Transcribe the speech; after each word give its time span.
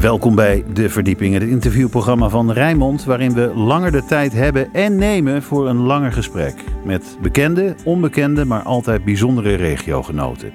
Welkom 0.00 0.34
bij 0.34 0.64
De 0.72 0.88
Verdieping, 0.90 1.34
het 1.34 1.42
interviewprogramma 1.42 2.28
van 2.28 2.52
Rijnmond, 2.52 3.04
waarin 3.04 3.32
we 3.34 3.54
langer 3.54 3.92
de 3.92 4.04
tijd 4.04 4.32
hebben 4.32 4.72
en 4.72 4.96
nemen 4.96 5.42
voor 5.42 5.68
een 5.68 5.76
langer 5.76 6.12
gesprek. 6.12 6.54
Met 6.84 7.18
bekende, 7.22 7.74
onbekende, 7.84 8.44
maar 8.44 8.62
altijd 8.62 9.04
bijzondere 9.04 9.54
regiogenoten. 9.54 10.52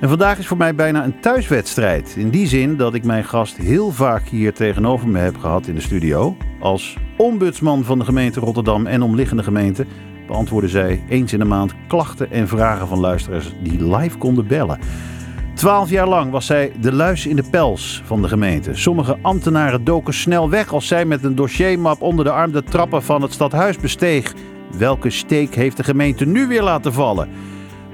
En 0.00 0.08
vandaag 0.08 0.38
is 0.38 0.46
voor 0.46 0.56
mij 0.56 0.74
bijna 0.74 1.04
een 1.04 1.20
thuiswedstrijd. 1.20 2.14
In 2.16 2.30
die 2.30 2.46
zin 2.46 2.76
dat 2.76 2.94
ik 2.94 3.04
mijn 3.04 3.24
gast 3.24 3.56
heel 3.56 3.90
vaak 3.90 4.28
hier 4.28 4.52
tegenover 4.52 5.08
me 5.08 5.18
heb 5.18 5.36
gehad 5.36 5.66
in 5.66 5.74
de 5.74 5.80
studio. 5.80 6.36
Als 6.60 6.96
ombudsman 7.16 7.84
van 7.84 7.98
de 7.98 8.04
gemeente 8.04 8.40
Rotterdam 8.40 8.86
en 8.86 9.02
omliggende 9.02 9.42
gemeenten 9.42 9.86
beantwoordde 10.26 10.70
zij 10.70 11.04
eens 11.08 11.32
in 11.32 11.38
de 11.38 11.44
maand 11.44 11.74
klachten 11.88 12.30
en 12.30 12.48
vragen 12.48 12.88
van 12.88 12.98
luisteraars 12.98 13.54
die 13.62 13.96
live 13.96 14.18
konden 14.18 14.46
bellen. 14.46 14.78
Twaalf 15.58 15.90
jaar 15.90 16.08
lang 16.08 16.30
was 16.30 16.46
zij 16.46 16.72
de 16.80 16.92
luis 16.92 17.26
in 17.26 17.36
de 17.36 17.44
pels 17.50 18.02
van 18.04 18.22
de 18.22 18.28
gemeente. 18.28 18.74
Sommige 18.74 19.18
ambtenaren 19.22 19.84
doken 19.84 20.14
snel 20.14 20.50
weg 20.50 20.72
als 20.72 20.86
zij 20.86 21.04
met 21.04 21.24
een 21.24 21.34
dossiermap 21.34 22.02
onder 22.02 22.24
de 22.24 22.30
arm 22.30 22.52
de 22.52 22.62
trappen 22.62 23.02
van 23.02 23.22
het 23.22 23.32
stadhuis 23.32 23.78
besteeg. 23.78 24.34
Welke 24.78 25.10
steek 25.10 25.54
heeft 25.54 25.76
de 25.76 25.84
gemeente 25.84 26.26
nu 26.26 26.46
weer 26.46 26.62
laten 26.62 26.92
vallen? 26.92 27.28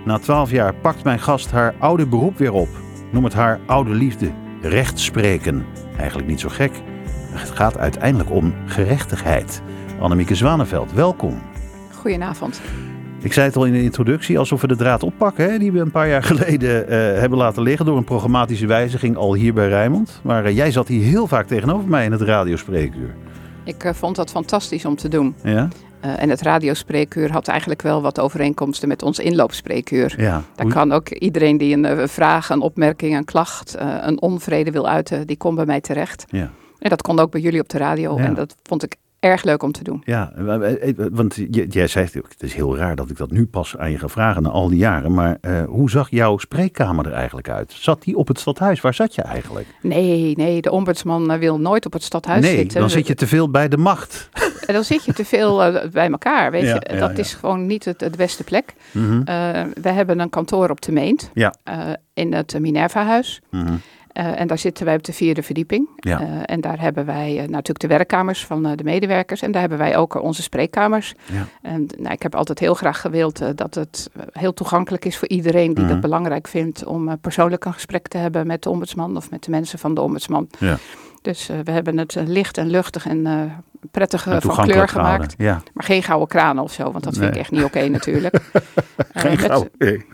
Na 0.05 0.19
twaalf 0.19 0.51
jaar 0.51 0.75
pakt 0.75 1.05
mijn 1.05 1.19
gast 1.19 1.51
haar 1.51 1.75
oude 1.79 2.07
beroep 2.07 2.39
weer 2.39 2.53
op. 2.53 2.69
Noem 3.13 3.25
het 3.25 3.35
haar 3.35 3.61
oude 3.67 3.91
liefde. 3.91 4.31
Rechtspreken. 4.63 5.67
Eigenlijk 5.97 6.29
niet 6.29 6.41
zo 6.41 6.49
gek. 6.49 6.83
Het 7.31 7.51
gaat 7.51 7.79
uiteindelijk 7.79 8.31
om 8.31 8.55
gerechtigheid. 8.67 9.63
Annemieke 10.01 10.35
Zwaneveld, 10.35 10.93
welkom. 10.93 11.43
Goedenavond. 11.95 12.61
Ik 13.25 13.33
zei 13.33 13.47
het 13.47 13.57
al 13.57 13.65
in 13.65 13.73
de 13.73 13.83
introductie, 13.83 14.39
alsof 14.39 14.61
we 14.61 14.67
de 14.67 14.77
draad 14.77 15.03
oppakken. 15.03 15.51
Hè, 15.51 15.59
die 15.59 15.73
we 15.73 15.79
een 15.79 15.91
paar 15.91 16.09
jaar 16.09 16.23
geleden 16.33 16.83
uh, 16.83 16.89
hebben 17.21 17.39
laten 17.39 17.63
liggen 17.63 17.87
door 17.87 17.97
een 17.97 18.05
programmatische 18.05 18.67
wijziging 18.67 19.17
al 19.17 19.35
hier 19.35 19.55
bij 19.55 19.69
Rijnmond. 19.69 20.21
Maar 20.23 20.47
uh, 20.47 20.57
jij 20.57 20.71
zat 20.71 20.89
hier 20.89 21.05
heel 21.05 21.27
vaak 21.27 21.47
tegenover 21.47 21.89
mij 21.89 22.05
in 22.05 22.13
het 22.13 22.21
radiospreekuur. 22.21 23.15
Ik 23.65 23.85
uh, 23.85 23.93
vond 23.93 24.17
dat 24.17 24.31
fantastisch 24.31 24.85
om 24.85 24.97
te 24.97 25.09
doen. 25.09 25.35
Ja? 25.43 25.69
en 26.01 26.31
het 26.31 26.43
radiospreekuur 26.43 27.33
had 27.33 27.49
eigenlijk 27.49 27.83
wel 27.83 28.03
wat 28.03 28.21
overeenkomsten 28.21 28.89
met 28.89 29.03
ons 29.03 29.19
inloopspreekuur. 29.19 30.15
Ja. 30.17 30.43
Daar 30.55 30.67
kan 30.67 30.93
ook 30.93 31.09
iedereen 31.09 31.57
die 31.57 31.77
een 31.77 32.09
vraag, 32.09 32.51
een 32.51 32.61
opmerking, 32.61 33.17
een 33.17 33.25
klacht, 33.25 33.77
een 34.01 34.21
onvrede 34.21 34.71
wil 34.71 34.89
uiten, 34.89 35.27
die 35.27 35.37
komt 35.37 35.57
bij 35.57 35.67
mij 35.67 35.81
terecht. 35.81 36.25
Ja. 36.29 36.51
En 36.79 36.91
dat 36.91 37.03
kon 37.03 37.19
ook 37.19 37.31
bij 37.31 37.41
jullie 37.41 37.61
op 37.61 37.69
de 37.69 37.79
radio. 37.79 38.19
Ja. 38.19 38.25
En 38.25 38.35
dat 38.35 38.57
vond 38.63 38.83
ik 38.83 38.97
erg 39.25 39.43
leuk 39.43 39.63
om 39.63 39.73
te 39.73 39.85
doen. 39.85 40.03
Ja, 40.05 40.33
want 41.13 41.37
jij 41.69 41.87
zei 41.87 42.05
het 42.13 42.43
is 42.43 42.55
heel 42.55 42.77
raar 42.77 42.97
dat 42.97 43.11
ik 43.11 43.17
dat 43.17 43.31
nu 43.31 43.47
pas 43.47 43.77
aan 43.77 43.91
je 43.91 43.99
ga 43.99 44.09
vragen 44.09 44.43
na 44.43 44.49
al 44.49 44.69
die 44.69 44.79
jaren. 44.79 45.15
Maar 45.15 45.39
uh, 45.43 45.65
hoe 45.65 45.91
zag 45.91 46.11
jouw 46.11 46.39
spreekkamer 46.39 47.07
er 47.07 47.13
eigenlijk 47.13 47.49
uit? 47.49 47.73
Zat 47.73 48.03
die 48.03 48.17
op 48.17 48.29
het 48.29 48.39
stadhuis? 48.39 48.81
Waar 48.81 48.95
zat 48.95 49.15
je 49.15 49.23
eigenlijk? 49.23 49.67
Nee, 49.81 50.37
nee, 50.37 50.61
de 50.63 50.71
ombudsman 50.71 51.39
wil 51.39 51.61
nooit 51.61 51.87
op 51.87 51.93
het 51.93 52.03
stadhuis 52.03 52.41
nee, 52.45 52.57
zitten. 52.57 52.81
dan 52.81 52.91
zit 52.91 53.07
je 53.07 53.15
te 53.15 53.27
veel 53.27 53.51
bij 53.51 53.69
de 53.69 53.77
macht. 53.77 54.29
En 54.67 54.75
dan 54.75 54.85
zit 54.85 55.05
je 55.05 55.13
te 55.13 55.25
veel 55.25 55.67
uh, 55.75 55.85
bij 55.91 56.11
elkaar, 56.11 56.51
weet 56.51 56.63
Ja, 56.63 56.75
je. 56.75 56.97
dat 56.99 57.11
ja. 57.11 57.17
is 57.17 57.35
gewoon 57.35 57.67
niet 57.67 57.85
het, 57.85 58.01
het 58.01 58.17
beste 58.17 58.45
plek. 58.45 58.75
Mhm. 58.91 59.13
Uh, 59.13 59.23
we 59.83 59.89
hebben 59.89 60.19
een 60.19 60.31
kantoor 60.31 60.71
op 60.71 60.81
de 60.83 60.93
Meent, 60.93 61.31
Ja. 61.35 61.55
in 62.15 62.33
het 62.33 62.61
Minerva-huis. 62.61 63.41
Mhm. 63.51 63.73
Uh, 64.19 64.41
en 64.41 64.47
daar 64.47 64.59
zitten 64.59 64.85
wij 64.85 64.95
op 64.95 65.05
de 65.05 65.13
vierde 65.13 65.43
verdieping. 65.43 65.89
Ja. 65.97 66.21
Uh, 66.21 66.29
en 66.45 66.61
daar 66.61 66.81
hebben 66.81 67.07
wij 67.07 67.33
uh, 67.33 67.39
natuurlijk 67.41 67.81
de 67.81 67.87
werkkamers 67.87 68.45
van 68.47 68.63
de 68.63 68.85
medewerkers. 68.85 69.43
En 69.43 69.53
daar 69.53 69.61
hebben 69.61 69.79
wij 69.79 69.97
ook 69.97 70.23
onze 70.23 70.43
spreekkamers. 70.43 71.15
Ja. 71.33 71.47
En 71.63 71.87
nou, 71.99 72.13
ik 72.13 72.23
heb 72.23 72.35
altijd 72.35 72.59
heel 72.59 72.75
graag 72.75 73.01
gewild 73.01 73.57
dat 73.57 73.75
het 73.75 74.11
heel 74.33 74.55
toegankelijk 74.55 75.05
is 75.05 75.17
voor 75.17 75.29
iedereen 75.29 75.75
die 75.75 75.85
Mhm. 75.85 75.93
dat 75.93 76.01
belangrijk 76.01 76.49
vindt. 76.49 76.85
om 76.85 77.19
persoonlijk 77.21 77.65
een 77.65 77.73
gesprek 77.73 78.09
te 78.09 78.19
hebben 78.19 78.47
met 78.47 78.63
de 78.63 78.71
ombudsman 78.71 79.17
of 79.17 79.31
met 79.31 79.45
de 79.45 79.51
mensen 79.51 79.79
van 79.79 79.95
de 79.95 80.01
ombudsman. 80.01 80.49
Ja. 80.59 80.79
Dus 81.23 81.51
we 81.65 81.71
hebben 81.71 81.99
het 81.99 82.15
licht 82.27 82.59
en 82.59 82.71
luchtig 82.71 83.07
en 83.07 83.27
prettig 83.91 84.27
uh, 84.27 84.35
En 84.35 84.43
van 84.43 84.65
kleur 84.65 84.89
gemaakt. 84.89 85.35
Ja. 85.39 85.63
Maar 85.73 85.85
geen 85.85 86.03
gouden 86.03 86.29
kranen 86.29 86.63
of 86.63 86.73
zo, 86.73 86.93
want 86.93 87.05
dat 87.05 87.17
vind 87.17 87.31
ik 87.31 87.37
echt 87.37 87.51
niet 87.51 87.65
oké 87.65 87.89
natuurlijk. 87.99 88.41
Geen 89.13 89.31
met- 89.31 89.41
gauw. 89.41 89.69
Nee. 89.79 90.07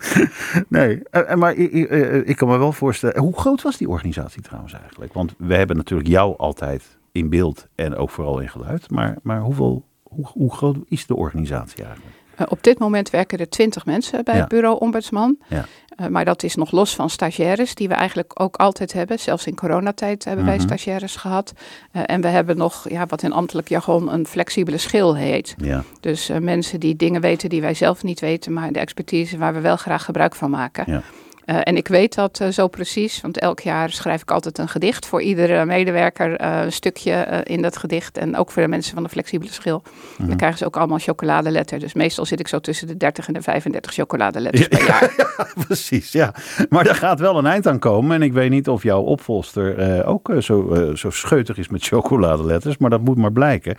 nee. 0.69 1.03
Eh, 1.11 1.31
eh, 1.31 1.37
maar 1.37 1.55
eh, 1.55 2.29
ik 2.29 2.37
kan 2.37 2.49
me 2.49 2.57
wel 2.59 2.73
voorstellen. 2.73 3.19
Hoe 3.21 3.39
groot 3.39 3.63
was 3.63 3.77
die 3.77 3.89
organisatie 3.89 4.43
trouwens 4.43 4.73
eigenlijk? 4.73 5.13
Want 5.13 5.35
we 5.39 5.55
hebben 5.55 5.77
natuurlijk 5.77 6.09
jou 6.09 6.37
altijd 6.37 6.99
in 7.13 7.29
beeld 7.29 7.67
en 7.75 7.97
ook 7.97 8.11
vooral 8.11 8.39
in 8.39 8.49
geluid. 8.49 8.91
Maar, 8.91 9.17
maar 9.23 9.41
hoeveel, 9.41 9.85
hoe, 10.03 10.27
hoe 10.27 10.55
groot 10.55 10.77
is 10.89 11.07
de 11.07 11.17
organisatie 11.17 11.85
eigenlijk? 11.85 12.17
Uh, 12.41 12.47
op 12.49 12.63
dit 12.63 12.79
moment 12.79 13.11
werken 13.11 13.39
er 13.39 13.49
twintig 13.49 13.87
mensen 13.87 14.25
bij 14.25 14.35
Ja. 14.35 14.41
het 14.41 14.49
bureau 14.49 14.79
ombudsman. 14.81 15.37
Ja. 15.49 15.65
Uh, 16.01 16.07
maar 16.07 16.25
dat 16.25 16.43
is 16.43 16.55
nog 16.55 16.71
los 16.71 16.95
van 16.95 17.11
stagiaires, 17.11 17.75
die 17.75 17.89
we 17.89 17.95
eigenlijk 17.95 18.41
ook 18.43 18.57
altijd 18.57 18.93
hebben. 18.93 19.19
Zelfs 19.19 19.47
in 19.47 19.55
coronatijd 19.55 20.25
hebben 20.25 20.45
wij 20.45 20.57
Mhm. 20.57 20.65
stagiaires 20.67 21.17
gehad. 21.17 21.53
Uh, 21.93 22.03
en 22.07 22.21
we 22.21 22.29
hebben 22.29 22.57
nog, 22.57 22.89
ja, 22.89 23.07
wat 23.07 23.23
in 23.23 23.33
ambtelijk 23.33 23.69
jargon 23.69 24.13
een 24.13 24.27
flexibele 24.27 24.79
schil 24.79 25.17
heet. 25.17 25.55
Ja. 25.59 25.83
Dus 26.01 26.31
mensen 26.41 26.81
die 26.81 26.97
dingen 26.97 27.21
weten 27.21 27.49
die 27.49 27.61
wij 27.61 27.75
zelf 27.75 28.03
niet 28.03 28.21
weten, 28.21 28.53
maar 28.53 28.73
de 28.73 28.79
expertise 28.79 29.39
waar 29.39 29.55
we 29.55 29.61
wel 29.61 29.77
graag 29.77 30.05
gebruik 30.05 30.35
van 30.35 30.51
maken. 30.51 30.85
Ja. 30.87 31.03
Uh, 31.51 31.57
en 31.63 31.77
ik 31.77 31.89
weet 31.89 32.15
dat 32.15 32.39
uh, 32.43 32.49
zo 32.49 32.69
precies, 32.69 33.21
want 33.21 33.39
elk 33.39 33.61
jaar 33.61 33.91
schrijf 33.91 34.23
ik 34.23 34.31
altijd 34.31 34.59
een 34.59 34.69
gedicht 34.69 35.07
voor 35.07 35.23
iedere 35.23 35.65
medewerker. 35.65 36.41
uh, 36.41 36.61
een 36.63 36.73
stukje 36.73 37.43
in 37.45 37.63
dat 37.63 37.77
gedicht. 37.77 38.19
En 38.19 38.37
ook 38.37 38.51
voor 38.51 38.63
de 38.63 38.69
mensen 38.69 38.95
van 38.95 39.03
de 39.03 39.09
flexibele 39.09 39.51
schil. 39.51 39.83
Mhm. 40.17 40.29
Dan 40.29 40.37
krijgen 40.37 40.59
ze 40.59 40.67
ook 40.67 40.77
allemaal 40.77 40.99
chocoladeletter. 40.99 41.79
Dus 41.79 41.95
meestal 41.95 42.27
zit 42.27 42.41
ik 42.41 42.49
zo 42.49 42.59
tussen 42.59 42.87
de 42.87 42.97
30 42.97 43.27
en 43.27 43.33
de 43.33 43.43
35 43.43 43.93
chocoladeletters 43.93 44.69
per 44.69 44.87
jaar. 44.87 45.15
Precies, 45.67 46.13
ja. 46.13 46.35
Maar 46.69 46.85
daar 46.85 46.95
gaat 46.95 47.21
wel 47.21 47.39
een 47.39 47.47
eind 47.47 47.67
aan 47.67 47.79
komen. 47.79 48.17
En 48.17 48.23
ik 48.23 48.33
weet 48.33 48.51
niet 48.51 48.69
of 48.69 48.83
jouw 48.83 49.01
opvolster 49.01 49.79
eh, 49.79 50.09
ook 50.09 50.29
eh, 50.29 50.39
zo, 50.39 50.73
eh, 50.73 50.95
zo 50.95 51.11
scheutig 51.11 51.59
is 51.59 51.69
met 51.69 51.85
chocoladeletters. 51.85 52.79
Maar 52.79 52.91
dat 52.91 53.01
moet 53.01 53.17
maar 53.17 53.33
blijken. 53.33 53.77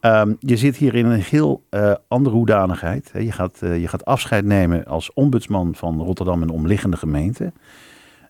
Ehm, 0.00 0.32
je 0.38 0.56
zit 0.56 0.76
hier 0.76 0.94
in 0.94 1.06
een 1.06 1.20
heel 1.22 1.62
eh, 1.70 1.92
andere 2.08 2.36
hoedanigheid. 2.36 3.10
Je 3.14 3.32
gaat, 3.32 3.58
eh, 3.62 3.80
je 3.80 3.88
gaat 3.88 4.04
afscheid 4.04 4.44
nemen 4.44 4.84
als 4.84 5.12
ombudsman 5.12 5.74
van 5.74 6.00
Rotterdam 6.02 6.42
en 6.42 6.48
omliggende 6.48 6.96
gemeenten. 6.96 7.54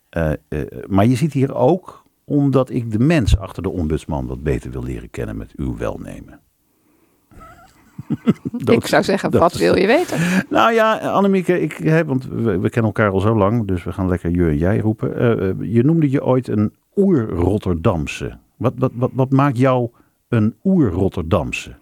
Eh, 0.09 0.31
maar 0.89 1.07
je 1.07 1.17
zit 1.17 1.33
hier 1.33 1.55
ook 1.55 2.03
omdat 2.25 2.71
ik 2.71 2.91
de 2.93 2.99
mens 2.99 3.39
achter 3.39 3.63
de 3.63 3.71
ombudsman 3.71 4.27
wat 4.27 4.43
beter 4.43 4.71
wil 4.71 4.83
leren 4.83 5.11
kennen 5.11 5.37
met 5.37 5.53
uw 5.57 5.77
welnemen. 5.77 6.41
Dat- 8.65 8.75
ik 8.77 8.87
zou 8.87 9.03
zeggen, 9.03 9.31
wat 9.31 9.53
is- 9.55 9.59
wil 9.61 9.77
je 9.77 9.87
weten? 9.87 10.19
nou 10.49 10.73
ja, 10.73 10.99
Annemieke, 10.99 11.61
ik, 11.61 12.03
want 12.07 12.25
we, 12.27 12.59
we 12.59 12.71
kennen 12.71 12.93
elkaar 12.93 13.11
al 13.11 13.21
zo 13.21 13.37
lang, 13.37 13.67
dus 13.67 13.85
we 13.85 13.93
gaan 13.93 14.09
lekker 14.09 14.31
je 14.31 14.45
en 14.49 14.57
jij 14.59 14.79
roepen. 14.79 15.71
Je 15.71 15.83
noemde 15.85 16.11
je 16.11 16.25
ooit 16.25 16.49
een 16.49 16.75
oer-Rotterdamse. 16.97 18.39
Wat, 18.57 18.73
wat, 18.77 18.91
wat, 18.95 19.11
wat 19.15 19.31
maakt 19.31 19.59
jou 19.59 19.91
een 20.31 20.55
oer-Rotterdamse? 20.65 21.75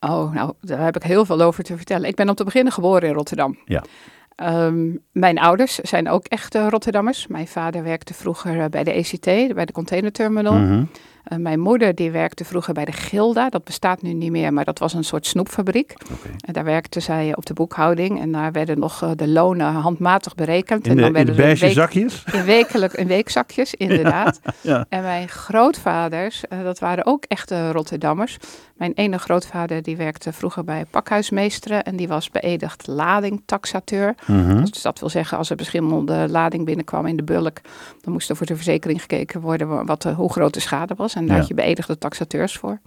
Oh, 0.00 0.32
nou, 0.32 0.52
daar 0.60 0.84
heb 0.84 0.96
ik 0.96 1.02
heel 1.02 1.24
veel 1.24 1.40
over 1.40 1.64
te 1.64 1.76
vertellen. 1.76 2.08
Ik 2.08 2.14
ben 2.14 2.28
om 2.28 2.34
te 2.34 2.44
beginnen 2.44 2.72
geboren 2.72 3.08
in 3.08 3.14
Rotterdam. 3.14 3.58
Ja. 3.64 3.84
Ehm, 4.34 4.96
mijn 5.12 5.38
ouders 5.38 5.74
zijn 5.74 6.08
ook 6.08 6.26
echte 6.26 6.68
Rotterdammers. 6.68 7.26
Mijn 7.26 7.48
vader 7.48 7.82
werkte 7.82 8.14
vroeger 8.14 8.60
eh, 8.60 8.64
bij 8.70 8.84
de 8.84 8.92
ECT, 8.92 9.54
bij 9.54 9.64
de 9.64 9.72
containerterminal. 9.72 10.54
Mhm. 10.54 10.84
Uh, 11.32 11.38
mijn 11.38 11.60
moeder 11.60 11.94
die 11.94 12.10
werkte 12.10 12.44
vroeger 12.44 12.74
bij 12.74 12.84
de 12.84 12.92
Gilda. 12.92 13.48
Dat 13.48 13.64
bestaat 13.64 14.02
nu 14.02 14.12
niet 14.12 14.30
meer, 14.30 14.52
maar 14.52 14.64
dat 14.64 14.78
was 14.78 14.92
een 14.94 15.04
soort 15.04 15.26
snoepfabriek. 15.26 15.94
En 16.46 16.52
daar 16.52 16.64
werkte 16.64 17.00
zij 17.00 17.36
op 17.36 17.46
de 17.46 17.54
boekhouding. 17.54 18.20
En 18.20 18.32
daar 18.32 18.52
werden 18.52 18.78
nog 18.78 19.02
uh, 19.02 19.10
de 19.16 19.28
lonen 19.28 19.72
handmatig 19.72 20.34
berekend. 20.34 20.84
In 20.84 20.90
en 20.90 20.96
de, 20.96 21.02
dan 21.02 21.16
in 21.16 21.26
de 21.26 21.34
werden 21.34 21.56
ze 21.56 21.64
beige 21.64 21.64
week- 21.64 21.74
zakjes? 21.74 22.24
in, 22.32 22.44
wekelijk, 22.44 22.92
in 22.92 23.06
weekzakjes, 23.06 23.74
inderdaad. 23.86 24.40
Ja. 24.60 24.86
En 24.88 25.02
mijn 25.02 25.28
grootvaders, 25.28 26.44
uh, 26.52 26.62
dat 26.62 26.78
waren 26.78 27.06
ook 27.06 27.24
echte 27.28 27.72
Rotterdammers. 27.72 28.36
Mijn 28.74 28.92
ene 28.94 29.18
grootvader 29.18 29.82
die 29.82 29.96
werkte 29.96 30.32
vroeger 30.32 30.64
bij 30.64 30.84
pakhuismeesteren. 30.90 31.84
En 31.84 31.96
die 31.96 32.08
was 32.08 32.30
beëdigd 32.30 32.86
ladingtaxateur. 32.86 34.14
Mhm. 34.26 34.60
Dus 34.64 34.82
dat 34.82 34.98
wil 35.00 35.08
zeggen, 35.08 35.38
als 35.38 35.50
er 35.50 35.56
beschimmelde 35.56 36.26
lading 36.28 36.64
binnenkwam 36.64 37.06
in 37.06 37.16
de 37.16 37.22
bulk, 37.22 37.60
dan 38.00 38.12
moest 38.12 38.30
er 38.30 38.36
voor 38.36 38.46
de 38.46 38.54
verzekering 38.54 39.00
gekeken 39.00 39.40
worden 39.40 39.86
wat, 39.86 40.02
hoe 40.04 40.32
groot 40.32 40.54
de 40.54 40.60
schade 40.60 40.94
was. 40.96 41.14
En 41.14 41.22
daar 41.26 41.32
Ja. 41.34 41.38
had 41.40 41.48
je 41.48 41.54
beëdigde 41.54 41.98
taxateurs 41.98 42.56
voor. 42.56 42.78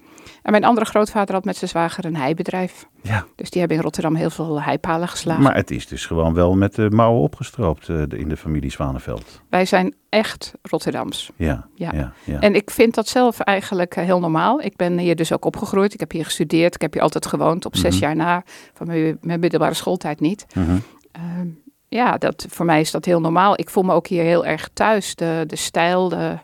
En 0.41 0.51
mijn 0.51 0.63
andere 0.65 0.85
grootvader 0.85 1.35
had 1.35 1.45
met 1.45 1.55
zijn 1.57 1.69
zwager 1.69 2.05
een 2.05 2.15
heibedrijf. 2.15 2.85
Ja, 3.01 3.25
Dus 3.35 3.49
die 3.49 3.59
hebben 3.59 3.77
in 3.77 3.83
Rotterdam 3.83 4.15
heel 4.15 4.29
veel 4.29 4.61
heipalen 4.61 5.07
geslagen. 5.07 5.43
maar 5.43 5.55
het 5.55 5.71
is 5.71 5.87
dus 5.87 6.05
gewoon 6.05 6.33
wel 6.33 6.55
met 6.55 6.75
de 6.75 6.89
mouwen 6.89 7.21
opgestroopt 7.21 7.89
eh, 7.89 8.01
in 8.09 8.29
de 8.29 8.37
familie 8.37 8.71
Zwaneveld. 8.71 9.41
Wij 9.49 9.65
zijn 9.65 9.95
echt 10.09 10.53
Rotterdams. 10.61 11.29
Ja, 11.35 11.67
ja, 11.75 11.91
Ja. 11.93 12.13
ja. 12.23 12.39
En 12.39 12.55
ik 12.55 12.71
vind 12.71 12.95
dat 12.95 13.07
zelf 13.07 13.39
eigenlijk 13.39 13.95
eh, 13.95 14.03
heel 14.03 14.19
normaal. 14.19 14.61
Ik 14.61 14.75
ben 14.75 14.97
hier 14.97 15.15
dus 15.15 15.33
ook 15.33 15.45
opgegroeid. 15.45 15.93
Ik 15.93 15.99
heb 15.99 16.11
hier 16.11 16.25
gestudeerd. 16.25 16.75
Ik 16.75 16.81
heb 16.81 16.93
hier 16.93 17.01
altijd 17.01 17.25
gewoond. 17.25 17.65
Op 17.65 17.75
zes 17.75 17.95
Mhm. 17.95 18.03
jaar 18.03 18.15
na 18.15 18.43
van 18.73 18.87
mijn, 18.87 19.17
mijn 19.21 19.39
middelbare 19.39 19.73
schooltijd 19.73 20.19
niet. 20.19 20.45
Mhm. 20.53 20.77
Ehm, 21.11 21.47
ja, 21.87 22.17
dat, 22.17 22.45
voor 22.49 22.65
mij 22.65 22.79
is 22.79 22.91
dat 22.91 23.05
heel 23.05 23.19
normaal. 23.21 23.59
Ik 23.59 23.69
voel 23.69 23.83
me 23.83 23.93
ook 23.93 24.07
hier 24.07 24.23
heel 24.23 24.45
erg 24.45 24.69
thuis. 24.73 25.15
De, 25.15 25.43
de 25.47 25.55
stijl, 25.55 26.09
de, 26.09 26.37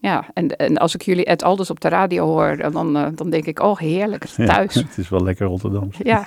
ja. 0.00 0.24
En, 0.34 0.56
en 0.56 0.76
als 0.76 0.94
ik 0.94 1.02
jullie 1.02 1.24
Ed 1.24 1.42
Alders 1.42 1.70
op 1.70 1.80
de 1.80 1.88
radio 1.88 2.26
hoor, 2.26 2.56
dan, 2.56 2.96
eh, 2.96 3.06
dan 3.14 3.30
denk 3.30 3.44
ik, 3.44 3.60
oh 3.60 3.78
heerlijk, 3.78 4.24
Ja, 4.24 4.46
thuis. 4.46 4.74
het 4.88 4.98
is 4.98 5.08
wel 5.08 5.22
lekker 5.22 5.46
Rotterdams. 5.46 5.96
Ja. 6.02 6.24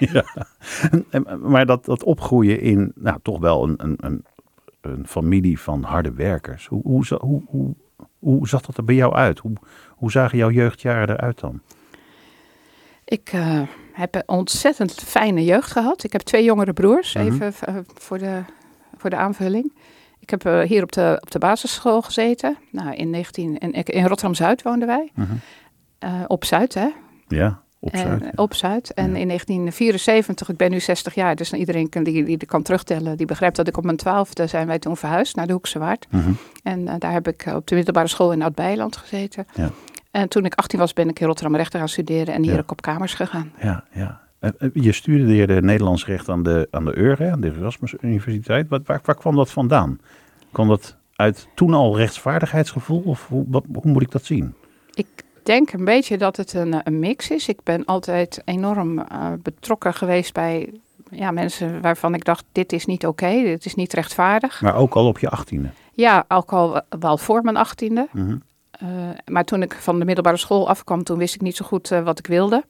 En- 0.91 1.05
en- 1.09 1.49
Maar 1.49 1.65
dat, 1.65 1.85
dat 1.85 2.03
opgroeien 2.03 2.59
in, 2.61 2.91
nou 2.95 3.17
toch 3.21 3.39
wel 3.39 3.63
een, 3.63 3.73
een, 3.77 3.97
een, 3.99 4.25
een 4.81 5.07
familie 5.07 5.59
van 5.59 5.83
harde 5.83 6.11
werkers. 6.13 6.67
Hoe, 6.67 6.81
hoe, 6.83 7.05
hoe, 7.19 7.41
hoe, 7.47 7.75
Hoe 8.19 8.47
zag 8.47 8.61
dat 8.61 8.77
er 8.77 8.83
bij 8.85 8.95
jou 8.95 9.13
uit? 9.13 9.39
Hoe, 9.39 9.53
hoe 9.89 10.11
zagen 10.11 10.37
jouw 10.37 10.51
jeugdjaren 10.51 11.09
eruit 11.09 11.39
dan? 11.39 11.61
Ik 13.05 13.33
uh, 13.35 13.61
heb 13.93 14.15
een 14.15 14.23
ontzettend 14.25 14.93
fijne 14.93 15.43
jeugd 15.43 15.71
gehad. 15.71 16.03
Ik 16.03 16.11
heb 16.11 16.21
twee 16.21 16.43
jongere 16.43 16.73
broers, 16.73 17.13
Mhm. 17.15 17.25
even 17.25 17.53
uh, 17.69 17.75
voor, 17.93 18.17
de, 18.17 18.41
voor 18.97 19.09
de 19.09 19.15
aanvulling. 19.15 19.73
Ik 20.31 20.43
heb 20.43 20.53
uh, 20.53 20.69
hier 20.69 20.83
op 20.83 20.91
de, 20.91 21.17
op 21.21 21.31
de 21.31 21.39
basisschool 21.39 22.01
gezeten. 22.01 22.57
Nou, 22.69 22.93
in, 22.95 23.09
19, 23.09 23.57
in, 23.57 23.71
in 23.71 24.05
Rotterdam-Zuid 24.05 24.61
woonden 24.61 24.87
wij. 24.87 25.11
Mhm. 25.13 25.31
op 26.27 26.45
Zuid, 26.45 26.73
hè? 26.73 26.89
Ja, 27.27 27.61
op 27.79 27.95
Zuid. 27.95 28.21
En, 28.21 28.37
op 28.37 28.53
Zuid. 28.53 28.93
En 28.93 29.15
in 29.15 29.27
1974, 29.27 30.49
ik 30.49 30.57
ben 30.57 30.71
nu 30.71 30.79
60 30.79 31.15
jaar, 31.15 31.35
dus 31.35 31.53
iedereen 31.53 31.89
kan, 31.89 32.03
die, 32.03 32.23
die 32.23 32.45
kan 32.45 32.61
terugtellen, 32.61 33.17
die 33.17 33.25
begrijpt 33.25 33.55
dat 33.55 33.67
ik 33.67 33.77
op 33.77 33.83
mijn 33.83 33.97
twaalfde 33.97 34.47
zijn 34.47 34.67
wij 34.67 34.79
toen 34.79 34.97
verhuisd 34.97 35.35
naar 35.35 35.47
de 35.47 35.53
Hoekse 35.53 35.79
Waard. 35.79 36.07
Mhm. 36.09 36.31
En 36.63 36.99
daar 36.99 37.11
heb 37.11 37.27
ik 37.27 37.45
op 37.55 37.67
de 37.67 37.75
middelbare 37.75 38.07
school 38.07 38.31
in 38.31 38.41
Oud-Beiland 38.41 38.97
gezeten. 38.97 39.45
Ja. 39.53 39.69
En 40.11 40.27
toen 40.27 40.45
ik 40.45 40.53
18 40.53 40.79
was, 40.79 40.93
ben 40.93 41.09
ik 41.09 41.19
in 41.19 41.27
Rotterdam 41.27 41.55
rechten 41.55 41.79
gaan 41.79 41.89
studeren 41.89 42.33
en 42.33 42.43
hier 42.43 42.53
Ja. 42.53 42.59
ook 42.59 42.71
op 42.71 42.81
kamers 42.81 43.13
gegaan. 43.13 43.51
Ja, 43.61 43.83
ja. 43.91 44.21
Eh, 44.39 44.49
eh, 44.57 44.69
Je 44.73 44.91
studeerde 44.91 45.61
Nederlands 45.61 46.05
recht 46.05 46.29
aan 46.29 46.43
de, 46.43 46.67
aan 46.71 46.85
de 46.85 46.95
UR, 46.95 47.31
aan 47.31 47.41
de 47.41 47.53
Erasmus 47.57 47.93
Universiteit. 48.01 48.69
Wat, 48.69 48.81
waar, 48.85 49.01
waar 49.03 49.15
kwam 49.15 49.35
dat 49.35 49.51
vandaan? 49.51 49.99
Kwam 50.51 50.67
dat 50.67 50.95
uit 51.15 51.47
toen 51.55 51.73
al 51.73 51.97
rechtsvaardigheidsgevoel? 51.97 53.01
Of 53.05 53.27
hoe, 53.27 53.45
wat, 53.47 53.63
hoe 53.73 53.91
moet 53.91 54.01
ik 54.01 54.11
dat 54.11 54.23
zien? 54.23 54.53
Ik 54.93 55.07
denk 55.43 55.73
een 55.73 55.85
beetje 55.85 56.17
dat 56.17 56.37
het 56.37 56.53
een, 56.53 56.81
een 56.83 56.99
mix 56.99 57.29
is. 57.29 57.47
Ik 57.47 57.63
ben 57.63 57.85
altijd 57.85 58.41
enorm 58.45 58.99
uh, 58.99 59.05
betrokken 59.43 59.93
geweest 59.93 60.33
bij 60.33 60.69
ja, 61.11 61.31
mensen 61.31 61.81
waarvan 61.81 62.13
ik 62.13 62.25
dacht, 62.25 62.45
dit 62.51 62.73
is 62.73 62.85
niet 62.85 63.05
oké, 63.05 63.25
okay, 63.25 63.43
dit 63.43 63.65
is 63.65 63.75
niet 63.75 63.93
rechtvaardig. 63.93 64.61
Maar 64.61 64.75
ook 64.75 64.93
al 64.93 65.07
op 65.07 65.19
je 65.19 65.29
achttiende? 65.29 65.69
Ja, 65.93 66.25
ook 66.27 66.53
al 66.53 66.81
wel 66.99 67.17
voor 67.17 67.41
mijn 67.43 67.57
achttiende. 67.57 68.07
Mm 68.11 68.25
-hmm. 68.25 68.41
uh, 68.83 69.09
maar 69.25 69.45
toen 69.45 69.61
ik 69.61 69.73
van 69.73 69.99
de 69.99 70.05
middelbare 70.05 70.37
school 70.37 70.69
afkwam, 70.69 71.03
toen 71.03 71.17
wist 71.17 71.35
ik 71.35 71.41
niet 71.41 71.55
zo 71.55 71.65
goed 71.65 71.91
uh, 71.91 72.03
wat 72.03 72.19
ik 72.19 72.27
wilde. 72.27 72.63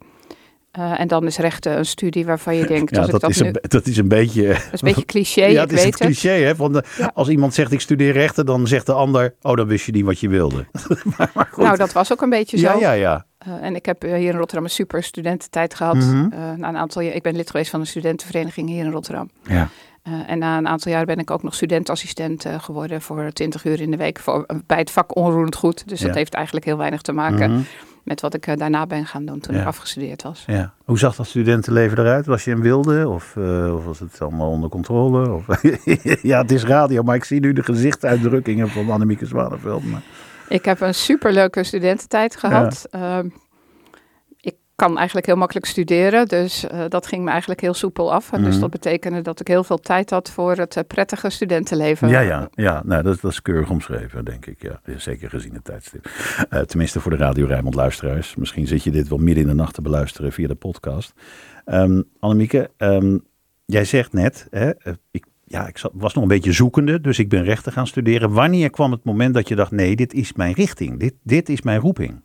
Uh, 0.79 0.99
en 0.99 1.07
dan 1.07 1.25
is 1.25 1.37
rechten 1.37 1.77
een 1.77 1.85
studie 1.85 2.25
waarvan 2.25 2.55
je 2.55 2.65
denkt... 2.65 2.91
Ja, 2.95 3.05
dat, 3.05 3.21
dat, 3.21 3.29
is 3.29 3.41
nu, 3.41 3.47
een, 3.47 3.57
dat 3.61 3.85
is 3.85 3.97
een 3.97 4.07
beetje... 4.07 4.47
Dat 4.47 4.57
is 4.57 4.81
een 4.81 4.87
beetje 4.87 5.05
cliché, 5.05 5.45
ja, 5.45 5.61
het 5.61 5.71
is 5.71 5.83
het 5.83 5.97
cliché, 5.97 6.29
hè? 6.29 6.55
Van 6.55 6.71
de, 6.73 6.83
Ja. 6.97 7.11
Als 7.13 7.29
iemand 7.29 7.53
zegt, 7.53 7.71
ik 7.71 7.81
studeer 7.81 8.13
rechten, 8.13 8.45
dan 8.45 8.67
zegt 8.67 8.85
de 8.85 8.93
ander... 8.93 9.35
Oh, 9.41 9.55
dan 9.55 9.67
wist 9.67 9.85
je 9.85 9.91
niet 9.91 10.05
wat 10.05 10.19
je 10.19 10.29
wilde. 10.29 10.65
maar, 11.17 11.31
maar 11.33 11.49
goed. 11.51 11.63
Nou, 11.63 11.77
dat 11.77 11.91
was 11.91 12.11
ook 12.11 12.21
een 12.21 12.29
beetje 12.29 12.57
zo. 12.57 12.67
Ja, 12.67 12.79
ja, 12.79 12.91
ja. 12.91 13.25
Uh, 13.47 13.53
en 13.61 13.75
ik 13.75 13.85
heb 13.85 14.01
hier 14.01 14.17
in 14.17 14.31
Rotterdam 14.37 14.63
een 14.63 14.69
super 14.69 15.03
studententijd 15.03 15.73
gehad. 15.73 15.95
Mhm. 15.95 16.15
Uh, 16.15 16.51
na 16.57 16.67
een 16.67 16.77
aantal 16.77 17.01
jaar, 17.01 17.13
ik 17.13 17.23
ben 17.23 17.35
lid 17.35 17.49
geweest 17.49 17.69
van 17.69 17.79
een 17.79 17.87
studentenvereniging 17.87 18.69
hier 18.69 18.85
in 18.85 18.91
Rotterdam. 18.91 19.29
Ja. 19.43 19.69
En 20.27 20.39
na 20.39 20.57
een 20.57 20.67
aantal 20.67 20.91
jaar 20.91 21.05
ben 21.05 21.17
ik 21.17 21.31
ook 21.31 21.43
nog 21.43 21.55
studentassistent 21.55 22.45
geworden 22.57 23.01
voor 23.01 23.31
20 23.33 23.65
uur 23.65 23.81
in 23.81 23.91
de 23.91 23.97
week 23.97 24.19
voor, 24.19 24.45
bij 24.65 24.77
het 24.77 24.91
vak 24.91 25.15
onroerend 25.15 25.55
goed. 25.55 25.87
Dus 25.87 25.99
Ja. 25.99 26.05
dat 26.07 26.15
heeft 26.15 26.33
eigenlijk 26.33 26.65
heel 26.65 26.77
weinig 26.77 27.01
te 27.01 27.11
maken 27.11 27.51
Mhm. 27.51 27.61
Met 28.03 28.21
wat 28.21 28.33
ik 28.33 28.47
uh, 28.47 28.55
daarna 28.55 28.85
ben 28.87 29.05
gaan 29.05 29.25
doen 29.25 29.39
toen 29.39 29.55
Ja. 29.55 29.61
ik 29.61 29.67
afgestudeerd 29.67 30.23
was. 30.23 30.43
ja. 30.47 30.73
Hoe 30.85 30.99
zag 30.99 31.15
dat 31.15 31.27
studentenleven 31.27 31.97
eruit? 31.99 32.25
Was 32.25 32.43
je 32.43 32.51
een 32.51 32.61
wilde 32.61 33.07
of, 33.09 33.35
uh, 33.37 33.75
of 33.75 33.85
was 33.85 33.99
het 33.99 34.21
allemaal 34.21 34.49
onder 34.49 34.69
controle? 34.69 35.29
Of 35.31 35.45
ja, 36.21 36.41
het 36.41 36.51
is 36.51 36.63
radio, 36.63 37.03
maar 37.03 37.15
ik 37.15 37.23
zie 37.23 37.39
nu 37.39 37.53
de 37.53 37.63
gezichtsuitdrukkingen 37.63 38.69
van 38.69 38.89
Annemieke 38.91 39.25
Zwanenveld. 39.25 39.83
Maar... 39.83 40.01
Ik 40.49 40.65
heb 40.65 40.81
een 40.81 40.93
superleuke 40.95 41.63
studententijd 41.63 42.35
gehad. 42.35 42.87
Ja. 42.91 43.19
ik 43.19 43.31
kan 44.81 44.97
eigenlijk 44.97 45.25
heel 45.25 45.35
makkelijk 45.35 45.65
studeren, 45.65 46.27
dus 46.27 46.65
uh, 46.65 46.83
dat 46.87 47.07
ging 47.07 47.23
me 47.23 47.29
eigenlijk 47.29 47.61
heel 47.61 47.73
soepel 47.73 48.13
af. 48.13 48.31
En 48.31 48.41
Mhm. 48.41 48.49
Dus 48.49 48.59
dat 48.59 48.69
betekende 48.69 49.21
dat 49.21 49.39
ik 49.39 49.47
heel 49.47 49.63
veel 49.63 49.77
tijd 49.77 50.09
had 50.09 50.31
voor 50.31 50.55
het 50.55 50.75
uh, 50.75 50.83
prettige 50.87 51.29
studentenleven. 51.29 52.07
Ja, 52.09 52.19
ja, 52.19 52.49
ja. 52.53 52.81
Nou, 52.85 53.03
dat, 53.03 53.21
dat 53.21 53.31
is 53.31 53.41
keurig 53.41 53.69
omschreven, 53.69 54.25
denk 54.25 54.45
ik. 54.45 54.61
Ja. 54.61 54.81
Zeker 54.97 55.29
gezien 55.29 55.53
het 55.53 55.63
tijdstip. 55.63 56.09
Uh, 56.49 56.59
tenminste 56.59 56.99
voor 56.99 57.11
de 57.11 57.17
Radio 57.17 57.45
Rijnmond 57.45 57.75
luisteraars. 57.75 58.35
Misschien 58.35 58.67
zit 58.67 58.83
je 58.83 58.91
dit 58.91 59.07
wel 59.07 59.17
midden 59.17 59.43
in 59.43 59.49
de 59.49 59.55
nacht 59.55 59.73
te 59.73 59.81
beluisteren 59.81 60.31
via 60.31 60.47
de 60.47 60.55
podcast. 60.55 61.13
Um, 61.65 62.03
Annemieke, 62.19 62.69
um, 62.77 63.23
jij 63.65 63.85
zegt 63.85 64.13
net, 64.13 64.47
hè, 64.49 64.69
eh, 64.69 64.93
ik 65.11 65.25
ja, 65.45 65.67
ik 65.67 65.81
was 65.93 66.13
nog 66.13 66.23
een 66.23 66.29
beetje 66.29 66.51
zoekende, 66.51 67.01
dus 67.01 67.19
ik 67.19 67.29
ben 67.29 67.43
rechten 67.43 67.71
gaan 67.71 67.87
studeren. 67.87 68.31
Wanneer 68.31 68.69
kwam 68.69 68.91
het 68.91 69.03
moment 69.03 69.33
dat 69.33 69.47
je 69.47 69.55
dacht, 69.55 69.71
nee, 69.71 69.95
dit 69.95 70.13
is 70.13 70.33
mijn 70.33 70.53
richting, 70.53 70.99
dit, 70.99 71.13
dit 71.23 71.49
is 71.49 71.61
mijn 71.61 71.79
roeping? 71.79 72.21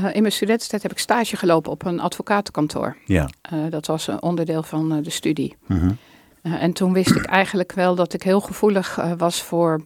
Uh, 0.00 0.14
in 0.14 0.20
mijn 0.20 0.32
studententijd 0.32 0.82
heb 0.82 0.92
ik 0.92 0.98
stage 0.98 1.36
gelopen 1.36 1.72
op 1.72 1.84
een 1.84 2.00
advocatenkantoor. 2.00 2.96
Ja. 3.04 3.28
Uh, 3.52 3.70
dat 3.70 3.86
was 3.86 4.06
een 4.06 4.22
onderdeel 4.22 4.62
van 4.62 4.96
uh, 4.96 5.04
de 5.04 5.10
studie. 5.10 5.56
Mm 5.66 5.78
-hmm. 5.78 5.96
en 6.42 6.72
toen 6.72 6.92
wist 6.92 7.16
ik 7.16 7.24
eigenlijk 7.24 7.72
wel 7.72 7.94
dat 7.94 8.12
ik 8.12 8.22
heel 8.22 8.40
gevoelig 8.40 8.98
was 9.16 9.42
voor, 9.42 9.80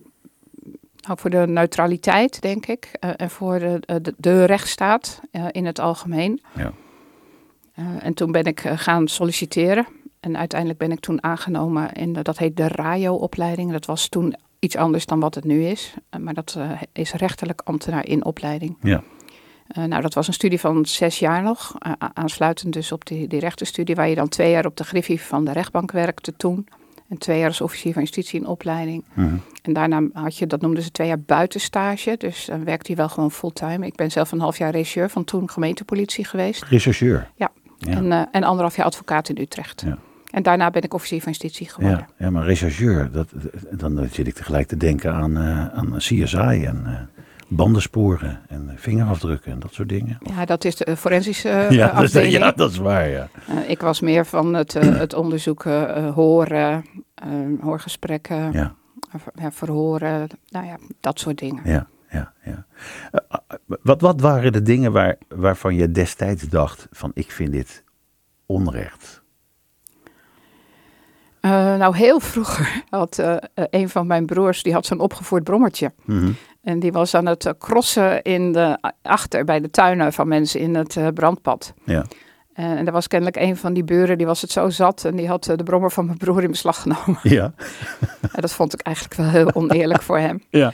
nou, 1.01 1.19
voor 1.19 1.31
de 1.31 1.47
neutraliteit, 1.47 2.41
denk 2.43 2.67
ik. 2.67 2.85
en 3.01 3.31
voor 3.31 3.59
de, 3.59 4.01
de, 4.03 4.15
de 4.17 4.45
rechtsstaat 4.45 5.21
in 5.51 5.67
het 5.67 5.79
algemeen. 5.79 6.43
Ja. 6.55 6.73
en 8.01 8.15
toen 8.15 8.33
ben 8.33 8.45
ik 8.45 8.61
gaan 8.61 9.09
solliciteren. 9.09 9.87
En 10.21 10.37
uiteindelijk 10.37 10.79
ben 10.79 10.93
ik 10.93 11.01
toen 11.01 11.23
aangenomen 11.23 11.93
in, 11.93 12.13
de, 12.13 12.23
dat 12.23 12.39
heet 12.39 12.57
de 12.57 12.69
RAJO-opleiding. 12.69 13.73
Dat 13.73 13.87
was 13.87 14.09
toen 14.09 14.37
iets 14.59 14.77
anders 14.77 15.07
dan 15.07 15.21
wat 15.21 15.35
het 15.35 15.45
nu 15.45 15.65
is. 15.65 15.95
Maar 16.21 16.35
dat 16.35 16.59
is 16.93 17.13
rechterlijk 17.13 17.61
ambtenaar 17.65 18.07
in 18.07 18.25
opleiding. 18.25 18.77
Ja. 18.83 19.03
Uh, 19.79 19.85
nou, 19.85 20.03
dat 20.03 20.15
was 20.15 20.27
een 20.27 20.33
studie 20.33 20.61
van 20.61 20.87
zes 20.87 21.19
jaar 21.19 21.43
nog. 21.43 21.75
aansluitend 22.15 22.73
dus 22.73 22.93
op 22.93 23.07
die, 23.07 23.29
die 23.29 23.41
rechtenstudie, 23.41 23.95
waar 23.95 24.09
je 24.09 24.15
dan 24.15 24.29
twee 24.29 24.51
jaar 24.51 24.67
op 24.67 24.77
de 24.77 24.85
griffie 24.85 25.21
van 25.21 25.45
de 25.45 25.53
rechtbank 25.53 25.93
werkte 25.93 26.37
toen. 26.37 26.69
En 27.09 27.19
twee 27.19 27.39
jaar 27.39 27.49
als 27.49 27.61
officier 27.61 27.93
van 27.93 28.03
justitie 28.03 28.41
in 28.41 28.47
opleiding. 28.47 29.05
-hmm. 29.13 29.43
En 29.63 29.73
daarna 29.73 30.03
had 30.13 30.39
je, 30.39 30.47
dat 30.47 30.61
noemden 30.61 30.83
ze 30.83 30.91
twee 30.91 31.07
jaar 31.07 31.21
buitenstage. 31.21 32.15
Dus 32.19 32.45
dan 32.45 32.65
werkte 32.65 32.91
je 32.91 32.97
wel 32.97 33.09
gewoon 33.09 33.31
fulltime. 33.31 33.87
Ik 33.87 33.95
ben 33.95 34.11
zelf 34.11 34.33
een 34.33 34.41
half 34.41 34.59
jaar 34.59 34.71
regisseur 34.71 35.11
van 35.11 35.25
toen 35.25 35.51
gemeentepolitie 35.51 36.25
geweest. 36.25 36.65
Rechercheur? 36.65 37.31
Ja. 37.35 37.51
ja. 37.79 37.93
En, 37.93 38.13
en 38.33 38.43
anderhalf 38.43 38.77
jaar 38.77 38.87
advocaat 38.87 39.29
in 39.29 39.39
Utrecht. 39.39 39.83
Ja. 39.87 39.99
En 40.35 40.43
daarna 40.43 40.71
ben 40.71 40.83
ik 40.83 40.95
officier 40.95 41.23
van 41.23 41.33
justitie 41.33 41.69
geworden. 41.69 41.99
Ja, 41.99 42.25
ja 42.25 42.31
maar 42.31 42.45
rechercheur, 42.45 43.11
dat, 43.13 43.29
dan 43.71 44.09
zit 44.11 44.27
ik 44.27 44.35
tegelijk 44.35 44.67
te 44.67 44.77
denken 44.77 45.15
aan, 45.15 45.37
uh, 45.37 45.67
aan 45.67 45.95
CSI 45.97 46.65
en 46.65 46.83
uh, 46.87 47.14
bandensporen 47.57 48.41
en 48.49 48.73
vingerafdrukken 48.77 49.53
en 49.53 49.59
dat 49.59 49.73
soort 49.73 49.89
dingen. 49.89 50.19
Ja, 50.21 50.45
dat 50.45 50.65
is 50.65 50.77
de 50.77 50.97
forensische 50.97 51.49
uh, 51.49 51.71
ja, 51.81 51.89
afdeling. 51.89 52.33
Dat, 52.33 52.43
ja, 52.43 52.53
dat 52.53 52.71
is 52.71 52.77
waar, 52.77 53.09
ja. 53.09 53.29
ik 53.67 53.81
was 53.81 54.01
meer 54.01 54.27
van 54.27 54.55
het, 54.55 54.73
het 54.73 55.15
onderzoeken, 55.15 56.09
horen, 56.13 56.85
hoorgesprekken, 57.61 58.53
ja. 58.53 58.75
verhoren, 59.51 60.29
nou 60.49 60.67
ja, 60.67 60.77
dat 61.01 61.19
soort 61.19 61.39
dingen. 61.39 61.63
Ja, 61.65 61.87
ja, 62.11 62.33
ja. 62.45 62.67
wat, 63.83 64.01
wat 64.01 64.21
waren 64.21 64.53
de 64.53 64.63
dingen 64.63 64.93
waar, 64.93 65.17
waarvan 65.29 65.75
je 65.75 65.91
destijds 65.91 66.43
dacht 66.43 66.87
van 66.91 67.11
ik 67.15 67.31
vind 67.31 67.53
dit 67.53 67.85
onrecht? 68.47 69.23
Uh, 71.41 71.51
nou, 71.51 71.97
heel 71.97 72.21
vroeger 72.21 72.83
had 72.91 73.19
uh, 73.19 73.37
een 73.55 73.89
van 73.89 74.07
mijn 74.07 74.27
broers, 74.27 74.63
die 74.63 74.73
had 74.73 74.87
zo'n 74.87 75.01
opgevoerd 75.01 75.45
brommertje. 75.45 75.93
Mm 76.05 76.19
-hmm. 76.19 76.37
En 76.65 76.79
die 76.79 76.93
was 76.93 77.15
aan 77.15 77.27
het 77.27 77.45
uh, 77.45 77.53
crossen 77.59 78.23
in 78.23 78.53
de, 78.53 78.79
achter 79.03 79.45
bij 79.45 79.61
de 79.61 79.71
tuinen 79.71 80.13
van 80.13 80.29
mensen 80.29 80.61
in 80.61 80.75
het 80.75 80.99
brandpad. 81.15 81.75
Ja. 81.85 82.05
en 82.55 82.87
er 82.87 82.93
was 82.93 83.07
kennelijk 83.09 83.37
een 83.37 83.57
van 83.57 83.73
die 83.73 83.85
buren, 83.85 84.19
die 84.19 84.27
was 84.27 84.41
het 84.41 84.51
zo 84.51 84.71
zat 84.71 85.05
en 85.05 85.17
die 85.17 85.29
had 85.29 85.45
de 85.45 85.63
brommer 85.65 85.91
van 85.91 86.07
mijn 86.07 86.19
broer 86.19 86.43
in 86.43 86.51
beslag 86.51 86.81
genomen. 86.83 87.19
Ja. 87.23 87.53
en 88.35 88.41
dat 88.41 88.53
vond 88.53 88.73
ik 88.73 88.81
eigenlijk 88.81 89.17
wel 89.17 89.29
heel 89.29 89.55
oneerlijk 89.55 90.03
voor 90.03 90.19
hem. 90.19 90.43
Ja. 90.51 90.73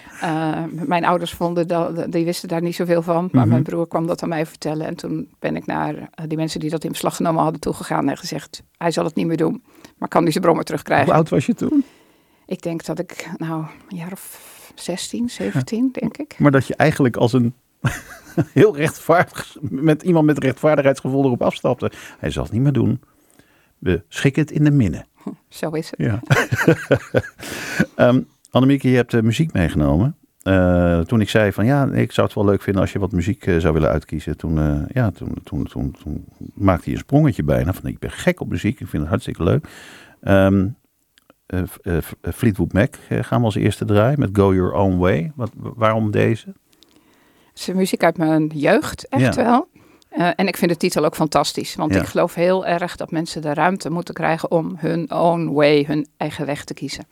mijn 0.69 1.05
ouders 1.05 1.33
vonden 1.33 1.69
dat, 1.69 2.13
die 2.13 2.25
wisten 2.25 2.49
daar 2.49 2.63
niet 2.63 2.75
zoveel 2.75 3.03
van, 3.03 3.15
maar 3.15 3.25
Mhm. 3.25 3.37
mm 3.37 3.41
-hmm. 3.43 3.51
mijn 3.51 3.63
broer 3.63 3.89
kwam 3.89 4.07
dat 4.07 4.23
aan 4.23 4.29
mij 4.29 4.47
vertellen. 4.47 4.87
En 4.87 4.97
toen 4.97 5.29
ben 5.39 5.57
ik 5.57 5.67
naar 5.67 5.95
die 6.27 6.37
mensen 6.39 6.61
die 6.61 6.71
dat 6.71 6.85
in 6.85 6.91
beslag 6.91 7.17
genomen 7.17 7.43
hadden 7.43 7.61
toegegaan 7.61 8.09
en 8.09 8.17
gezegd, 8.17 8.63
hij 8.77 8.91
zal 8.91 9.05
het 9.05 9.15
niet 9.15 9.27
meer 9.27 9.37
doen. 9.37 9.63
Maar 9.99 10.09
kan 10.09 10.23
hij 10.23 10.31
zijn 10.31 10.45
brommer 10.45 10.65
terugkrijgen? 10.65 11.07
Hoe 11.07 11.15
oud 11.15 11.29
was 11.29 11.47
je 11.47 11.55
toen? 11.55 11.85
Ik 12.47 12.63
denk 12.63 12.85
dat 12.85 12.99
ik, 12.99 13.29
nou, 13.37 13.65
een 13.89 13.97
jaar 13.97 14.13
of 14.13 14.59
16, 14.75 15.29
17, 15.29 15.85
ja. 15.85 16.01
denk 16.01 16.17
ik. 16.17 16.39
Maar 16.39 16.51
dat 16.51 16.67
je 16.67 16.75
eigenlijk 16.77 17.17
als 17.17 17.33
een 17.33 17.55
heel 18.53 18.77
rechtvaardig, 18.77 19.57
met 19.61 20.03
iemand 20.03 20.27
met 20.27 20.39
rechtvaardigheidsgevoel 20.39 21.25
erop 21.25 21.43
afstapte. 21.43 21.91
Hij 22.19 22.31
zal 22.31 22.43
het 22.43 22.53
niet 22.53 22.63
meer 22.63 22.73
doen. 22.73 23.01
We 23.79 24.03
schikken 24.09 24.43
het 24.43 24.51
in 24.51 24.65
de 24.65 24.71
minnen. 24.71 25.07
Zo 25.49 25.71
is 25.71 25.91
het. 25.91 26.01
Ja. 26.01 26.23
um, 28.09 28.27
Annemieke, 28.51 28.91
je 28.91 28.97
hebt 28.97 29.13
uh, 29.13 29.23
muziek 29.23 29.53
meegenomen. 29.53 30.15
Uh, 30.43 31.01
toen 31.01 31.21
ik 31.21 31.29
zei 31.29 31.53
van 31.53 31.67
ja, 31.67 31.87
ik 31.93 32.13
zou 32.13 32.27
het 32.27 32.37
wel 32.37 32.45
leuk 32.45 32.63
vinden 32.63 32.83
als 32.83 32.93
je 32.93 32.99
wat 32.99 33.13
muziek 33.13 33.47
uh, 33.47 33.59
zou 33.59 33.75
willen 33.75 33.91
uitkiezen. 33.91 34.37
Toen, 34.37 34.87
ja, 34.93 35.11
toen, 35.11 35.35
toen, 35.45 35.65
toen, 35.65 35.97
toen, 36.03 36.25
maakte 36.55 36.85
hij 36.85 36.93
een 36.93 36.99
sprongetje 36.99 37.43
bijna. 37.43 37.73
Van 37.73 37.87
ik 37.91 37.99
ben 37.99 38.11
gek 38.11 38.41
op 38.41 38.49
muziek, 38.49 38.81
ik 38.81 38.87
vind 38.87 39.03
het 39.03 39.11
hartstikke 39.11 39.43
leuk. 39.43 39.69
Um, 40.23 40.77
Fleetwood 42.35 42.73
Mac 42.73 42.95
gaan 43.09 43.39
we 43.41 43.45
als 43.45 43.55
eerste 43.55 43.85
draaien 43.85 44.19
met 44.19 44.29
Go 44.33 44.55
Your 44.55 44.73
Own 44.73 44.97
Way. 44.99 45.33
Wat, 45.35 45.51
waarom 45.57 46.11
deze? 46.11 46.47
Het 47.51 47.69
is 47.69 47.75
muziek 47.75 48.03
uit 48.05 48.17
mijn 48.17 48.47
jeugd, 48.55 49.09
echt 49.09 49.35
Ja. 49.35 49.45
wel. 49.45 49.69
en 50.37 50.47
ik 50.47 50.57
vind 50.57 50.71
de 50.71 50.77
titel 50.77 51.05
ook 51.05 51.15
fantastisch. 51.15 51.75
Want 51.75 51.95
Ja. 51.95 52.01
ik 52.01 52.07
geloof 52.07 52.35
heel 52.35 52.67
erg 52.67 52.97
dat 52.97 53.11
mensen 53.11 53.43
de 53.43 53.55
ruimte 53.55 53.91
moeten 53.91 54.15
krijgen 54.15 54.51
om 54.51 54.75
hun 54.79 55.11
own 55.13 55.53
way, 55.53 55.85
hun 55.87 56.07
eigen 56.17 56.47
weg 56.47 56.65
te 56.65 56.75
kiezen. 56.75 57.05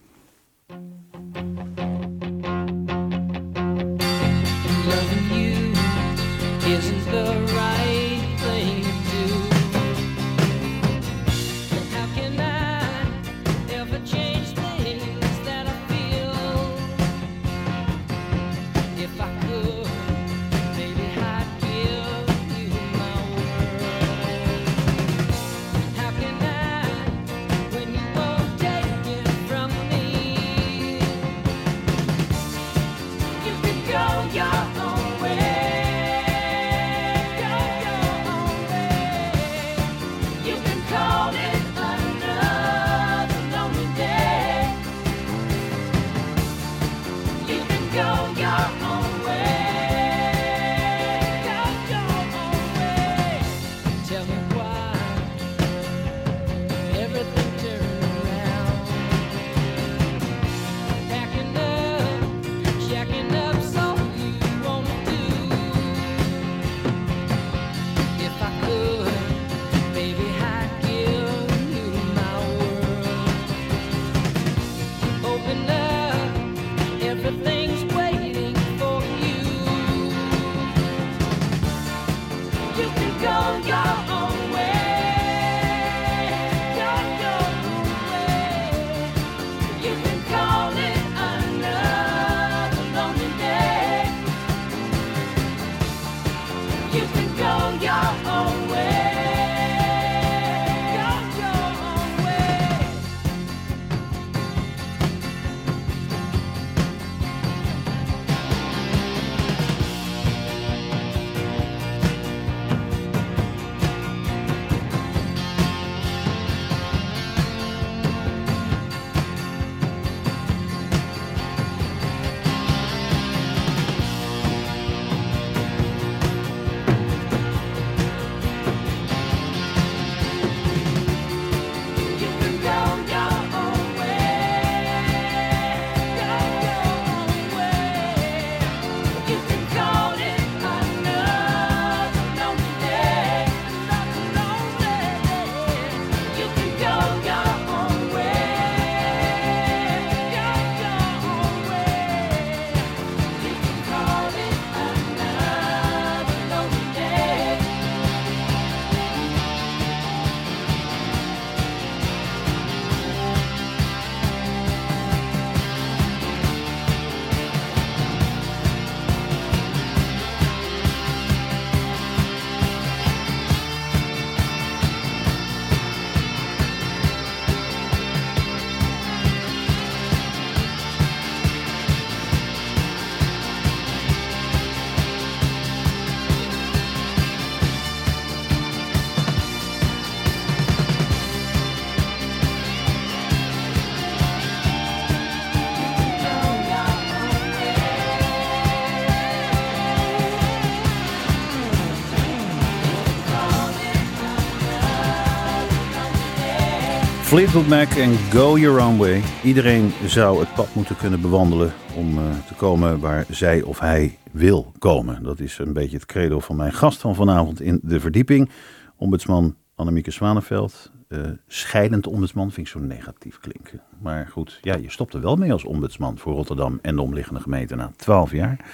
Fleetwood 207.28 207.66
Mac 207.66 207.88
en 207.88 208.14
Go 208.14 208.58
Your 208.58 208.84
Own 208.84 208.96
Way. 208.96 209.22
Iedereen 209.44 209.92
zou 210.06 210.40
het 210.40 210.54
pad 210.54 210.74
moeten 210.74 210.96
kunnen 210.96 211.20
bewandelen 211.20 211.72
om 211.96 212.18
uh, 212.18 212.24
te 212.46 212.54
komen 212.54 213.00
waar 213.00 213.24
zij 213.30 213.62
of 213.62 213.78
hij 213.78 214.18
wil 214.30 214.72
komen. 214.78 215.22
Dat 215.22 215.40
is 215.40 215.58
een 215.58 215.72
beetje 215.72 215.96
het 215.96 216.06
credo 216.06 216.40
van 216.40 216.56
mijn 216.56 216.72
gast 216.72 217.00
van 217.00 217.14
vanavond 217.14 217.60
in 217.60 217.80
de 217.82 218.00
verdieping. 218.00 218.50
Ombudsman 218.96 219.56
Annemieke 219.74 220.10
Zwaneveld. 220.10 220.92
Uh, 221.08 221.20
scheidend 221.46 222.06
ombudsman 222.06 222.50
vind 222.50 222.66
ik 222.66 222.72
zo 222.72 222.78
negatief 222.78 223.38
klinken. 223.40 223.82
Maar 224.02 224.28
goed, 224.32 224.58
ja, 224.62 224.76
je 224.76 224.90
stopt 224.90 225.14
er 225.14 225.20
wel 225.20 225.36
mee 225.36 225.52
als 225.52 225.64
ombudsman 225.64 226.18
voor 226.18 226.34
Rotterdam 226.34 226.78
en 226.82 226.94
de 226.94 227.02
omliggende 227.02 227.40
gemeente 227.40 227.76
na 227.76 227.90
12 227.96 228.32
jaar. 228.32 228.64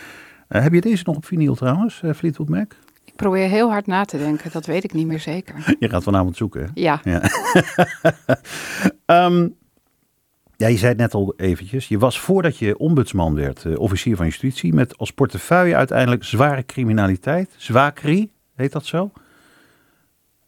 Uh, 0.48 0.62
heb 0.62 0.72
je 0.72 0.80
deze 0.80 1.02
nog 1.06 1.16
op 1.16 1.24
vinyl 1.24 1.54
trouwens, 1.54 2.02
Fleetwood 2.14 2.48
Mac? 2.48 2.74
Ik 3.14 3.20
probeer 3.20 3.48
heel 3.48 3.70
hard 3.70 3.86
na 3.86 4.04
te 4.04 4.18
denken, 4.18 4.52
dat 4.52 4.66
weet 4.66 4.84
ik 4.84 4.92
niet 4.92 5.06
meer 5.06 5.20
zeker. 5.20 5.54
Je 5.78 5.88
gaat 5.88 6.02
vanavond 6.02 6.36
zoeken, 6.36 6.62
hè? 6.62 6.68
Ja. 6.74 7.00
Ja, 7.04 7.22
um, 9.26 9.56
ja 10.56 10.66
je 10.66 10.76
zei 10.76 10.88
het 10.90 11.00
net 11.00 11.14
al 11.14 11.34
eventjes. 11.36 11.88
Je 11.88 11.98
was 11.98 12.20
voordat 12.20 12.58
je 12.58 12.78
ombudsman 12.78 13.34
werd, 13.34 13.64
uh, 13.64 13.78
officier 13.78 14.16
van 14.16 14.26
justitie, 14.26 14.72
met 14.72 14.98
als 14.98 15.10
portefeuille 15.10 15.76
uiteindelijk 15.76 16.24
zware 16.24 16.66
criminaliteit. 16.66 17.54
Zwakri, 17.56 18.30
heet 18.54 18.72
dat 18.72 18.86
zo? 18.86 19.10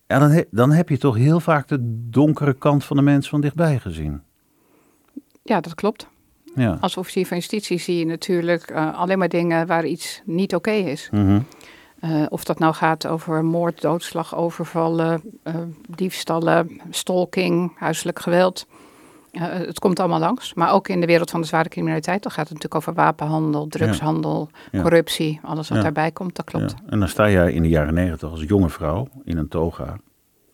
Ja, 0.06 0.18
dan, 0.18 0.30
he, 0.30 0.42
dan 0.50 0.72
heb 0.72 0.88
je 0.88 0.98
toch 0.98 1.16
heel 1.16 1.40
vaak 1.40 1.68
de 1.68 1.78
donkere 2.10 2.54
kant 2.54 2.84
van 2.84 2.96
de 2.96 3.02
mens 3.02 3.28
van 3.28 3.40
dichtbij 3.40 3.78
gezien. 3.78 4.22
Ja, 5.42 5.60
dat 5.60 5.74
klopt. 5.74 6.08
Ja. 6.54 6.76
Als 6.80 6.96
officier 6.96 7.26
van 7.26 7.36
justitie 7.36 7.78
zie 7.78 7.98
je 7.98 8.06
natuurlijk 8.06 8.70
uh, 8.70 8.98
alleen 8.98 9.18
maar 9.18 9.28
dingen 9.28 9.66
waar 9.66 9.84
iets 9.84 10.22
niet 10.24 10.54
oké 10.54 10.70
okay 10.70 10.90
is. 10.90 11.08
Mm 11.10 11.26
-hmm. 11.26 11.46
Uh, 12.06 12.26
of 12.28 12.44
dat 12.44 12.58
nou 12.58 12.74
gaat 12.74 13.06
over 13.06 13.44
moord, 13.44 13.80
doodslag, 13.80 14.36
overvallen, 14.36 15.22
uh, 15.44 15.54
diefstallen, 15.88 16.80
stalking, 16.90 17.72
huiselijk 17.78 18.18
geweld. 18.18 18.66
Uh, 19.32 19.42
het 19.42 19.78
komt 19.78 20.00
allemaal 20.00 20.18
langs. 20.18 20.54
Maar 20.54 20.72
ook 20.72 20.88
in 20.88 21.00
de 21.00 21.06
wereld 21.06 21.30
van 21.30 21.40
de 21.40 21.46
zware 21.46 21.68
criminaliteit. 21.68 22.22
Dan 22.22 22.32
gaat 22.32 22.48
het 22.48 22.52
natuurlijk 22.52 22.74
over 22.74 22.94
wapenhandel, 22.94 23.66
drugshandel, 23.66 24.50
ja. 24.72 24.82
corruptie. 24.82 25.40
Alles 25.42 25.68
wat 25.68 25.78
ja. 25.78 25.84
daarbij 25.84 26.10
komt, 26.10 26.36
dat 26.36 26.44
klopt. 26.44 26.74
En 26.86 26.98
dan 26.98 27.08
sta 27.08 27.30
jij 27.30 27.52
in 27.52 27.62
de 27.62 27.68
jaren 27.68 27.94
negentig 27.94 28.30
als 28.30 28.42
jonge 28.42 28.68
vrouw 28.68 29.08
in 29.24 29.36
een 29.36 29.48
toga. 29.48 29.96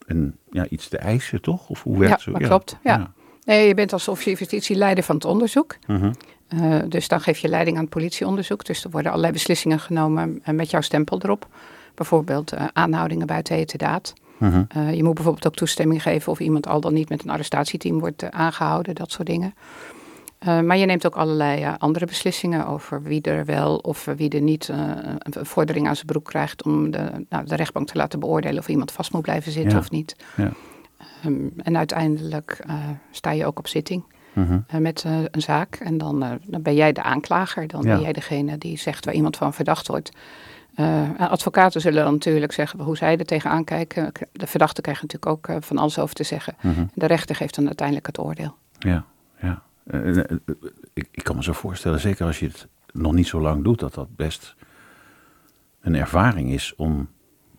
En 0.07 0.39
ja, 0.51 0.67
iets 0.69 0.89
te 0.89 0.99
eisen, 0.99 1.41
toch? 1.41 1.69
Of 1.69 1.83
hoe 1.83 1.99
werkt 1.99 2.23
ja, 2.23 2.33
dat 2.33 2.43
klopt. 2.43 2.77
Ja. 2.83 3.13
Nee, 3.45 3.67
je 3.67 3.75
bent 3.75 3.93
als 3.93 4.09
officier 4.09 4.39
justitie 4.39 4.77
leider 4.77 5.05
van 5.05 5.15
het 5.15 5.25
onderzoek. 5.25 5.77
-huh. 5.87 6.11
Uh, 6.55 6.79
dus 6.89 7.09
dan 7.09 7.21
geef 7.21 7.39
je 7.39 7.49
leiding 7.49 7.77
aan 7.77 7.83
het 7.83 7.93
politieonderzoek. 7.93 8.65
Dus 8.65 8.85
er 8.85 8.91
worden 8.91 9.11
allerlei 9.11 9.33
beslissingen 9.33 9.81
genomen 9.81 10.43
met 10.45 10.71
jouw 10.71 10.81
stempel 10.81 11.21
erop. 11.23 11.47
Bijvoorbeeld 11.95 12.55
uh, 12.55 12.65
aanhoudingen 12.73 13.27
buiten 13.27 13.57
heterdaad. 13.57 14.13
Uh 14.39 14.55
-huh. 14.69 14.95
je 14.95 15.05
moet 15.05 15.15
bijvoorbeeld 15.15 15.47
ook 15.47 15.55
toestemming 15.55 16.03
geven 16.03 16.33
of 16.33 16.41
iemand 16.41 16.67
al 16.67 16.81
dan 16.81 16.93
niet 16.93 17.09
met 17.09 17.25
een 17.25 17.31
arrestatieteam 17.31 17.99
wordt 17.99 18.31
aangehouden, 18.31 18.95
dat 18.95 19.11
soort 19.11 19.27
dingen. 19.27 19.55
Uh, 20.47 20.61
maar 20.61 20.77
je 20.77 20.87
neemt 20.87 21.07
ook 21.07 21.17
allerlei 21.17 21.63
uh, 21.63 21.75
andere 21.79 22.07
beslissingen 22.07 22.67
over 22.67 23.03
wie 23.03 23.23
er 23.23 23.45
wel 23.45 23.77
of 23.77 24.05
wie 24.17 24.31
er 24.31 24.41
niet 24.41 24.69
uh, 24.69 24.77
een 25.19 25.47
vordering 25.47 25.89
aan 25.89 25.95
zijn 25.95 26.07
broek 26.07 26.25
krijgt 26.25 26.63
om 26.63 26.91
de, 26.91 27.27
nou, 27.29 27.47
de 27.47 27.57
rechtbank 27.57 27.87
te 27.87 27.97
laten 27.97 28.21
beoordelen 28.21 28.59
of 28.59 28.69
iemand 28.69 28.93
vast 28.93 29.13
moet 29.13 29.23
blijven 29.23 29.53
zitten 29.53 29.73
Ja. 29.73 29.79
of 29.79 29.91
niet. 29.91 30.17
Ja. 30.37 30.51
Um, 31.27 31.53
en 31.57 31.77
uiteindelijk 31.77 32.65
sta 33.11 33.31
je 33.31 33.47
ook 33.47 33.59
op 33.59 33.69
zitting 33.69 34.05
Mhm. 34.33 34.83
met 34.83 35.05
een 35.31 35.43
zaak 35.43 35.75
en 35.75 35.99
dan, 35.99 36.39
dan 36.47 36.63
ben 36.63 36.75
jij 36.75 36.93
de 36.93 37.03
aanklager, 37.03 37.67
dan 37.67 37.83
Ja. 37.83 37.93
ben 37.95 38.03
jij 38.03 38.13
degene 38.13 38.59
die 38.59 38.79
zegt 38.79 39.05
waar 39.05 39.15
iemand 39.15 39.37
van 39.37 39.55
verdacht 39.55 39.89
wordt. 39.89 40.11
Advocaten 41.19 41.81
zullen 41.81 42.05
dan 42.05 42.13
natuurlijk 42.13 42.53
zeggen 42.53 42.81
hoe 42.81 42.97
zij 42.97 43.17
er 43.17 43.25
tegenaan 43.25 43.65
kijken. 43.65 44.13
De 44.33 44.47
verdachte 44.47 44.81
krijgt 44.81 45.03
natuurlijk 45.03 45.33
ook 45.33 45.63
van 45.65 45.79
alles 45.79 45.99
over 45.99 46.15
te 46.15 46.23
zeggen. 46.25 46.55
Mhm. 46.61 46.85
De 46.95 47.07
rechter 47.07 47.37
geeft 47.37 47.55
dan 47.55 47.67
uiteindelijk 47.67 48.07
het 48.07 48.19
oordeel. 48.19 48.55
Ja, 48.79 49.05
ja. 49.41 49.63
Ik, 50.93 51.09
ik, 51.11 51.25
kan 51.25 51.37
me 51.37 51.43
zo 51.43 51.53
voorstellen, 51.53 52.01
zeker 52.01 52.27
als 52.27 52.39
je 52.39 52.47
het 52.47 52.67
nog 52.93 53.13
niet 53.13 53.27
zo 53.27 53.41
lang 53.41 53.65
doet, 53.65 53.79
dat 53.79 53.95
dat 53.95 54.17
best 54.17 54.55
een 55.81 55.95
ervaring 55.95 56.53
is 56.53 56.75
om. 56.77 57.09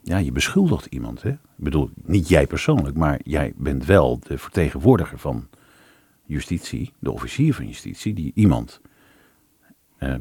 Ja, 0.01 0.18
je 0.18 0.32
beschuldigt 0.32 0.86
iemand. 0.86 1.22
Hè? 1.22 1.30
Ik 1.30 1.38
bedoel, 1.56 1.89
niet 2.03 2.27
jij 2.27 2.48
persoonlijk, 2.48 2.98
maar 2.98 3.20
jij 3.24 3.53
bent 3.56 3.86
wel 3.86 4.20
de 4.20 4.38
vertegenwoordiger 4.38 5.18
van 5.18 5.48
justitie, 6.34 6.94
de 7.00 7.12
officier 7.12 7.54
van 7.54 7.68
justitie, 7.68 8.13
die 8.13 8.32
iemand 8.36 8.82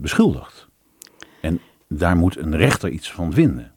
beschuldigt. 0.01 0.69
En 1.41 1.61
daar 1.89 2.17
moet 2.17 2.37
een 2.37 2.57
rechter 2.57 2.91
iets 2.91 3.13
van 3.13 3.33
vinden. 3.33 3.73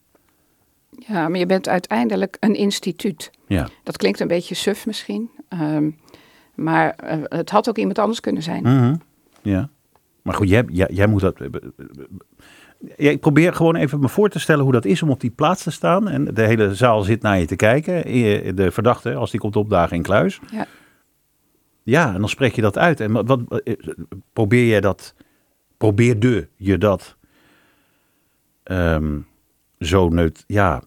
Ja, 0.89 1.27
maar 1.27 1.39
je 1.39 1.46
bent 1.46 1.70
uiteindelijk 1.70 2.38
een 2.39 2.56
instituut. 2.56 3.32
Ja. 3.48 3.68
Dat 3.84 3.98
klinkt 3.98 4.20
een 4.20 4.27
beetje 4.27 4.56
suf 4.56 4.86
misschien. 4.86 5.30
Um, 5.50 5.98
maar 6.56 6.96
uh, 7.04 7.24
het 7.24 7.50
had 7.50 7.70
ook 7.70 7.77
iemand 7.77 8.00
anders 8.00 8.20
kunnen 8.20 8.44
zijn. 8.44 8.63
Mm 8.63 8.80
-hmm. 8.80 9.01
Ja. 9.42 9.70
Maar 10.22 10.34
goed, 10.34 10.50
jij, 10.50 10.63
jij, 10.68 10.89
jij 10.92 11.08
moet 11.08 11.22
dat. 11.22 11.38
Ja, 12.98 13.10
ik 13.10 13.20
probeer 13.20 13.54
gewoon 13.54 13.75
even 13.75 14.00
me 14.00 14.10
voor 14.10 14.30
te 14.30 14.39
stellen 14.39 14.63
hoe 14.63 14.74
dat 14.74 14.86
is 14.86 15.04
om 15.04 15.10
op 15.10 15.22
die 15.22 15.30
plaats 15.30 15.63
te 15.63 15.72
staan. 15.72 16.08
En 16.08 16.25
de 16.25 16.42
hele 16.42 16.75
zaal 16.75 17.01
zit 17.01 17.22
naar 17.22 17.39
je 17.39 17.46
te 17.46 17.56
kijken. 17.56 18.04
De 18.56 18.72
verdachte, 18.72 19.15
als 19.15 19.32
die 19.32 19.39
komt 19.39 19.56
opdagen 19.56 19.96
in 19.96 20.04
kluis. 20.04 20.39
Ja. 20.51 20.68
Ja, 21.86 22.13
en 22.13 22.20
dan 22.20 22.30
spreek 22.30 22.56
je 22.56 22.62
dat 22.62 22.77
uit. 22.77 23.00
En 23.00 23.25
wat, 23.25 23.42
probeer 24.34 24.68
jij 24.68 24.82
dat. 24.82 25.13
Probeerde 25.77 26.48
je 26.56 26.77
dat 26.77 27.15
um, 28.63 29.27
zo 29.80 30.10
neut. 30.10 30.44
Ja, 30.48 30.84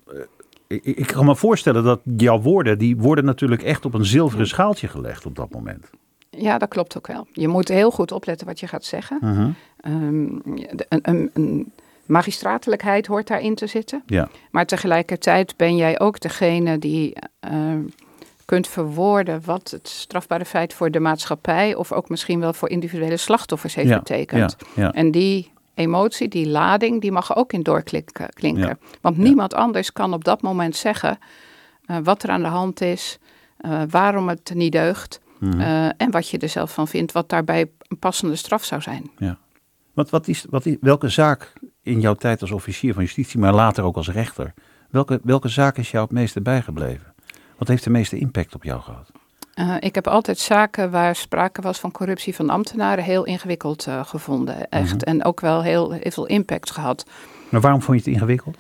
ik, 0.67 0.85
ik, 0.85 1.07
kan 1.07 1.25
me 1.25 1.37
voorstellen 1.37 1.85
dat 1.85 2.00
jouw 2.17 2.40
woorden, 2.40 2.78
die 2.78 2.97
worden 2.97 3.25
natuurlijk 3.25 3.62
echt 3.62 3.85
op 3.85 3.95
een 3.95 4.05
zilveren 4.05 4.47
schaaltje 4.47 4.88
gelegd 4.88 5.26
op 5.26 5.37
dat 5.37 5.50
moment. 5.50 5.90
Ja, 6.31 6.59
dat 6.59 6.69
klopt 6.69 6.97
ook 6.97 7.07
wel. 7.07 7.26
Je 7.33 7.49
moet 7.49 7.69
heel 7.69 7.90
goed 7.90 8.12
opletten 8.12 8.47
wat 8.47 8.61
je 8.61 8.67
gaat 8.67 8.85
zeggen. 8.85 9.19
Uh 9.23 9.37
-huh. 9.37 9.50
um, 9.95 10.43
een, 10.45 11.00
een, 11.02 11.31
een, 11.35 11.73
magistratelijkheid 12.07 13.07
hoort 13.07 13.26
daarin 13.26 13.55
te 13.55 13.67
zitten. 13.67 14.02
Ja. 14.07 14.28
Maar 14.50 14.67
tegelijkertijd 14.67 15.57
ben 15.57 15.76
jij 15.76 16.00
ook 16.00 16.21
degene 16.21 16.78
die 16.78 17.17
uh, 17.50 17.75
kunt 18.49 18.69
verwoorden 18.69 19.40
wat 19.45 19.71
het 19.71 19.88
strafbare 19.88 20.45
feit 20.45 20.75
voor 20.75 20.90
de 20.90 21.00
maatschappij 21.00 21.75
of 21.75 21.93
ook 21.93 22.09
misschien 22.09 22.40
wel 22.40 22.52
voor 22.52 22.69
individuele 22.69 23.17
slachtoffers 23.17 23.75
heeft 23.75 23.88
ja. 23.88 23.99
betekend. 23.99 24.57
Ja. 24.75 24.83
Ja. 24.83 24.93
En 24.93 25.11
die 25.11 25.52
emotie, 25.75 26.28
die 26.28 26.49
lading, 26.49 27.00
die 27.00 27.12
mag 27.12 27.37
ook 27.37 27.52
in 27.52 27.62
doorklinken. 27.62 28.28
Ja. 28.57 28.78
Want 29.00 29.17
niemand 29.17 29.55
anders 29.55 29.93
kan 29.93 30.12
op 30.12 30.25
dat 30.25 30.43
moment 30.43 30.76
zeggen 30.76 31.19
uh, 31.87 31.97
wat 32.02 32.23
er 32.23 32.31
aan 32.31 32.43
de 32.43 32.49
hand 32.49 32.81
is, 32.81 33.19
uh, 33.61 33.83
waarom 33.88 34.28
het 34.28 34.50
niet 34.55 34.73
deugt 34.73 35.21
Mhm. 35.38 35.55
mm 35.55 35.61
-hmm. 35.61 35.71
uh, 35.71 35.90
en 35.97 36.11
wat 36.11 36.28
je 36.28 36.38
er 36.38 36.49
zelf 36.49 36.73
van 36.73 36.88
vindt, 36.88 37.12
wat 37.12 37.28
daarbij 37.28 37.71
een 37.88 37.99
passende 37.99 38.37
straf 38.37 38.64
zou 38.64 38.83
zijn. 38.83 39.11
Ja. 39.19 39.38
Wat, 39.93 40.11
wat 40.11 40.28
is, 40.28 40.47
wat 40.50 40.67
is, 40.67 40.76
welke 40.81 41.09
zaak 41.09 41.52
in 41.83 42.00
jouw 42.00 42.14
tijd 42.14 42.40
als 42.40 42.50
officier 42.50 42.95
van 42.95 43.02
justitie, 43.02 43.40
maar 43.40 43.52
later 43.52 43.85
ook 43.85 43.97
als 43.97 44.11
rechter, 44.11 44.55
welke, 44.90 45.21
welke 45.23 45.49
zaak 45.49 45.76
is 45.76 45.90
jou 45.90 46.04
het 46.04 46.13
meeste 46.13 46.41
bijgebleven? 46.41 47.15
Wat 47.58 47.68
heeft 47.68 47.84
de 47.84 47.90
meeste 47.90 48.18
impact 48.18 48.54
op 48.54 48.64
jou 48.64 48.80
gehad? 48.80 49.10
Uh, 49.54 49.76
ik 49.80 49.94
heb 49.94 50.06
altijd 50.06 50.38
zaken 50.38 50.90
waar 50.90 51.16
sprake 51.16 51.62
was 51.62 51.78
van 51.78 51.92
corruptie 51.92 52.34
van 52.34 52.50
ambtenaren 52.50 53.04
heel 53.04 53.25
ingewikkeld 53.25 53.86
uh, 53.86 54.04
gevonden. 54.04 54.68
Echt. 54.71 54.82
Mm 54.84 54.90
-hmm. 54.90 55.00
En 55.00 55.25
ook 55.25 55.40
wel 55.40 55.62
heel, 55.62 55.92
heel, 55.92 56.10
veel 56.10 56.26
impact 56.26 56.71
gehad. 56.71 57.06
Maar 57.49 57.60
waarom 57.60 57.82
vond 57.82 57.99
je 57.99 58.04
het 58.04 58.14
ingewikkeld? 58.14 58.58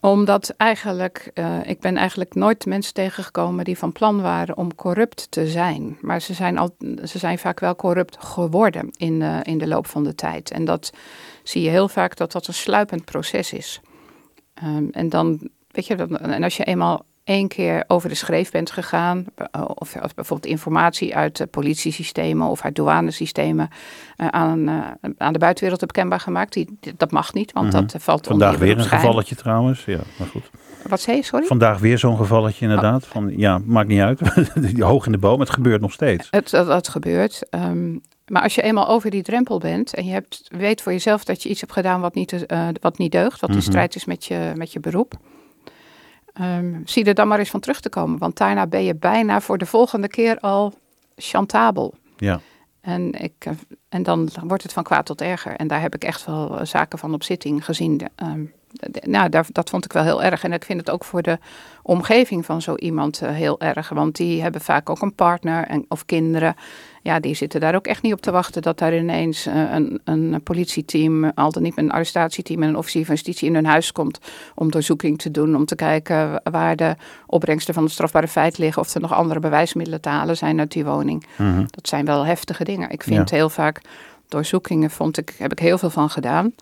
Omdat 0.00 0.54
eigenlijk, 0.56 1.30
uh, 1.34 1.66
ik 1.66 1.80
ben 1.80 1.96
eigenlijk 1.96 2.34
nooit 2.34 2.66
mensen 2.66 2.94
tegengekomen 2.94 3.64
die 3.64 3.78
van 3.78 3.92
plan 3.92 4.20
waren 4.20 4.56
om 4.56 4.74
corrupt 4.74 5.30
te 5.30 5.46
zijn. 5.46 5.98
Maar 6.00 6.20
ze 6.20 6.34
zijn, 6.34 6.58
al, 6.58 6.76
ze 7.04 7.18
zijn 7.18 7.38
vaak 7.38 7.60
wel 7.60 7.76
corrupt 7.76 8.16
geworden 8.20 8.90
in, 8.96 9.22
in 9.22 9.58
de 9.58 9.66
loop 9.66 9.86
van 9.86 10.04
de 10.04 10.14
tijd. 10.14 10.50
En 10.50 10.64
dat 10.64 10.92
zie 11.42 11.62
je 11.62 11.70
heel 11.70 11.88
vaak 11.88 12.16
dat 12.16 12.32
dat 12.32 12.46
een 12.46 12.54
sluipend 12.54 13.04
proces 13.04 13.52
is. 13.52 13.80
Um, 14.64 14.88
en 14.92 15.08
dan, 15.08 15.48
weet 15.70 15.86
je, 15.86 15.94
dat, 15.94 16.10
en 16.10 16.42
als 16.42 16.56
je 16.56 16.64
eenmaal 16.64 17.04
één 17.30 17.48
keer 17.48 17.84
over 17.86 18.08
de 18.08 18.14
schreef 18.14 18.50
bent 18.50 18.70
gegaan, 18.70 19.24
of 19.74 19.96
als 19.96 20.14
bijvoorbeeld 20.14 20.52
informatie 20.52 21.16
uit 21.16 21.46
politiesystemen 21.50 22.46
of 22.46 22.62
uit 22.62 22.74
douanesystemen 22.74 23.68
uh, 24.16 24.26
aan, 24.26 24.68
uh, 24.68 24.86
aan 25.16 25.32
de 25.32 25.38
buitenwereld 25.38 25.80
hebt 25.80 25.92
kenbaar 25.92 26.20
gemaakt, 26.20 26.52
die, 26.52 26.78
dat 26.96 27.10
mag 27.10 27.32
niet, 27.32 27.52
want 27.52 27.72
-hmm. 27.72 27.86
dat 27.86 28.02
valt 28.02 28.26
Vandaag 28.26 28.52
onder 28.52 28.66
weer 28.66 28.78
een 28.78 28.84
gevalletje 28.84 29.34
trouwens, 29.34 29.84
ja, 29.84 29.98
maar 30.18 30.28
goed. 30.28 30.50
Wat 30.88 31.00
zei 31.00 31.16
je, 31.16 31.22
sorry? 31.22 31.46
Vandaag 31.46 31.78
weer 31.78 31.98
zo'n 31.98 32.16
gevalletje 32.16 32.64
inderdaad, 32.64 33.04
oh. 33.04 33.10
van 33.10 33.32
ja, 33.36 33.60
maakt 33.64 33.88
niet 33.88 34.00
uit, 34.00 34.20
hoog 34.78 35.06
in 35.06 35.12
de 35.12 35.18
boom, 35.18 35.40
het 35.40 35.50
gebeurt 35.50 35.80
nog 35.80 35.92
steeds. 35.92 36.28
Het, 36.30 36.50
dat, 36.50 36.66
dat 36.66 36.88
gebeurt. 36.88 37.46
Um, 37.50 38.00
maar 38.26 38.42
als 38.42 38.54
je 38.54 38.62
eenmaal 38.62 38.88
over 38.88 39.10
die 39.10 39.22
drempel 39.22 39.58
bent 39.58 39.94
en 39.94 40.04
je 40.04 40.12
hebt, 40.12 40.48
weet 40.48 40.82
voor 40.82 40.92
jezelf 40.92 41.24
dat 41.24 41.42
je 41.42 41.48
iets 41.48 41.60
hebt 41.60 41.72
gedaan 41.72 42.00
wat 42.00 42.14
niet, 42.14 42.46
wat 42.80 42.98
niet 42.98 43.12
deugt, 43.12 43.40
wat 43.40 43.50
in 43.50 43.56
mm 43.56 43.62
-hmm. 43.62 43.70
strijd 43.70 43.94
is 43.94 44.04
met 44.04 44.24
je, 44.24 44.52
met 44.56 44.72
je 44.72 44.80
beroep, 44.80 45.18
Um, 46.40 46.82
zie 46.84 47.04
er 47.04 47.14
dan 47.14 47.28
maar 47.28 47.38
eens 47.38 47.50
van 47.50 47.60
terug 47.60 47.80
te 47.80 47.88
komen. 47.88 48.18
Want 48.18 48.36
daarna 48.36 48.66
ben 48.66 48.84
je 48.84 48.94
bijna 48.94 49.40
voor 49.40 49.58
de 49.58 49.66
volgende 49.66 50.08
keer 50.08 50.38
al 50.38 50.72
chantabel. 51.16 51.94
Ja. 52.16 52.40
En, 52.80 53.12
ik, 53.12 53.46
en 53.88 54.02
dan 54.02 54.28
wordt 54.44 54.62
het 54.62 54.72
van 54.72 54.82
kwaad 54.82 55.06
tot 55.06 55.20
erger. 55.20 55.56
En 55.56 55.66
daar 55.66 55.80
heb 55.80 55.94
ik 55.94 56.04
echt 56.04 56.26
wel 56.26 56.66
zaken 56.66 56.98
van 56.98 57.14
op 57.14 57.22
zitting 57.22 57.64
gezien. 57.64 58.00
Um, 58.22 58.52
nou, 59.00 59.28
daar, 59.28 59.46
dat 59.52 59.70
vond 59.70 59.84
ik 59.84 59.92
wel 59.92 60.02
heel 60.02 60.22
erg. 60.22 60.44
En 60.44 60.52
ik 60.52 60.64
vind 60.64 60.80
het 60.80 60.90
ook 60.90 61.04
voor 61.04 61.22
de 61.22 61.38
omgeving 61.82 62.44
van 62.44 62.62
zo 62.62 62.74
iemand 62.74 63.22
uh, 63.22 63.30
heel 63.30 63.60
erg. 63.60 63.88
Want 63.88 64.16
die 64.16 64.42
hebben 64.42 64.60
vaak 64.60 64.90
ook 64.90 65.02
een 65.02 65.14
partner 65.14 65.66
en, 65.66 65.84
of 65.88 66.04
kinderen. 66.04 66.54
Ja, 67.02 67.20
die 67.20 67.34
zitten 67.34 67.60
daar 67.60 67.74
ook 67.74 67.86
echt 67.86 68.02
niet 68.02 68.12
op 68.12 68.20
te 68.20 68.30
wachten 68.30 68.62
dat 68.62 68.78
daar 68.78 68.96
ineens 68.96 69.46
uh, 69.46 69.72
een, 69.72 70.00
een 70.04 70.40
politieteam, 70.42 71.24
altijd 71.24 71.64
niet 71.64 71.76
met 71.76 71.84
een 71.84 71.90
arrestatieteam 71.90 72.62
en 72.62 72.68
een 72.68 72.76
officier 72.76 73.04
van 73.04 73.14
justitie 73.14 73.48
in 73.48 73.54
hun 73.54 73.66
huis 73.66 73.92
komt 73.92 74.18
om 74.54 74.70
doorzoeking 74.70 75.18
te 75.18 75.30
doen. 75.30 75.56
Om 75.56 75.64
te 75.64 75.74
kijken 75.74 76.42
waar 76.50 76.76
de 76.76 76.96
opbrengsten 77.26 77.74
van 77.74 77.82
het 77.82 77.92
strafbare 77.92 78.28
feit 78.28 78.58
liggen. 78.58 78.82
Of 78.82 78.94
er 78.94 79.00
nog 79.00 79.12
andere 79.12 79.40
bewijsmiddelen 79.40 80.00
te 80.00 80.08
halen 80.08 80.36
zijn 80.36 80.58
uit 80.58 80.72
die 80.72 80.84
woning. 80.84 81.26
Mm 81.36 81.54
-hmm. 81.54 81.66
Dat 81.70 81.88
zijn 81.88 82.04
wel 82.04 82.26
heftige 82.26 82.64
dingen. 82.64 82.90
Ik 82.90 83.02
vind 83.02 83.30
ja. 83.30 83.36
heel 83.36 83.50
vaak 83.50 83.80
doorzoekingen, 84.28 84.90
vond 84.90 85.18
ik, 85.18 85.34
heb 85.38 85.52
ik 85.52 85.58
heel 85.58 85.78
veel 85.78 85.90
van 85.90 86.10
gedaan. 86.10 86.54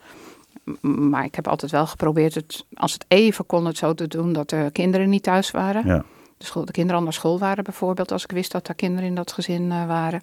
Maar 0.80 1.24
ik 1.24 1.34
heb 1.34 1.48
altijd 1.48 1.70
wel 1.70 1.86
geprobeerd 1.86 2.34
het, 2.34 2.64
als 2.74 2.92
het 2.92 3.04
even 3.08 3.46
kon, 3.46 3.66
het 3.66 3.76
zo 3.76 3.94
te 3.94 4.08
doen 4.08 4.32
dat 4.32 4.50
er 4.50 4.72
kinderen 4.72 5.08
niet 5.08 5.22
thuis 5.22 5.50
waren. 5.50 5.86
Ja. 5.86 6.04
De, 6.38 6.44
school, 6.44 6.64
de 6.64 6.72
kinderen 6.72 7.02
naar 7.02 7.12
school 7.12 7.38
waren 7.38 7.64
bijvoorbeeld, 7.64 8.12
als 8.12 8.22
ik 8.22 8.30
wist 8.30 8.52
dat 8.52 8.68
er 8.68 8.74
kinderen 8.74 9.08
in 9.08 9.14
dat 9.14 9.32
gezin 9.32 9.62
uh, 9.62 9.86
waren. 9.86 10.22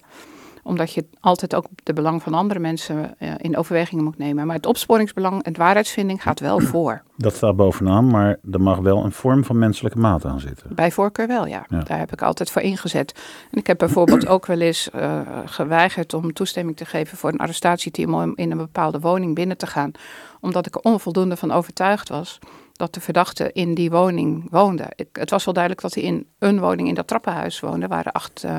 Omdat 0.62 0.92
je 0.92 1.04
altijd 1.20 1.54
ook 1.54 1.66
de 1.82 1.92
belang 1.92 2.22
van 2.22 2.34
andere 2.34 2.60
mensen 2.60 3.14
uh, 3.18 3.34
in 3.36 3.56
overweging 3.56 4.02
moet 4.02 4.18
nemen. 4.18 4.46
Maar 4.46 4.56
het 4.56 4.66
opsporingsbelang 4.66 5.42
en 5.42 5.56
waarheidsvinding 5.56 6.22
gaat 6.22 6.40
wel 6.40 6.60
voor. 6.72 7.02
Dat 7.16 7.34
staat 7.34 7.56
bovenaan, 7.56 8.10
maar 8.10 8.38
er 8.52 8.60
mag 8.60 8.78
wel 8.78 9.04
een 9.04 9.12
vorm 9.12 9.44
van 9.44 9.58
menselijke 9.58 9.98
maat 9.98 10.24
aan 10.24 10.40
zitten. 10.40 10.74
Bij 10.74 10.90
voorkeur 10.90 11.26
wel, 11.26 11.46
ja. 11.46 11.66
ja. 11.68 11.82
Daar 11.82 11.98
heb 11.98 12.12
ik 12.12 12.22
altijd 12.22 12.50
voor 12.50 12.62
ingezet. 12.62 13.14
En 13.50 13.58
ik 13.58 13.66
heb 13.66 13.78
bijvoorbeeld 13.78 14.26
ook 14.34 14.46
wel 14.46 14.60
eens 14.60 14.88
uh, 14.94 15.20
geweigerd 15.44 16.14
om 16.14 16.32
toestemming 16.32 16.76
te 16.76 16.84
geven 16.84 17.18
voor 17.18 17.32
een 17.32 17.38
arrestatieteam 17.38 18.14
om 18.14 18.32
in 18.34 18.50
een 18.50 18.56
bepaalde 18.56 19.00
woning 19.00 19.34
binnen 19.34 19.56
te 19.56 19.66
gaan. 19.66 19.92
Omdat 20.40 20.66
ik 20.66 20.74
er 20.74 20.80
onvoldoende 20.80 21.36
van 21.36 21.50
overtuigd 21.52 22.08
was 22.08 22.38
dat 22.76 22.94
de 22.94 23.00
verdachte 23.00 23.52
in 23.52 23.74
die 23.74 23.90
woning 23.90 24.46
woonde. 24.50 24.84
Ik, 24.96 25.08
het 25.12 25.30
was 25.30 25.44
wel 25.44 25.54
duidelijk 25.54 25.82
dat 25.84 25.94
hij 25.94 26.02
in 26.02 26.26
een 26.38 26.60
woning 26.60 26.88
in 26.88 26.94
dat 26.94 27.06
trappenhuis 27.06 27.60
woonde. 27.60 27.82
Er 27.82 27.88
waren 27.88 28.12
acht, 28.12 28.44
uh, 28.44 28.58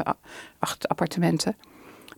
acht 0.60 0.88
appartementen. 0.88 1.56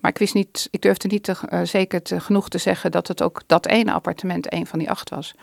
Maar 0.01 0.11
ik 0.11 0.17
wist 0.17 0.33
niet, 0.33 0.67
ik 0.71 0.81
durfde 0.81 1.07
niet 1.07 1.23
te, 1.23 1.35
uh, 1.49 1.61
zeker 1.63 2.01
te, 2.01 2.19
genoeg 2.19 2.49
te 2.49 2.57
zeggen 2.57 2.91
dat 2.91 3.07
het 3.07 3.21
ook 3.21 3.41
dat 3.45 3.65
ene 3.67 3.93
appartement 3.93 4.53
een 4.53 4.67
van 4.67 4.79
die 4.79 4.89
acht 4.89 5.09
was. 5.09 5.35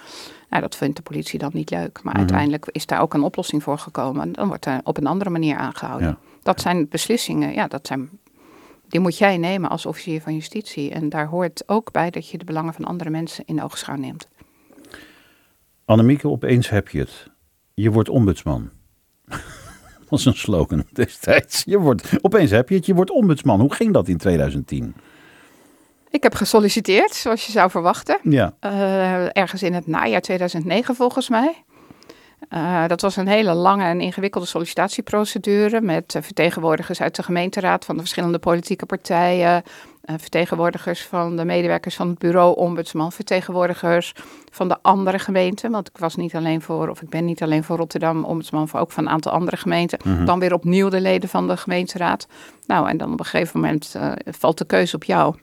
Nou, 0.51 0.63
dat 0.63 0.77
vindt 0.77 0.97
de 0.97 1.03
politie 1.03 1.39
dan 1.39 1.51
niet 1.53 1.71
leuk. 1.71 2.01
Maar 2.03 2.13
Mhm. 2.13 2.23
uiteindelijk 2.23 2.67
is 2.73 2.87
daar 2.87 3.01
ook 3.01 3.15
een 3.15 3.23
oplossing 3.23 3.63
voor 3.63 3.79
gekomen. 3.79 4.23
En 4.23 4.33
dan 4.33 4.49
wordt 4.49 4.67
er 4.67 4.81
op 4.85 4.97
een 4.97 5.07
andere 5.07 5.31
manier 5.31 5.57
aangehouden. 5.57 6.09
Ja. 6.09 6.19
Dat 6.43 6.61
zijn 6.61 6.89
beslissingen, 6.89 7.53
ja, 7.53 7.67
dat 7.67 7.87
zijn, 7.87 8.11
die 8.89 9.01
moet 9.01 9.19
jij 9.19 9.37
nemen 9.37 9.71
als 9.71 9.87
officier 9.87 10.21
van 10.21 10.35
justitie. 10.35 10.91
En 10.91 11.09
daar 11.09 11.27
hoort 11.27 11.63
ook 11.69 11.93
bij 11.93 12.11
dat 12.11 12.29
je 12.29 12.39
de 12.39 12.45
belangen 12.45 12.75
van 12.75 12.85
andere 12.85 13.11
mensen 13.11 13.45
in 13.47 13.63
oogschouw 13.63 13.97
neemt. 13.97 14.29
Annemieke, 15.87 16.29
opeens 16.29 16.69
heb 16.69 16.89
je 16.89 16.99
het. 16.99 17.31
Je 17.75 17.91
wordt 17.91 18.09
ombudsman. 18.09 18.71
Dat 19.99 20.09
was 20.09 20.25
een 20.25 20.35
slogan 20.35 20.85
destijds. 20.93 21.63
Je 21.67 21.79
wordt, 21.79 22.13
opeens 22.21 22.51
heb 22.51 22.69
je 22.69 22.75
het, 22.75 22.87
je 22.87 22.95
wordt 22.95 23.11
ombudsman. 23.11 23.61
Hoe 23.61 23.75
ging 23.75 23.93
dat 23.93 24.09
in 24.09 24.17
2010? 24.17 24.95
Ik 26.11 26.23
heb 26.23 26.35
gesolliciteerd, 26.35 27.15
zoals 27.15 27.47
je 27.47 27.53
zou 27.53 27.71
verwachten. 27.71 28.19
Ja. 28.23 28.55
Uh, 28.61 29.37
ergens 29.37 29.63
in 29.63 29.75
het 29.75 29.87
najaar 29.87 30.21
2009 30.21 30.95
volgens 30.95 31.29
mij. 31.29 31.65
Uh, 32.51 32.87
dat 32.87 33.01
was 33.01 33.17
een 33.17 33.27
hele 33.27 33.55
lange 33.55 33.85
en 33.85 34.01
ingewikkelde 34.01 34.47
sollicitatieprocedure 34.47 35.81
met 35.81 36.15
uh, 36.15 36.23
vertegenwoordigers 36.23 37.01
uit 37.01 37.17
de 37.17 37.23
gemeenteraad 37.23 37.85
van 37.85 37.95
de 37.95 38.01
verschillende 38.01 38.39
politieke 38.39 38.87
partijen, 38.87 39.63
vertegenwoordigers 40.07 41.03
van 41.03 41.37
de 41.37 41.45
medewerkers 41.45 41.95
van 41.97 42.09
het 42.09 42.19
bureau 42.19 42.57
ombudsman, 42.57 43.13
vertegenwoordigers 43.13 44.15
van 44.51 44.69
de 44.69 44.77
andere 44.83 45.19
gemeenten, 45.19 45.71
want 45.71 45.89
ik 45.89 45.99
was 45.99 46.17
niet 46.17 46.35
alleen 46.35 46.63
voor, 46.63 46.89
of 46.89 47.03
ik 47.03 47.09
ben 47.09 47.25
niet 47.25 47.43
alleen 47.43 47.65
voor 47.65 47.77
Rotterdam 47.77 48.25
ombudsman, 48.25 48.69
maar 48.73 48.83
ook 48.83 48.93
van 48.93 49.05
een 49.05 49.11
aantal 49.11 49.33
andere 49.33 49.57
gemeenten. 49.57 49.99
Mm 50.05 50.17
-hmm. 50.17 50.25
Dan 50.25 50.39
weer 50.39 50.55
opnieuw 50.55 50.89
de 50.89 51.01
leden 51.01 51.29
van 51.29 51.49
de 51.49 51.57
gemeenteraad. 51.57 52.27
Nou, 52.67 52.89
en 52.89 52.97
dan 52.97 53.13
op 53.13 53.19
een 53.19 53.25
gegeven 53.25 53.61
moment 53.61 53.97
valt 54.27 54.59
de 54.59 54.65
keuze 54.65 54.97
op 54.97 55.05
jou 55.05 55.35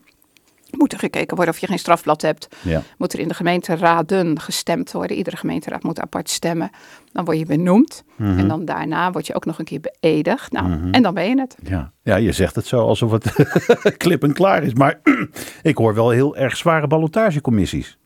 moet 0.77 0.93
er 0.93 0.99
gekeken 0.99 1.35
worden 1.35 1.53
of 1.53 1.59
je 1.59 1.67
geen 1.67 1.79
strafblad 1.79 2.21
hebt. 2.21 2.47
Ja. 2.61 2.81
Moet 2.97 3.13
er 3.13 3.19
in 3.19 3.27
de 3.27 3.33
gemeenteraden 3.33 4.39
gestemd 4.39 4.91
worden. 4.91 5.17
Iedere 5.17 5.37
gemeenteraad 5.37 5.83
moet 5.83 5.99
apart 5.99 6.29
stemmen. 6.29 6.69
Dan 7.11 7.25
word 7.25 7.37
je 7.37 7.45
benoemd. 7.45 8.03
Mm 8.15 8.27
-hmm. 8.27 8.39
En 8.39 8.47
dan 8.47 8.65
daarna 8.65 9.11
word 9.11 9.27
je 9.27 9.35
ook 9.35 9.45
nog 9.45 9.59
een 9.59 9.65
keer 9.65 9.79
beëdigd. 9.79 10.51
Nou, 10.51 10.67
mm 10.67 10.81
-hmm. 10.81 10.91
en 10.91 11.01
dan 11.01 11.13
ben 11.13 11.29
je 11.29 11.39
het. 11.39 11.55
Ja. 11.63 11.91
ja, 12.03 12.15
je 12.15 12.31
zegt 12.31 12.55
het 12.55 12.65
zo 12.65 12.79
alsof 12.79 13.11
het 13.11 13.33
klip 14.03 14.23
en 14.23 14.33
klaar 14.33 14.63
is. 14.63 14.73
Maar 14.73 14.99
ik 15.61 15.77
hoor 15.77 15.93
wel 15.93 16.09
heel 16.09 16.37
erg 16.37 16.57
zware 16.57 16.87
ballotagecommissies. 16.87 17.97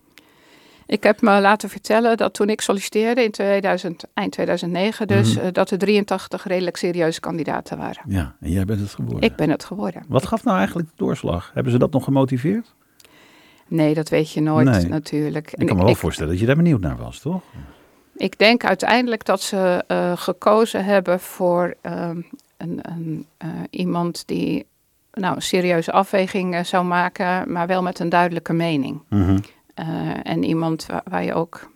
Ik 0.88 1.04
heb 1.04 1.21
me 1.21 1.41
laten 1.41 1.69
vertellen 1.69 2.17
dat 2.17 2.34
toen 2.34 2.50
ik 2.50 2.62
solliciteerde 2.62 3.23
in 3.23 3.32
2000, 3.32 4.04
eind 4.13 4.32
2009 4.32 5.08
dus, 5.08 5.30
mm 5.30 5.38
-hmm. 5.38 5.45
uh, 5.47 5.54
dat 5.54 5.71
er 5.71 5.78
83 5.78 6.43
redelijk 6.43 6.78
serieuze 6.78 7.19
kandidaten 7.19 7.78
waren. 7.78 8.04
Ja, 8.08 8.36
en 8.39 8.52
jij 8.52 8.65
bent 8.65 8.80
het 8.80 8.93
geworden. 8.93 9.21
Ik 9.21 9.36
ben 9.36 9.50
het 9.50 9.63
geworden. 9.63 10.04
Wat 10.08 10.26
gaf 10.26 10.43
nou 10.43 10.58
eigenlijk 10.58 10.88
de 10.88 10.95
doorslag? 10.95 11.52
Hebben 11.54 11.71
ze 11.71 11.78
dat 11.78 11.91
nog 11.91 12.04
gemotiveerd? 12.04 12.76
Nee, 13.67 13.93
dat 13.93 14.10
weet 14.10 14.32
je 14.32 14.41
nooit 14.41 14.69
nee. 14.69 14.88
natuurlijk. 14.88 15.52
Ik 15.52 15.67
kan 15.67 15.76
me 15.76 15.84
wel 15.84 15.91
ik, 15.91 15.97
voorstellen 15.97 16.32
dat 16.32 16.39
je 16.39 16.45
daar 16.45 16.56
benieuwd 16.56 16.82
naar 16.82 16.97
was, 16.97 17.19
toch? 17.19 17.41
Ik 18.15 18.38
denk 18.38 18.65
uiteindelijk 18.65 19.26
dat 19.26 19.41
ze 19.41 19.84
uh, 19.88 20.12
gekozen 20.15 20.86
hebben 20.86 21.19
voor 21.19 21.76
uh, 21.82 22.10
een, 22.58 22.80
een, 22.82 23.26
uh, 23.45 23.50
iemand 23.69 24.23
die 24.28 24.65
nou, 25.12 25.36
een 25.36 25.41
serieuze 25.41 25.91
afweging 25.91 26.65
zou 26.65 26.86
maken, 26.86 27.52
maar 27.52 27.67
wel 27.67 27.82
met 27.82 28.00
een 28.00 28.10
duidelijke 28.10 28.54
mening. 28.54 29.02
Mm 29.10 29.26
-hmm. 29.26 29.41
Uh, 29.79 29.85
en 30.23 30.43
iemand 30.43 30.85
waar, 30.85 31.01
waar, 31.09 31.23
je 31.23 31.33
ook, 31.33 31.71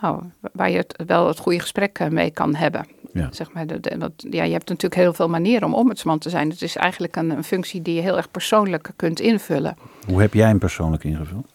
nou, 0.00 0.22
waar 0.52 0.70
je 0.70 0.76
het, 0.76 1.02
wel 1.06 1.28
het 1.28 1.38
goede 1.38 1.60
gesprek 1.60 2.10
mee 2.10 2.30
kan 2.30 2.54
hebben. 2.54 2.86
Ja. 3.12 3.28
Zeg 3.30 3.52
maar, 3.52 3.66
de, 3.66 4.12
ja, 4.16 4.44
je 4.44 4.52
hebt 4.52 4.68
natuurlijk 4.68 5.00
heel 5.00 5.12
veel 5.12 5.28
manieren 5.28 5.68
om 5.68 5.74
ombudsman 5.74 6.18
te 6.18 6.30
zijn. 6.30 6.50
Het 6.50 6.62
is 6.62 6.76
eigenlijk 6.76 7.16
een, 7.16 7.30
een, 7.30 7.44
functie 7.44 7.82
die 7.82 7.94
je 7.94 8.00
heel 8.00 8.16
erg 8.16 8.30
persoonlijk 8.30 8.90
kunt 8.96 9.20
invullen. 9.20 9.76
Hoe 10.06 10.20
heb 10.20 10.34
jij 10.34 10.48
hem 10.48 10.58
persoonlijk 10.58 11.04
ingevuld? 11.04 11.46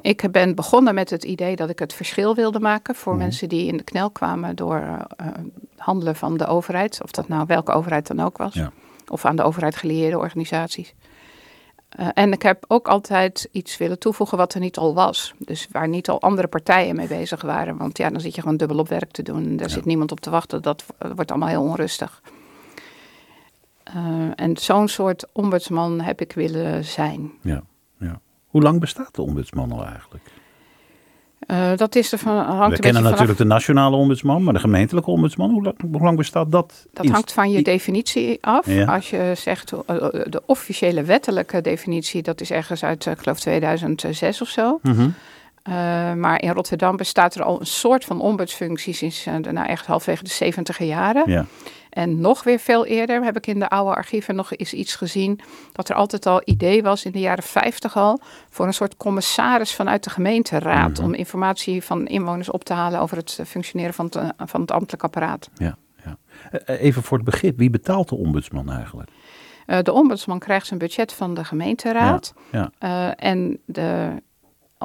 Ik 0.00 0.30
ben 0.30 0.54
begonnen 0.54 0.94
met 0.94 1.10
het 1.10 1.24
idee 1.24 1.56
dat 1.56 1.70
ik 1.70 1.78
het 1.78 1.94
verschil 1.94 2.34
wilde 2.34 2.60
maken 2.60 2.94
voor 2.94 3.12
mm. 3.12 3.18
mensen 3.18 3.48
die 3.48 3.66
in 3.66 3.76
de 3.76 3.82
knel 3.82 4.10
kwamen 4.10 4.56
door 4.56 4.80
uh, 4.80 5.26
handelen 5.76 6.16
van 6.16 6.36
de 6.36 6.46
overheid. 6.46 7.00
Of 7.02 7.10
dat 7.10 7.28
nou 7.28 7.44
welke 7.46 7.72
overheid 7.72 8.06
dan 8.06 8.20
ook 8.20 8.36
was. 8.36 8.54
Ja. 8.54 8.72
Of 9.08 9.24
aan 9.24 9.36
de 9.36 9.42
overheid 9.42 9.76
gelieerde 9.76 10.18
organisaties. 10.18 10.94
Uh, 12.00 12.08
en 12.14 12.32
ik 12.32 12.42
heb 12.42 12.64
ook 12.68 12.88
altijd 12.88 13.48
iets 13.50 13.76
willen 13.76 13.98
toevoegen 13.98 14.38
wat 14.38 14.54
er 14.54 14.60
niet 14.60 14.76
al 14.76 14.94
was. 14.94 15.34
Dus 15.38 15.68
waar 15.70 15.88
niet 15.88 16.08
al 16.08 16.20
andere 16.20 16.48
partijen 16.48 16.96
mee 16.96 17.06
bezig 17.06 17.42
waren. 17.42 17.76
Want 17.76 17.98
ja, 17.98 18.10
dan 18.10 18.20
zit 18.20 18.34
je 18.34 18.40
gewoon 18.40 18.56
dubbel 18.56 18.78
op 18.78 18.88
werk 18.88 19.10
te 19.10 19.22
doen. 19.22 19.56
Daar 19.56 19.68
ja. 19.68 19.74
zit 19.74 19.84
niemand 19.84 20.12
op 20.12 20.20
te 20.20 20.30
wachten. 20.30 20.62
Dat 20.62 20.84
wordt 21.14 21.30
allemaal 21.30 21.48
heel 21.48 21.62
onrustig. 21.62 22.22
Uh, 23.96 24.30
en 24.34 24.56
zo'n 24.56 24.88
soort 24.88 25.26
ombudsman 25.32 26.00
heb 26.00 26.20
ik 26.20 26.32
willen 26.32 26.84
zijn. 26.84 27.32
Ja, 27.40 27.62
ja. 27.98 28.20
Hoe 28.46 28.62
lang 28.62 28.80
bestaat 28.80 29.14
de 29.14 29.22
ombudsman 29.22 29.72
al 29.72 29.84
eigenlijk? 29.84 30.24
Uh, 31.46 31.76
dat 31.76 31.94
is 31.94 32.12
er 32.12 32.18
van, 32.18 32.36
hangt 32.36 32.76
We 32.76 32.82
kennen 32.82 33.02
natuurlijk 33.02 33.20
vanaf... 33.20 33.36
de 33.36 33.54
nationale 33.54 33.96
ombudsman, 33.96 34.42
maar 34.42 34.54
de 34.54 34.60
gemeentelijke 34.60 35.10
ombudsman, 35.10 35.50
hoe 35.50 35.62
lang, 35.62 35.74
hoe 35.92 36.00
lang 36.00 36.16
bestaat 36.16 36.52
dat? 36.52 36.86
Dat 36.92 37.06
hangt 37.06 37.32
van 37.32 37.50
je 37.50 37.62
definitie 37.62 38.38
af. 38.40 38.66
Ja. 38.66 38.84
Als 38.84 39.10
je 39.10 39.32
zegt 39.36 39.72
uh, 39.72 39.78
de 40.10 40.42
officiële 40.46 41.02
wettelijke 41.02 41.60
definitie, 41.60 42.22
dat 42.22 42.40
is 42.40 42.50
ergens 42.50 42.84
uit, 42.84 43.06
ik 43.06 43.18
geloof 43.18 43.40
2006 43.40 44.42
of 44.42 44.48
zo. 44.48 44.78
Mm 44.82 44.94
-hmm. 44.94 45.14
Uh, 45.68 45.74
maar 46.14 46.42
in 46.42 46.50
Rotterdam 46.50 46.96
bestaat 46.96 47.34
er 47.34 47.42
al 47.42 47.60
een 47.60 47.66
soort 47.66 48.04
van 48.04 48.20
ombudsfunctie 48.20 48.94
sinds 48.94 49.24
nou 49.24 49.66
echt 49.66 49.86
halfwege 49.86 50.24
de 50.24 50.30
70 50.30 50.78
jaren. 50.78 51.30
Ja. 51.30 51.46
En 51.90 52.20
nog 52.20 52.42
weer 52.42 52.58
veel 52.58 52.86
eerder 52.86 53.24
heb 53.24 53.36
ik 53.36 53.46
in 53.46 53.58
de 53.58 53.68
oude 53.68 53.94
archieven 53.94 54.34
nog 54.34 54.52
eens 54.52 54.72
iets 54.72 54.96
gezien. 54.96 55.40
Dat 55.72 55.88
er 55.88 55.94
altijd 55.94 56.26
al 56.26 56.42
idee 56.44 56.82
was 56.82 57.04
in 57.04 57.12
de 57.12 57.20
jaren 57.20 57.42
50 57.42 57.96
al. 57.96 58.20
voor 58.50 58.66
een 58.66 58.74
soort 58.74 58.96
commissaris 58.96 59.74
vanuit 59.74 60.04
de 60.04 60.10
gemeenteraad. 60.10 60.88
Mm 60.88 60.94
-hmm. 60.94 61.04
om 61.04 61.14
informatie 61.14 61.82
van 61.82 62.06
inwoners 62.06 62.50
op 62.50 62.64
te 62.64 62.72
halen 62.72 63.00
over 63.00 63.16
het 63.16 63.38
functioneren 63.46 63.94
van 63.94 64.04
het, 64.04 64.32
van 64.50 64.60
het 64.60 64.70
ambtelijk 64.70 65.02
apparaat. 65.02 65.50
Ja, 65.54 65.76
ja. 66.04 66.16
Even 66.66 67.02
voor 67.02 67.16
het 67.16 67.26
begrip, 67.26 67.58
wie 67.58 67.70
betaalt 67.70 68.08
de 68.08 68.16
ombudsman 68.16 68.70
eigenlijk? 68.70 69.10
Uh, 69.66 69.78
de 69.82 69.92
ombudsman 69.92 70.38
krijgt 70.38 70.66
zijn 70.66 70.78
budget 70.78 71.12
van 71.12 71.34
de 71.34 71.44
gemeenteraad. 71.44 72.34
Ja, 72.50 72.70
ja. 72.80 73.06
Uh, 73.06 73.12
en 73.16 73.58
de 73.64 74.22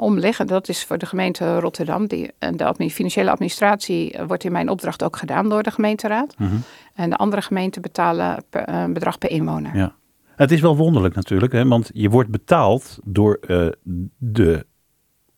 omleggen. 0.00 0.46
Dat 0.46 0.68
is 0.68 0.84
voor 0.84 0.98
de 0.98 1.06
gemeente 1.06 1.60
Rotterdam. 1.60 2.06
Die, 2.06 2.30
en 2.38 2.56
de 2.56 2.90
financiële 2.90 3.30
administratie 3.30 4.18
wordt 4.26 4.44
in 4.44 4.52
mijn 4.52 4.68
opdracht 4.68 5.02
ook 5.02 5.16
gedaan 5.16 5.48
door 5.48 5.62
de 5.62 5.70
gemeenteraad. 5.70 6.34
Mm 6.38 6.48
-hmm. 6.48 6.62
En 6.94 7.10
de 7.10 7.16
andere 7.16 7.42
gemeenten 7.42 7.82
betalen 7.82 8.44
per, 8.50 8.68
een 8.68 8.92
bedrag 8.92 9.18
per 9.18 9.30
inwoner. 9.30 9.76
Ja. 9.76 9.94
Het 10.36 10.50
is 10.50 10.60
wel 10.60 10.76
wonderlijk 10.76 11.14
natuurlijk, 11.14 11.52
hè, 11.52 11.68
want 11.68 11.90
je 11.92 12.08
wordt 12.08 12.30
betaald 12.30 12.98
door 13.04 13.38
uh, 13.46 13.68
de 14.16 14.66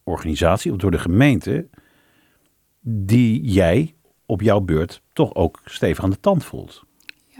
organisatie 0.04 0.72
of 0.72 0.78
door 0.78 0.90
de 0.90 0.98
gemeente 0.98 1.68
die 2.80 3.42
jij 3.42 3.94
op 4.26 4.42
jouw 4.42 4.60
beurt 4.60 5.02
toch 5.12 5.34
ook 5.34 5.60
stevig 5.64 6.04
aan 6.04 6.10
de 6.10 6.20
tand 6.20 6.44
voelt. 6.44 6.84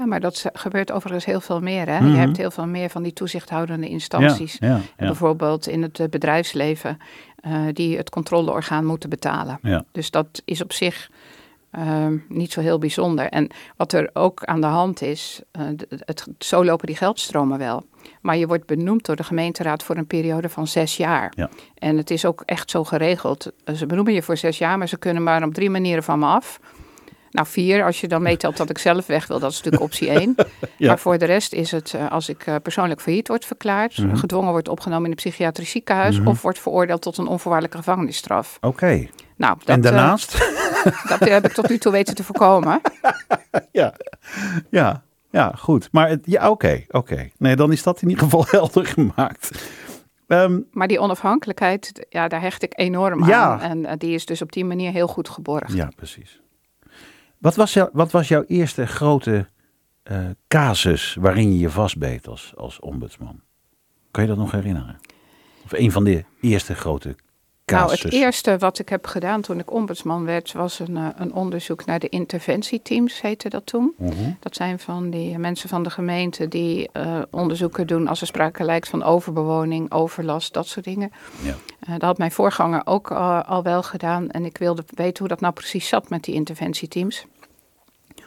Ja, 0.01 0.07
maar 0.07 0.21
dat 0.21 0.45
gebeurt 0.53 0.93
overigens 0.93 1.25
heel 1.25 1.41
veel 1.41 1.61
meer. 1.61 1.87
Hè? 1.87 1.99
Mm 1.99 2.05
-hmm. 2.05 2.13
Je 2.13 2.19
hebt 2.19 2.37
heel 2.37 2.51
veel 2.51 2.67
meer 2.67 2.91
van 2.91 3.03
die 3.03 3.13
toezichthoudende 3.13 3.89
instanties. 3.89 4.57
Ja, 4.59 4.69
ja, 4.69 4.75
ja. 4.75 5.07
Bijvoorbeeld 5.07 5.69
in 5.69 5.83
het 5.83 6.11
bedrijfsleven, 6.11 6.99
uh, 7.47 7.61
die 7.73 7.97
het 7.97 8.11
controleorgaan 8.11 8.85
moeten 8.85 9.11
betalen. 9.11 9.61
Dus 9.93 10.11
dat 10.11 10.43
is 10.45 10.63
op 10.63 10.73
zich 10.73 11.11
uh, 11.79 12.07
niet 12.29 12.53
zo 12.53 12.61
heel 12.61 12.79
bijzonder. 12.79 13.27
En 13.27 13.49
wat 13.77 13.93
er 13.93 14.11
ook 14.13 14.45
aan 14.45 14.61
de 14.61 14.67
hand 14.67 15.03
is, 15.03 15.43
uh, 15.59 15.63
het, 15.89 16.27
zo 16.39 16.65
lopen 16.65 16.87
die 16.87 16.97
geldstromen 16.97 17.59
wel. 17.59 17.85
Maar 18.21 18.37
je 18.37 18.47
wordt 18.47 18.67
benoemd 18.67 19.07
door 19.07 19.17
de 19.17 19.25
gemeenteraad 19.25 19.83
voor 19.83 19.97
een 19.97 20.07
periode 20.07 20.49
van 20.49 20.67
zes 20.67 20.97
jaar. 20.97 21.33
Ja. 21.37 21.51
En 21.75 21.97
het 21.97 22.11
is 22.11 22.25
ook 22.25 22.43
echt 22.47 22.71
zo 22.71 22.85
geregeld. 22.85 23.53
Ze 23.75 23.87
benoemen 23.87 24.13
je 24.13 24.23
voor 24.23 24.37
zes 24.37 24.59
jaar, 24.59 24.79
maar 24.79 24.89
ze 24.89 24.99
kunnen 24.99 25.23
maar 25.23 25.43
op 25.43 25.55
drie 25.55 25.71
manieren 25.71 26.03
van 26.03 26.19
me 26.19 26.27
af. 26.27 26.61
Nou, 27.31 27.47
vier, 27.47 27.85
als 27.85 28.01
je 28.01 28.09
dan 28.09 28.23
meetelt 28.23 28.57
dat 28.57 28.71
ik 28.71 28.79
zelf 28.79 29.07
weg 29.07 29.27
wil, 29.27 29.39
dat 29.39 29.51
is 29.51 29.57
natuurlijk 29.57 29.83
optie 29.83 30.11
één. 30.21 30.35
ja. 30.77 30.89
Maar 30.89 30.99
voor 30.99 31.19
de 31.19 31.25
rest 31.25 31.53
is 31.53 31.71
het 31.71 31.93
uh, 31.97 32.11
als 32.11 32.29
ik 32.29 32.47
uh, 32.47 32.55
persoonlijk 32.63 33.01
failliet 33.01 33.29
word 33.29 33.45
verklaard, 33.45 33.99
mm 33.99 34.09
-hmm. 34.09 34.17
gedwongen 34.17 34.51
wordt 34.51 34.69
opgenomen 34.69 35.05
in 35.05 35.11
een 35.11 35.17
psychiatrisch 35.17 35.71
ziekenhuis 35.71 36.15
mm 36.15 36.21
-hmm. 36.21 36.31
of 36.31 36.43
wordt 36.43 36.59
veroordeeld 36.59 37.03
tot 37.03 37.19
een 37.19 37.27
onvoorwaardelijke 37.27 37.79
gevangenisstraf. 37.79 38.57
Oké. 38.57 38.67
Okay. 38.67 39.11
Nou, 39.37 39.57
dat, 39.59 39.69
en 39.69 39.81
daarnaast? 39.81 40.35
Uh, 40.35 41.09
dat 41.19 41.29
heb 41.29 41.45
ik 41.45 41.53
tot 41.53 41.69
nu 41.69 41.79
toe 41.79 41.93
weten 41.93 42.15
te 42.15 42.25
voorkomen. 42.25 42.81
ja, 43.73 43.95
ja, 44.71 45.03
ja, 45.31 45.53
goed. 45.57 45.89
Maar 45.93 46.09
het, 46.09 46.21
ja, 46.25 46.41
oké, 46.41 46.51
okay, 46.51 46.85
oké. 46.89 47.13
Okay. 47.13 47.33
Nee, 47.39 47.57
dan 47.57 47.73
is 47.73 47.83
dat 47.83 48.03
in 48.03 48.09
ieder 48.09 48.25
geval 48.25 48.45
helder 48.49 48.87
gemaakt. 48.87 49.69
Um, 50.27 50.67
maar 50.71 50.89
die 50.89 51.01
onafhankelijkheid, 51.01 52.07
ja, 52.09 52.29
daar 52.29 52.41
hecht 52.41 52.63
ik 52.63 52.73
enorm 52.77 53.27
ja. 53.27 53.61
aan. 53.61 53.85
En 53.85 53.99
die 53.99 54.15
is 54.15 54.27
dus 54.27 54.43
op 54.43 54.53
die 54.53 54.65
manier 54.65 54.93
heel 54.93 55.09
goed 55.09 55.29
geborgd. 55.29 55.73
Ja, 55.73 55.91
precies. 55.97 56.41
Wat 57.41 57.55
was, 57.55 57.77
wat 57.93 58.11
was 58.11 58.29
jouw 58.29 58.45
eerste 58.47 58.87
grote 58.87 59.49
uh, 60.11 60.19
casus 60.49 61.17
waarin 61.21 61.53
je 61.53 61.59
je 61.59 61.71
vastbeet 61.71 62.29
als, 62.29 62.53
als 62.57 62.81
ombudsman? 62.81 63.41
Kan 64.11 64.23
je 64.23 64.29
dat 64.29 64.39
nog 64.39 64.51
herinneren? 64.51 65.01
Of 65.65 65.73
een 65.73 65.93
van 65.93 66.05
de 66.05 66.25
eerste 66.41 66.75
grote 66.75 67.17
casus? 67.71 68.03
Nou, 68.03 68.15
het 68.15 68.23
eerste 68.23 68.59
wat 68.59 68.79
ik 68.79 68.89
heb 68.89 69.07
gedaan 69.07 69.41
toen 69.41 69.59
ik 69.59 69.73
ombudsman 69.73 70.25
werd, 70.25 70.53
was 70.53 70.79
een, 70.79 70.97
uh, 70.97 71.07
een 71.17 71.35
onderzoek 71.35 71.85
naar 71.85 71.99
de 71.99 72.09
interventieteams, 72.09 73.21
heette 73.21 73.49
dat 73.49 73.67
toen. 73.67 73.95
-huh. 73.99 74.11
Dat 74.41 74.57
zijn 74.57 74.79
van 74.79 75.11
die 75.11 75.39
mensen 75.39 75.69
van 75.69 75.83
de 75.83 75.91
gemeente 75.91 76.49
die 76.49 76.91
uh, 76.93 77.19
onderzoeken 77.31 77.87
doen 77.87 78.09
als 78.09 78.21
er 78.21 78.27
sprake 78.27 78.65
lijkt 78.65 78.89
van 78.89 79.03
overbewoning, 79.03 79.93
overlast, 79.93 80.53
dat 80.53 80.67
soort 80.67 80.85
dingen. 80.85 81.13
Ja. 81.43 81.55
dat 81.93 82.03
had 82.03 82.19
mijn 82.19 82.33
voorganger 82.33 82.83
ook 82.85 83.11
al 83.47 83.63
wel 83.63 83.83
gedaan 83.83 84.31
en 84.31 84.45
ik 84.45 84.59
wilde 84.59 84.85
weten 84.95 85.19
hoe 85.19 85.29
dat 85.29 85.41
nou 85.41 85.53
precies 85.53 85.89
zat 85.89 86.09
met 86.09 86.25
die 86.25 86.35
interventieteams 86.35 87.27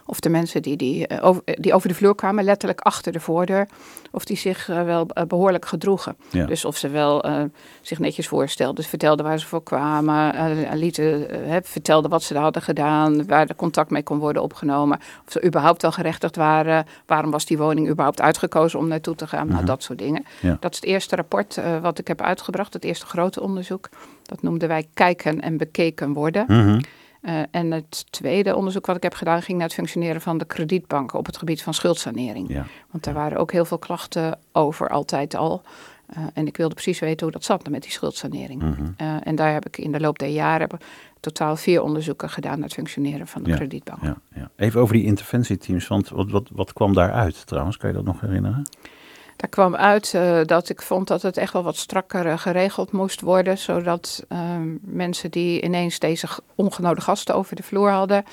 of 0.06 0.20
de 0.20 0.28
mensen 0.28 0.62
die, 0.62 0.76
die, 0.76 1.06
eh, 1.06 1.24
over, 1.24 1.42
die 1.44 1.74
over 1.74 1.88
de 1.88 1.94
vloer 1.94 2.14
kwamen, 2.14 2.44
letterlijk 2.44 2.80
achter 2.80 3.12
de 3.12 3.20
voordeur, 3.20 3.68
of 4.14 4.24
die 4.24 4.36
zich 4.36 4.68
eh, 4.68 4.82
wel 4.82 5.06
eh, 5.08 5.24
behoorlijk 5.24 5.66
gedroegen. 5.66 6.16
Ja. 6.30 6.46
Dus 6.46 6.64
of 6.64 6.76
ze 6.76 6.88
wel 6.88 7.26
uh, 7.26 7.42
zich 7.80 7.98
netjes 7.98 8.28
voorstelden, 8.28 8.74
dus 8.74 8.86
vertelden 8.86 9.24
waar 9.24 9.38
ze 9.38 9.46
voor 9.46 9.62
kwamen, 9.62 10.34
uh, 10.34 10.72
lieten, 10.72 11.26
vertelden 11.62 12.10
wat 12.10 12.22
ze 12.22 12.38
hadden 12.38 12.62
gedaan, 12.62 13.26
waar 13.26 13.46
de 13.46 13.54
contact 13.54 13.90
mee 13.90 14.02
kon 14.02 14.18
worden 14.18 14.42
opgenomen, 14.42 14.98
of 15.26 15.32
ze 15.32 15.44
überhaupt 15.44 15.82
wel 15.82 15.92
gerechtigd 15.92 16.36
waren, 16.36 16.86
waarom 17.06 17.30
was 17.30 17.44
die 17.44 17.58
woning 17.58 17.88
überhaupt 17.88 18.20
uitgekozen 18.20 18.78
om 18.78 18.88
naartoe 18.88 19.14
te 19.14 19.26
gaan, 19.26 19.48
nou 19.48 19.64
dat 19.64 19.82
soort 19.82 19.98
dingen. 19.98 20.24
Ja. 20.40 20.56
Dat 20.60 20.72
is 20.72 20.80
het 20.80 20.88
eerste 20.88 21.16
rapport 21.16 21.60
wat 21.82 21.98
ik 21.98 22.08
heb 22.08 22.22
uitgebracht, 22.22 22.72
het 22.72 22.84
eerste 22.84 23.06
grote 23.06 23.40
onderzoek. 23.40 23.88
Dat 24.22 24.42
noemden 24.42 24.68
wij 24.68 24.86
kijken 24.94 25.40
en 25.40 25.56
bekeken 25.56 26.12
worden. 26.12 26.44
Mm 26.48 26.60
-hmm. 26.60 26.80
Uh, 27.26 27.42
en 27.50 27.70
het 27.70 28.12
tweede 28.12 28.56
onderzoek 28.56 28.86
wat 28.86 28.96
ik 28.96 29.02
heb 29.02 29.14
gedaan 29.14 29.42
ging 29.42 29.58
naar 29.58 29.66
het 29.66 29.76
functioneren 29.76 30.20
van 30.20 30.38
de 30.38 30.44
kredietbanken 30.44 31.18
op 31.18 31.26
het 31.26 31.36
gebied 31.36 31.62
van 31.62 31.74
schuldsanering. 31.74 32.48
Ja. 32.48 32.66
Want 32.90 33.04
daar 33.04 33.14
waren 33.14 33.38
ook 33.38 33.52
heel 33.52 33.64
veel 33.64 33.78
klachten 33.78 34.38
over, 34.52 34.88
altijd 34.88 35.34
al. 35.34 35.62
Uh, 36.16 36.24
en 36.34 36.46
ik 36.46 36.56
wilde 36.56 36.74
precies 36.74 36.98
weten 36.98 37.22
hoe 37.22 37.32
dat 37.32 37.44
zat 37.44 37.68
met 37.68 37.82
die 37.82 37.90
schuldsanering. 37.90 38.62
Mm 38.62 38.74
-hmm. 38.74 38.94
uh, 39.00 39.16
en 39.26 39.34
daar 39.34 39.52
heb 39.52 39.66
ik 39.66 39.78
in 39.78 39.92
de 39.92 40.00
loop 40.00 40.18
der 40.18 40.28
jaren 40.28 40.68
totaal 41.20 41.56
vier 41.56 41.82
onderzoeken 41.82 42.30
gedaan 42.30 42.54
naar 42.54 42.68
het 42.68 42.74
functioneren 42.74 43.26
van 43.26 43.42
de 43.42 43.50
ja. 43.50 43.56
kredietbank. 43.56 44.02
Ja, 44.02 44.16
ja. 44.34 44.50
Even 44.56 44.80
over 44.80 44.94
die 44.94 45.04
interventieteams, 45.04 45.86
want 45.88 46.08
wat, 46.08 46.30
wat, 46.30 46.48
wat 46.52 46.72
kwam 46.72 46.94
daaruit 46.94 47.46
trouwens? 47.46 47.76
Kan 47.76 47.88
je 47.88 47.96
dat 47.96 48.04
nog 48.04 48.20
herinneren? 48.20 48.66
Daar 49.36 49.48
kwam 49.50 49.76
uit 49.76 50.12
uh, 50.16 50.40
dat 50.44 50.68
ik 50.68 50.82
vond 50.82 51.08
dat 51.08 51.22
het 51.22 51.36
echt 51.36 51.52
wel 51.52 51.62
wat 51.62 51.76
strakker 51.76 52.26
uh, 52.26 52.38
geregeld 52.38 52.92
moest 52.92 53.20
worden. 53.20 53.58
Zodat 53.58 54.24
uh, 54.32 54.38
mensen 54.80 55.30
die 55.30 55.62
ineens 55.62 55.98
deze 55.98 56.26
ongenode 56.54 57.00
gasten 57.00 57.34
over 57.34 57.56
de 57.56 57.62
vloer 57.62 57.90
hadden. 57.90 58.24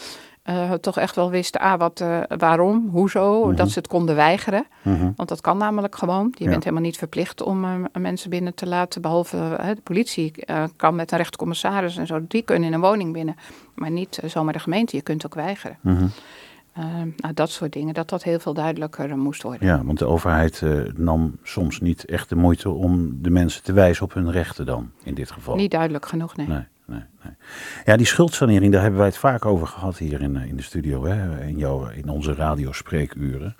Uh, 0.49 0.71
toch 0.73 0.97
echt 0.97 1.15
wel 1.15 1.29
wisten, 1.29 1.61
ah, 1.61 1.79
wat, 1.79 2.03
waarom, 2.37 2.89
hoezo, 2.91 3.45
Mhm. 3.45 3.55
dat 3.55 3.69
ze 3.69 3.79
het 3.79 3.87
konden 3.87 4.15
weigeren. 4.15 4.65
-hmm. 4.81 5.13
Want 5.15 5.29
dat 5.29 5.41
kan 5.41 5.57
namelijk 5.57 5.95
gewoon. 5.95 6.33
Je 6.37 6.43
Ja. 6.43 6.49
bent 6.49 6.63
helemaal 6.63 6.83
niet 6.85 6.97
verplicht 6.97 7.41
om 7.41 7.63
uh, 7.65 7.71
mensen 7.99 8.29
binnen 8.29 8.53
te 8.53 8.67
laten. 8.67 9.01
Behalve 9.01 9.37
de 9.75 9.81
politie 9.83 10.33
kan 10.75 10.95
met 10.95 11.11
een 11.11 11.17
rechtercommissaris 11.17 11.97
en 11.97 12.07
zo. 12.07 12.19
Die 12.27 12.41
kunnen 12.41 12.67
in 12.67 12.73
een 12.73 12.81
woning 12.81 13.13
binnen. 13.13 13.35
Maar 13.75 13.91
niet 13.91 14.19
zomaar 14.25 14.53
de 14.53 14.59
gemeente. 14.59 14.95
Je 14.95 15.01
kunt 15.01 15.25
ook 15.25 15.35
weigeren. 15.35 15.77
Uh, 16.77 16.85
nou, 17.17 17.33
dat 17.33 17.49
soort 17.49 17.73
dingen. 17.73 17.93
Dat 17.93 18.09
dat 18.09 18.23
heel 18.23 18.39
veel 18.39 18.53
duidelijker 18.53 19.09
uh, 19.09 19.15
moest 19.15 19.43
worden. 19.43 19.67
Ja, 19.67 19.83
want 19.83 19.99
de 19.99 20.05
overheid 20.05 20.61
uh, 20.61 20.81
nam 20.95 21.37
soms 21.43 21.79
niet 21.79 22.05
echt 22.05 22.29
de 22.29 22.35
moeite 22.35 22.69
om 22.69 23.21
de 23.21 23.29
mensen 23.29 23.63
te 23.63 23.73
wijzen 23.73 24.03
op 24.03 24.13
hun 24.13 24.31
rechten 24.31 24.65
dan, 24.65 24.91
in 25.03 25.13
dit 25.13 25.31
geval. 25.31 25.55
Niet 25.55 25.71
duidelijk 25.71 26.05
genoeg, 26.05 26.35
nee. 26.35 26.47
Nee, 26.47 26.63
nee, 26.85 27.03
nee. 27.23 27.33
Ja, 27.85 27.97
die 27.97 28.05
schuldsanering, 28.05 28.71
daar 28.71 28.81
hebben 28.81 28.99
wij 28.99 29.09
het 29.09 29.17
vaak 29.17 29.45
over 29.45 29.67
gehad 29.67 29.97
hier 29.97 30.21
in, 30.21 30.35
in 30.35 30.55
de 30.55 30.61
studio, 30.61 31.05
hè, 31.05 31.45
in, 31.45 31.57
jouw, 31.57 31.89
in 31.89 32.09
onze 32.09 32.33
radiospreekuren. 32.33 33.55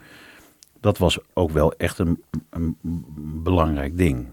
Dat 0.80 0.98
was 0.98 1.20
ook 1.34 1.52
wel 1.52 1.74
echt 1.74 2.00
een, 2.00 2.24
een 2.50 2.78
belangrijk 3.44 3.98
ding. 3.98 4.28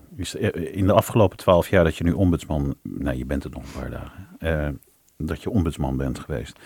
In 0.53 0.87
de 0.87 0.93
afgelopen 0.93 1.37
twaalf 1.37 1.69
jaar 1.69 1.85
dat 1.85 1.97
je 1.97 2.05
nu 2.05 2.13
ombudsman, 2.13 2.75
nou 2.83 3.17
je 3.17 3.27
bent 3.27 3.43
het 3.43 3.55
nog 3.55 3.63
een 3.63 3.81
paar 3.81 3.91
dagen, 3.91 4.29
uh, 4.41 4.69
dat 5.17 5.43
je 5.43 5.51
ombudsman 5.51 5.97
bent 5.97 6.19
geweest. 6.19 6.59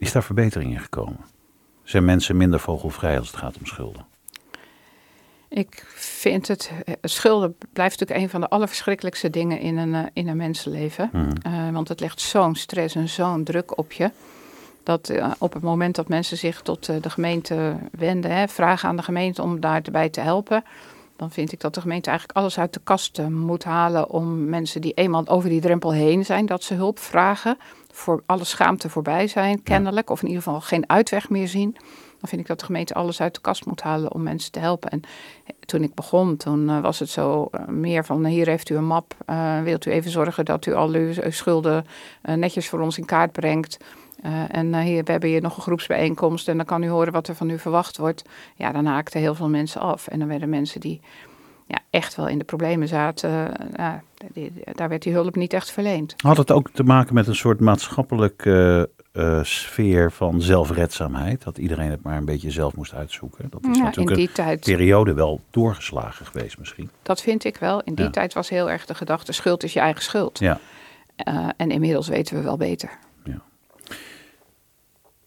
Is 0.00 0.12
daar 0.12 0.22
verbetering 0.22 0.72
in 0.72 0.80
gekomen? 0.80 1.24
Zijn 1.82 2.04
mensen 2.04 2.36
minder 2.36 2.60
vogelvrij 2.60 3.18
als 3.18 3.26
het 3.26 3.36
gaat 3.36 3.56
om 3.58 3.66
schulden? 3.66 4.06
Ik 5.48 5.84
vind 5.94 6.48
het, 6.48 6.72
schulden 7.02 7.56
blijft 7.72 7.98
natuurlijk 7.98 8.26
een 8.26 8.30
van 8.30 8.40
de 8.40 8.48
allerverschrikkelijkste 8.48 9.30
dingen 9.30 9.58
in 9.58 9.76
een, 9.76 9.94
uh, 9.94 10.02
in 10.12 10.28
een 10.28 10.36
mensenleven. 10.36 11.10
Mm. 11.12 11.32
Uh, 11.46 11.70
want 11.70 11.88
het 11.88 12.00
legt 12.00 12.20
zo'n 12.20 12.54
stress 12.54 12.94
en 12.94 13.08
zo'n 13.08 13.44
druk 13.44 13.78
op 13.78 13.92
je. 13.92 14.10
Dat 14.82 15.10
uh, 15.10 15.30
op 15.38 15.52
het 15.52 15.62
moment 15.62 15.94
dat 15.94 16.08
mensen 16.08 16.36
zich 16.36 16.62
tot 16.62 16.86
de 17.02 17.10
gemeente 17.10 17.76
wenden, 17.92 18.30
hè, 18.30 18.48
vragen 18.48 18.88
aan 18.88 18.96
de 18.96 19.02
gemeente 19.02 19.42
om 19.42 19.60
daarbij 19.60 20.08
te 20.08 20.20
helpen. 20.20 20.64
Dan 21.20 21.30
vind 21.30 21.52
ik 21.52 21.60
dat 21.60 21.74
de 21.74 21.80
gemeente 21.80 22.08
eigenlijk 22.08 22.38
alles 22.38 22.58
uit 22.58 22.72
de 22.72 22.80
kast 22.84 23.20
moet 23.28 23.64
halen 23.64 24.10
om 24.10 24.48
mensen 24.48 24.80
die 24.80 24.92
eenmaal 24.92 25.28
over 25.28 25.48
die 25.48 25.60
drempel 25.60 25.92
heen 25.92 26.24
zijn, 26.24 26.46
dat 26.46 26.62
ze 26.62 26.74
hulp 26.74 26.98
vragen. 26.98 27.58
Voor 27.92 28.22
alle 28.26 28.44
schaamte 28.44 28.88
voorbij 28.88 29.26
zijn, 29.26 29.62
kennelijk. 29.62 30.08
Ja. 30.08 30.14
Of 30.14 30.22
in 30.22 30.28
ieder 30.28 30.42
geval 30.42 30.60
geen 30.60 30.88
uitweg 30.88 31.28
meer 31.28 31.48
zien. 31.48 31.72
Dan 32.20 32.28
vind 32.28 32.40
ik 32.40 32.46
dat 32.46 32.58
de 32.58 32.64
gemeente 32.64 32.94
alles 32.94 33.20
uit 33.20 33.34
de 33.34 33.40
kast 33.40 33.66
moet 33.66 33.80
halen 33.80 34.12
om 34.12 34.22
mensen 34.22 34.52
te 34.52 34.58
helpen. 34.58 34.90
En 34.90 35.02
toen 35.60 35.82
ik 35.82 35.94
begon, 35.94 36.36
toen 36.36 36.68
uh, 36.68 36.80
was 36.80 36.98
het 36.98 37.08
zo 37.08 37.48
uh, 37.52 37.66
meer 37.66 38.04
van 38.04 38.24
hier 38.24 38.46
heeft 38.46 38.68
u 38.70 38.76
een 38.76 38.86
map. 38.86 39.14
Uh, 39.26 39.62
wilt 39.62 39.86
u 39.86 39.90
even 39.90 40.10
zorgen 40.10 40.44
dat 40.44 40.66
u 40.66 40.74
al 40.74 40.88
uw, 40.88 41.12
schulden 41.28 41.86
netjes 42.22 42.68
voor 42.68 42.80
ons 42.80 42.98
in 42.98 43.04
kaart 43.04 43.32
brengt. 43.32 43.78
Uh, 44.24 44.42
en 44.48 44.66
uh, 44.66 44.78
hier, 44.80 45.04
we 45.04 45.10
hebben 45.10 45.28
hier 45.28 45.42
nog 45.42 45.56
een 45.56 45.62
groepsbijeenkomst 45.62 46.48
en 46.48 46.56
dan 46.56 46.66
kan 46.66 46.82
u 46.82 46.88
horen 46.88 47.12
wat 47.12 47.28
er 47.28 47.34
van 47.34 47.50
u 47.50 47.58
verwacht 47.58 47.96
wordt. 47.96 48.22
Ja, 48.54 48.72
dan 48.72 48.86
haakten 48.86 49.20
heel 49.20 49.34
veel 49.34 49.48
mensen 49.48 49.80
af. 49.80 50.06
En 50.08 50.18
dan 50.18 50.28
werden 50.28 50.48
mensen 50.48 50.80
die 50.80 51.00
ja, 51.66 51.78
echt 51.90 52.14
wel 52.14 52.28
in 52.28 52.38
de 52.38 52.44
problemen 52.44 52.88
zaten, 52.88 53.52
uh, 53.78 53.92
die, 54.32 54.52
daar 54.72 54.88
werd 54.88 55.02
die 55.02 55.12
hulp 55.12 55.36
niet 55.36 55.52
echt 55.52 55.70
verleend. 55.70 56.14
Had 56.16 56.36
het 56.36 56.50
ook 56.50 56.70
te 56.70 56.82
maken 56.82 57.14
met 57.14 57.26
een 57.26 57.34
soort 57.34 57.60
maatschappelijke 57.60 58.90
uh, 59.12 59.42
sfeer 59.42 60.12
van 60.12 60.42
zelfredzaamheid? 60.42 61.44
Dat 61.44 61.58
iedereen 61.58 61.90
het 61.90 62.02
maar 62.02 62.16
een 62.16 62.24
beetje 62.24 62.50
zelf 62.50 62.76
moest 62.76 62.94
uitzoeken? 62.94 63.46
Dat 63.50 63.64
is 63.70 63.76
ja, 63.76 63.82
natuurlijk 63.82 64.10
in 64.10 64.16
die 64.16 64.28
een 64.28 64.34
tijd, 64.34 64.60
periode 64.60 65.12
wel 65.14 65.40
doorgeslagen 65.50 66.26
geweest 66.26 66.58
misschien. 66.58 66.90
Dat 67.02 67.22
vind 67.22 67.44
ik 67.44 67.56
wel. 67.56 67.82
In 67.82 67.94
die 67.94 68.04
Ja. 68.04 68.10
tijd 68.10 68.34
was 68.34 68.48
heel 68.48 68.70
erg 68.70 68.86
de 68.86 68.94
gedachte, 68.94 69.32
schuld 69.32 69.62
is 69.62 69.72
je 69.72 69.80
eigen 69.80 70.02
schuld. 70.02 70.38
Ja. 70.38 70.60
En 71.56 71.70
inmiddels 71.70 72.08
weten 72.08 72.36
we 72.36 72.42
wel 72.42 72.56
beter. 72.56 72.98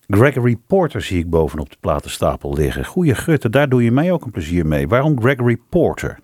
Gregory 0.08 0.56
Porter 0.68 1.02
zie 1.02 1.20
ik 1.20 1.30
bovenop 1.30 1.70
de 1.70 1.78
platenstapel 1.80 2.54
liggen. 2.54 2.86
Goeie 2.86 3.16
gutte, 3.16 3.50
daar 3.50 3.70
doe 3.70 3.84
je 3.84 3.92
mij 3.92 4.12
ook 4.12 4.26
een 4.26 4.32
plezier 4.32 4.66
mee. 4.66 4.88
Waarom 4.88 5.22
Gregory 5.22 5.58
Porter? 5.70 6.20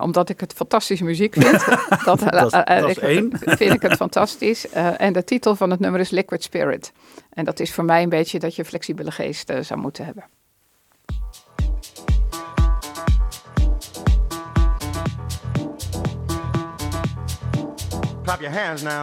Omdat 0.00 0.28
ik 0.28 0.40
het 0.40 0.52
fantastische 0.52 1.04
muziek 1.04 1.34
vind. 1.34 1.64
dat, 2.04 2.20
Dat 2.20 2.46
is- 2.46 2.52
eh, 2.52 2.76
eh, 2.76 2.80
dat 2.80 2.90
is 2.90 2.96
ik- 2.96 3.02
één. 3.02 3.30
vind 3.58 3.72
ik 3.74 3.82
het 3.82 3.92
fantastisch. 3.92 4.68
Eh, 4.68 5.00
en 5.00 5.12
de 5.12 5.24
titel 5.24 5.56
van 5.56 5.70
het 5.70 5.80
nummer 5.80 6.00
is 6.00 6.10
Liquid 6.10 6.42
Spirit. 6.42 6.92
En 7.30 7.44
dat 7.44 7.60
is 7.60 7.72
voor 7.74 7.84
mij 7.84 8.02
een 8.02 8.08
beetje 8.08 8.38
dat 8.38 8.56
je 8.56 8.64
flexibele 8.64 9.10
geest 9.10 9.52
zou 9.60 9.80
moeten 9.80 10.04
hebben. 10.04 10.24
Clap 18.24 18.40
your 18.40 18.50
hands 18.50 18.82
now. 18.82 19.02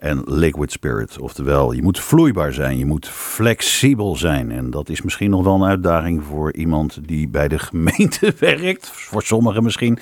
En 0.00 0.22
Liquid 0.26 0.72
Spirit. 0.72 1.18
Oftewel, 1.18 1.72
je 1.72 1.82
moet 1.82 2.00
vloeibaar 2.00 2.52
zijn, 2.52 2.78
je 2.78 2.86
moet 2.86 3.08
flexibel 3.08 4.16
zijn. 4.16 4.50
En 4.50 4.70
dat 4.70 4.88
is 4.88 5.02
misschien 5.02 5.30
nog 5.30 5.44
wel 5.44 5.54
een 5.54 5.64
uitdaging 5.64 6.24
voor 6.24 6.52
iemand 6.52 7.08
die 7.08 7.28
bij 7.28 7.48
de 7.48 7.58
gemeente 7.58 8.34
werkt. 8.38 8.90
Voor 8.90 9.22
sommigen 9.22 9.62
misschien. 9.62 9.98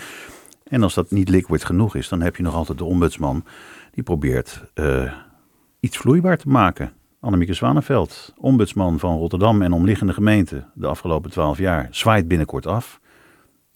En 0.64 0.82
als 0.82 0.94
dat 0.94 1.10
niet 1.10 1.28
liquid 1.28 1.64
genoeg 1.64 1.94
is, 1.94 2.08
dan 2.08 2.20
heb 2.20 2.36
je 2.36 2.42
nog 2.42 2.54
altijd 2.54 2.78
de 2.78 2.84
ombudsman. 2.84 3.44
Die 3.90 4.02
probeert 4.02 4.62
eh, 4.74 5.12
iets 5.80 5.96
vloeibaar 5.96 6.36
te 6.36 6.48
maken. 6.48 6.92
Annemieke 7.20 7.54
Zwanenveld, 7.54 8.34
ombudsman 8.36 8.98
van 8.98 9.18
Rotterdam 9.18 9.62
en 9.62 9.72
omliggende 9.72 10.12
gemeenten 10.12 10.70
de 10.74 10.86
afgelopen 10.86 11.30
twaalf 11.30 11.58
jaar, 11.58 11.88
zwaait 11.90 12.28
binnenkort 12.28 12.66
af. 12.66 13.00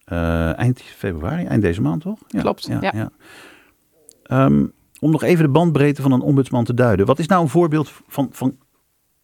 Eh, 0.05 0.59
eind 0.59 0.83
februari, 0.83 1.45
eind 1.45 1.63
deze 1.63 1.83
maand 1.83 2.03
toch? 2.03 2.19
Klopt, 2.29 2.67
ja. 2.67 3.11
Ehm, 4.23 4.65
om 5.07 5.13
nog 5.13 5.23
even 5.23 5.45
de 5.45 5.51
bandbreedte 5.51 6.03
van 6.03 6.13
een 6.13 6.21
ombudsman 6.21 6.65
te 6.65 6.75
duiden. 6.75 7.07
Wat 7.07 7.19
is 7.19 7.27
nou 7.27 7.43
een 7.43 7.49
voorbeeld 7.49 7.93
van, 8.09 8.29
van, 8.33 8.59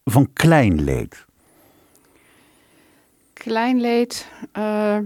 van 0.03 0.33
klein 0.33 0.83
leed? 0.83 1.25
Klein 3.33 3.81
leed. 3.81 4.27
eh, 4.51 4.97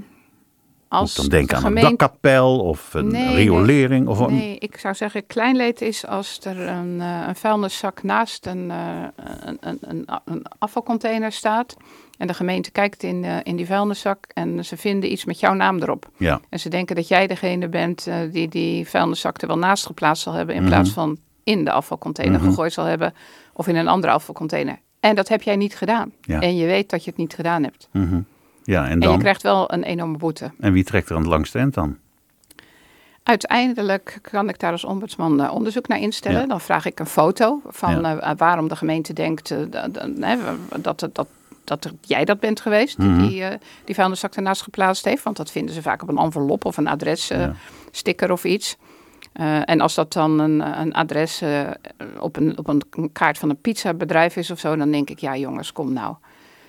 als 0.89 1.17
Moet 1.17 1.29
dan 1.29 1.39
denken 1.39 1.59
de 1.59 1.65
aan 1.65 1.75
een 1.75 1.81
dakkapel 1.81 2.59
of 2.59 2.93
een 2.93 3.07
Nee, 3.07 3.35
riolering. 3.35 4.07
Of 4.07 4.19
een, 4.19 4.33
Nee, 4.35 4.57
ik 4.59 4.77
zou 4.77 4.93
zeggen, 4.95 5.27
kleinleed 5.27 5.81
is 5.81 6.05
als 6.05 6.39
er 6.43 6.59
een, 6.67 7.01
eh, 7.01 7.23
een 7.27 7.35
vuilniszak 7.35 8.03
naast 8.03 8.45
een, 8.45 8.71
eh, 8.71 8.77
een, 9.45 9.57
een, 9.59 9.77
een, 9.81 10.07
een 10.25 10.45
afvalcontainer 10.59 11.31
staat. 11.31 11.75
En 12.17 12.27
de 12.27 12.33
gemeente 12.33 12.71
kijkt 12.71 13.03
in, 13.03 13.23
eh, 13.23 13.35
in 13.43 13.55
die 13.55 13.65
vuilniszak 13.65 14.25
en 14.33 14.65
ze 14.65 14.77
vinden 14.77 15.11
iets 15.11 15.25
met 15.25 15.39
jouw 15.39 15.53
naam 15.53 15.79
erop. 15.81 16.09
Ja, 16.17 16.39
En 16.49 16.59
ze 16.59 16.69
denken 16.69 16.95
dat 16.95 17.07
jij 17.07 17.27
degene 17.27 17.67
bent 17.69 18.07
die 18.31 18.47
die 18.47 18.87
vuilniszak 18.87 19.41
er 19.41 19.47
wel 19.47 19.57
naast 19.57 19.85
geplaatst 19.85 20.23
zal 20.23 20.33
hebben. 20.33 20.55
In 20.55 20.61
Mhm. 20.61 20.71
plaats 20.71 20.89
van 20.89 21.17
in 21.43 21.63
de 21.65 21.71
afvalcontainer 21.71 22.39
Mhm. 22.39 22.49
gegooid 22.49 22.73
zal 22.73 22.85
hebben. 22.85 23.13
Of 23.53 23.67
in 23.67 23.75
een 23.75 23.87
andere 23.87 24.13
afvalcontainer. 24.13 24.79
En 24.99 25.15
dat 25.15 25.27
heb 25.27 25.41
jij 25.41 25.55
niet 25.55 25.75
gedaan. 25.75 26.11
Ja. 26.21 26.41
En 26.41 26.55
je 26.55 26.65
weet 26.65 26.89
dat 26.89 27.03
je 27.03 27.09
het 27.09 27.19
niet 27.19 27.33
gedaan 27.33 27.63
hebt. 27.63 27.87
mhm. 27.91 28.19
Ja 28.73 28.83
en 28.85 28.89
En 28.91 28.99
je 28.99 29.05
dan? 29.07 29.19
krijgt 29.19 29.41
wel 29.41 29.73
een 29.73 29.83
enorme 29.83 30.17
boete. 30.17 30.51
En 30.59 30.73
wie 30.73 30.83
trekt 30.83 31.09
er 31.09 31.15
aan 31.15 31.21
het 31.21 31.29
langste 31.31 31.57
eind 31.57 31.73
dan? 31.73 31.97
Uiteindelijk 33.23 34.19
kan 34.21 34.49
ik 34.49 34.59
daar 34.59 34.71
als 34.71 34.83
ombudsman 34.83 35.41
eh, 35.41 35.53
onderzoek 35.53 35.87
naar 35.87 35.99
instellen. 35.99 36.41
Ja. 36.41 36.47
Dan 36.47 36.61
vraag 36.61 36.85
ik 36.85 36.99
een 36.99 37.05
foto 37.05 37.61
van 37.67 37.99
Ja. 38.01 38.17
eh, 38.19 38.31
waarom 38.37 38.67
de 38.67 38.75
gemeente 38.75 39.13
denkt 39.13 39.51
eh, 39.51 39.57
dat, 40.79 40.99
dat, 41.13 41.27
dat, 41.63 41.91
jij 42.01 42.25
dat 42.25 42.39
bent 42.39 42.59
geweest 42.61 42.97
Mhm. 42.97 43.27
die 43.27 43.43
eh, 43.43 43.57
die 43.85 43.95
vuilniszak 43.95 44.35
ernaast 44.35 44.61
geplaatst 44.61 45.05
heeft. 45.05 45.23
Want 45.23 45.37
dat 45.37 45.51
vinden 45.51 45.73
ze 45.75 45.81
vaak 45.81 46.01
op 46.01 46.09
een 46.09 46.17
envelop 46.17 46.65
of 46.65 46.77
een 46.77 46.87
adressticker 46.87 48.27
Ja. 48.27 48.33
of 48.33 48.43
iets. 48.43 48.77
En 49.65 49.81
als 49.81 49.95
dat 49.95 50.13
dan 50.13 50.39
een, 50.39 50.79
een 50.81 50.93
adres 50.93 51.41
op, 52.19 52.35
een, 52.37 52.57
op 52.57 52.67
een 52.67 52.83
kaart 53.11 53.37
van 53.37 53.49
een 53.49 53.61
pizzabedrijf 53.61 54.35
is 54.35 54.51
of 54.51 54.59
zo, 54.59 54.75
dan 54.75 54.91
denk 54.91 55.09
ik, 55.09 55.19
ja 55.19 55.35
jongens, 55.37 55.73
kom 55.73 55.93
nou. 55.93 56.15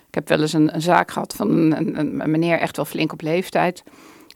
Ik 0.09 0.14
heb 0.14 0.29
wel 0.29 0.40
eens 0.40 0.53
een, 0.53 0.71
zaak 0.77 1.11
gehad 1.11 1.35
van 1.35 1.51
een, 1.51 1.99
een, 1.99 2.31
meneer 2.31 2.59
echt 2.59 2.77
wel 2.77 2.85
flink 2.85 3.12
op 3.12 3.21
leeftijd. 3.21 3.83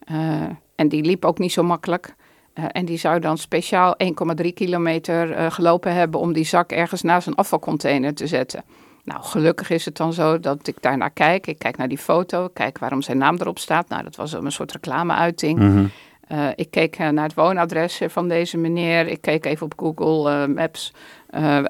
Eh, 0.05 0.43
en 0.75 0.89
die 0.89 1.03
liep 1.03 1.25
ook 1.25 1.39
niet 1.39 1.53
zo 1.53 1.63
makkelijk. 1.63 2.15
Eh, 2.53 2.65
en 2.69 2.85
die 2.85 2.99
zou 2.99 3.21
dan 3.21 3.39
speciaal 3.39 3.95
1,3 4.43 4.53
kilometer 4.55 5.33
eh, 5.33 5.51
gelopen 5.51 5.95
hebben 5.95 6.21
om 6.21 6.33
die 6.33 6.45
zak 6.45 6.73
ergens 6.73 7.03
naast 7.03 7.27
een 7.27 7.35
afvalcontainer 7.35 8.15
te 8.15 8.27
zetten. 8.27 8.65
Nou, 9.05 9.23
gelukkig 9.23 9.71
is 9.71 9.85
het 9.85 9.97
dan 9.97 10.13
zo 10.13 10.41
dat 10.41 10.67
ik 10.67 10.77
daarnaar 10.81 11.11
kijk. 11.11 11.47
Ik 11.47 11.59
kijk 11.59 11.77
naar 11.77 11.89
die 11.89 11.99
foto, 11.99 12.49
kijk 12.53 12.79
waarom 12.79 13.03
zijn 13.03 13.19
naam 13.19 13.37
erop 13.37 13.59
staat. 13.59 13.89
Nou, 13.89 14.03
dat 14.03 14.17
was 14.17 14.33
een 14.33 14.53
soort 14.53 14.73
reclameuiting. 14.73 15.59
Mhm. 15.59 15.87
Eh, 16.29 16.49
ik 16.55 16.71
keek 16.71 16.97
eh, 16.97 17.09
naar 17.09 17.25
het 17.25 17.35
woonadres 17.35 18.01
van 18.07 18.29
deze 18.29 18.57
meneer. 18.57 19.07
Ik 19.07 19.21
keek 19.21 19.45
even 19.45 19.67
op 19.67 19.73
Google 19.77 20.31
eh, 20.31 20.49
Maps 20.49 20.93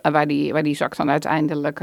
waar, 0.02 0.26
die, 0.26 0.52
waar 0.52 0.62
die 0.62 0.74
zak 0.74 0.96
dan 0.96 1.10
uiteindelijk 1.10 1.80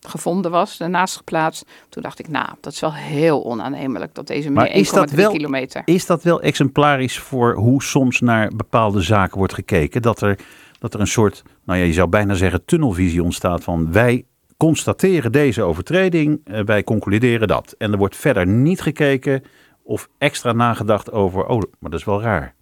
gevonden 0.00 0.50
was, 0.50 0.80
ernaast 0.80 1.16
geplaatst. 1.16 1.66
Toen 1.88 2.02
dacht 2.02 2.18
ik, 2.18 2.28
nou, 2.28 2.48
dat 2.60 2.72
is 2.72 2.80
wel 2.80 2.94
heel 2.94 3.44
onaannemelijk 3.44 4.14
dat 4.14 4.26
deze 4.26 4.50
Maar 4.50 4.64
meneer 4.64 4.80
is 4.80 4.90
dat 4.90 5.10
1,3 5.10 5.16
wel- 5.16 5.32
kilometer... 5.32 5.82
Is 5.84 6.06
dat 6.06 6.22
wel 6.22 6.40
exemplarisch 6.40 7.18
voor 7.18 7.54
hoe 7.54 7.82
soms 7.82 8.20
naar 8.20 8.50
bepaalde 8.56 9.00
zaken 9.00 9.38
wordt 9.38 9.54
gekeken? 9.54 10.02
Dat 10.02 10.20
er, 10.20 10.38
dat 10.78 10.94
er 10.94 11.00
een 11.00 11.06
soort, 11.06 11.42
nou 11.64 11.78
ja, 11.78 11.84
je 11.84 11.92
zou 11.92 12.08
bijna 12.08 12.34
zeggen, 12.34 12.64
tunnelvisie 12.64 13.22
ontstaat 13.22 13.64
van 13.64 13.92
wij 13.92 14.24
constateren 14.56 15.32
deze 15.32 15.62
overtreding, 15.62 16.40
wij 16.64 16.84
concluderen 16.84 17.48
dat. 17.48 17.74
En 17.78 17.92
er 17.92 17.98
wordt 17.98 18.16
verder 18.16 18.46
niet 18.46 18.80
gekeken 18.80 19.42
of 19.82 20.08
extra 20.18 20.52
nagedacht 20.52 21.12
over, 21.12 21.46
oh, 21.46 21.62
maar 21.78 21.90
dat 21.90 22.00
is 22.00 22.06
wel 22.06 22.22
raar. 22.22 22.54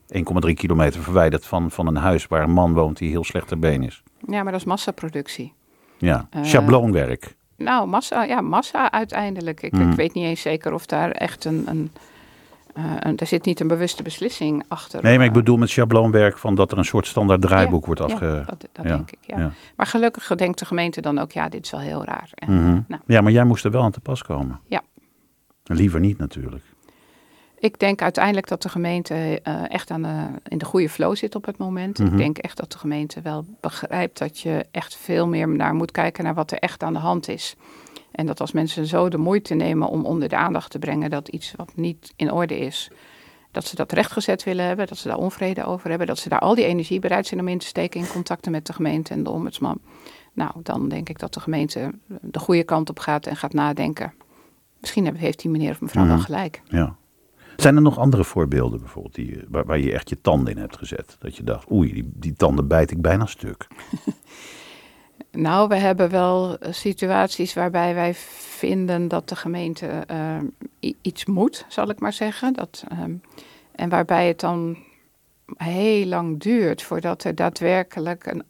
1,3 0.47 0.53
kilometer 0.55 1.03
verwijderd 1.03 1.47
van, 1.47 1.71
van 1.71 1.87
een 1.87 1.97
huis 1.97 2.27
waar 2.27 2.43
een 2.43 2.51
man 2.51 2.73
woont 2.73 2.97
die 2.99 3.11
heel 3.11 3.25
slecht 3.25 3.49
ter 3.49 3.59
been 3.59 3.83
is. 3.83 4.03
Ja, 4.27 4.43
maar 4.43 4.53
dat 4.53 4.61
is 4.61 4.67
massaproductie. 4.67 5.53
Ja, 5.99 6.27
Eh, 6.31 6.45
schabloonwerk. 6.45 7.37
Nou, 7.57 7.89
massa, 7.89 8.23
ja, 8.23 8.41
massa 8.41 8.91
uiteindelijk. 8.91 9.63
Ik, 9.63 9.73
Hmm. 9.73 9.91
ik 9.91 9.97
weet 9.97 10.15
niet 10.15 10.25
eens 10.25 10.41
zeker 10.41 10.73
of 10.73 10.87
daar 10.87 11.11
echt 11.11 11.45
een... 11.45 11.65
een, 11.67 11.91
eh, 12.75 13.13
er 13.17 13.27
zit 13.27 13.45
niet 13.45 13.61
een 13.61 13.69
bewuste 13.69 14.03
beslissing 14.03 14.65
achter. 14.69 15.03
Nee, 15.03 15.17
maar 15.17 15.25
ik 15.27 15.31
Eh, 15.33 15.37
bedoel 15.37 15.57
met 15.57 15.69
schabloonwerk 15.71 16.39
van 16.39 16.55
dat 16.55 16.73
er 16.73 16.79
een 16.79 16.85
soort 16.85 17.07
standaard 17.07 17.41
draaiboek 17.41 17.87
wordt 17.87 18.01
ja, 18.01 18.07
afge... 18.07 18.43
dat, 18.47 18.61
dat 18.73 18.85
ja, 18.85 18.97
denk 18.97 19.11
ik, 19.11 19.19
ja. 19.21 19.39
ja. 19.39 19.51
Maar 19.77 19.87
gelukkig 19.87 20.27
denkt 20.37 20.59
de 20.59 20.65
gemeente 20.65 21.01
dan 21.01 21.19
ook, 21.19 21.33
ja, 21.33 21.49
dit 21.49 21.65
is 21.65 21.71
wel 21.71 21.81
heel 21.81 22.05
raar. 22.05 22.31
En, 22.35 22.53
Mhm. 22.55 22.81
nou, 22.89 23.03
Ja, 23.07 23.21
maar 23.21 23.33
jij 23.33 23.45
moest 23.45 23.65
er 23.65 23.71
wel 23.71 23.83
aan 23.83 23.91
te 23.91 24.01
pas 24.01 24.23
komen. 24.23 24.61
Ja. 24.67 24.83
Liever 25.65 26.01
niet 26.01 26.19
natuurlijk. 26.19 26.65
Ik 27.61 27.79
denk 27.79 28.03
uiteindelijk 28.03 28.49
dat 28.49 28.63
de 28.63 28.69
gemeente 28.69 29.41
eh, 29.43 29.71
echt 29.71 29.91
aan 29.91 30.03
de, 30.03 30.27
in 30.49 30.59
de 30.59 30.65
goede 30.65 30.89
flow 30.89 31.17
zit 31.17 31.35
op 31.35 31.45
het 31.47 31.59
moment. 31.59 31.99
Mhm. 31.99 32.13
Ik 32.13 32.19
denk 32.19 32.39
echt 32.39 32.57
dat 32.57 32.73
de 32.73 32.79
gemeente 32.79 33.21
wel 33.21 33.45
begrijpt 33.61 34.19
dat 34.19 34.39
je 34.41 34.67
echt 34.71 34.97
veel 34.97 35.27
meer 35.27 35.49
naar 35.49 35.75
moet 35.75 35.91
kijken 35.91 36.25
naar 36.25 36.35
wat 36.35 36.51
er 36.51 36.59
echt 36.59 36.83
aan 36.83 36.93
de 36.93 36.99
hand 36.99 37.29
is. 37.29 37.55
En 38.13 38.27
dat 38.27 38.41
als 38.41 38.53
mensen 38.53 38.87
zo 38.87 39.09
de 39.09 39.19
moeite 39.19 39.55
nemen 39.55 39.89
om 39.89 40.05
onder 40.05 40.29
de 40.29 40.37
aandacht 40.37 40.71
te 40.71 40.79
brengen 40.79 41.11
dat 41.11 41.29
iets 41.29 41.53
wat 41.57 41.73
niet 41.77 42.13
in 42.17 42.33
orde 42.33 42.59
is, 42.59 42.91
dat 43.51 43.65
ze 43.67 43.77
dat 43.77 43.93
rechtgezet 43.93 44.45
willen 44.45 44.65
hebben, 44.65 44.87
dat 44.87 44.99
ze 44.99 45.09
daar 45.09 45.17
onvrede 45.19 45.65
over 45.65 45.89
hebben, 45.89 46.07
dat 46.07 46.19
ze 46.19 46.29
daar 46.29 46.39
al 46.41 46.55
die 46.55 46.65
energie 46.65 46.99
bereid 47.01 47.27
zijn 47.27 47.41
om 47.41 47.49
in 47.49 47.59
te 47.59 47.67
steken 47.67 48.01
in 48.01 48.07
contacten 48.09 48.53
met 48.53 48.67
de 48.67 48.73
gemeente 48.73 49.13
en 49.15 49.23
de 49.23 49.31
ombudsman. 49.31 49.79
Nou, 50.33 50.51
dan 50.63 50.89
denk 50.89 51.09
ik 51.09 51.19
dat 51.19 51.35
de 51.35 51.41
gemeente 51.41 51.91
de 52.21 52.39
goede 52.39 52.65
kant 52.65 52.91
op 52.91 52.99
gaat 52.99 53.27
en 53.27 53.37
gaat 53.37 53.53
nadenken. 53.53 54.13
Misschien 54.81 55.17
heeft 55.17 55.41
die 55.41 55.51
meneer 55.51 55.71
of 55.71 55.81
mevrouw 55.81 56.05
Mhm. 56.05 56.13
wel 56.13 56.23
gelijk. 56.23 56.63
Ja. 56.65 56.97
Zijn 57.57 57.77
er 57.77 57.83
nog 57.83 57.99
andere 57.99 58.25
voorbeelden 58.25 58.81
bijvoorbeeld 58.81 59.15
die, 59.15 59.45
waar, 59.49 59.65
waar 59.65 59.79
je 59.79 59.93
echt 59.93 60.09
je 60.09 60.21
tanden 60.21 60.53
in 60.53 60.61
hebt 60.61 60.77
gezet? 60.77 61.17
Dat 61.19 61.37
je 61.37 61.45
dacht, 61.45 61.71
oei, 61.71 61.93
die, 61.93 62.11
die 62.15 62.35
tanden 62.35 62.69
bijt 62.69 62.91
ik 62.91 63.01
bijna 63.01 63.27
stuk. 63.27 63.67
Nou, 65.33 65.69
we 65.69 65.77
hebben 65.77 66.11
wel 66.11 66.59
eh, 66.59 66.73
situaties 66.73 67.55
waarbij 67.55 67.95
wij 67.95 68.15
vinden 68.15 69.09
dat 69.09 69.29
de 69.29 69.37
gemeente 69.37 69.87
eh, 69.87 70.37
iets 71.01 71.25
moet, 71.25 71.65
zal 71.69 71.91
ik 71.91 72.01
maar 72.01 72.13
zeggen. 72.13 72.53
Dat, 72.53 72.85
ehm, 72.89 73.15
en 73.73 73.89
waarbij 73.89 74.29
het 74.29 74.41
dan 74.41 74.79
heel 75.57 76.07
lang 76.07 76.41
duurt 76.41 76.83
voordat 76.83 77.25
er 77.25 77.35
daadwerkelijk 77.35 78.27
een, 78.27 78.43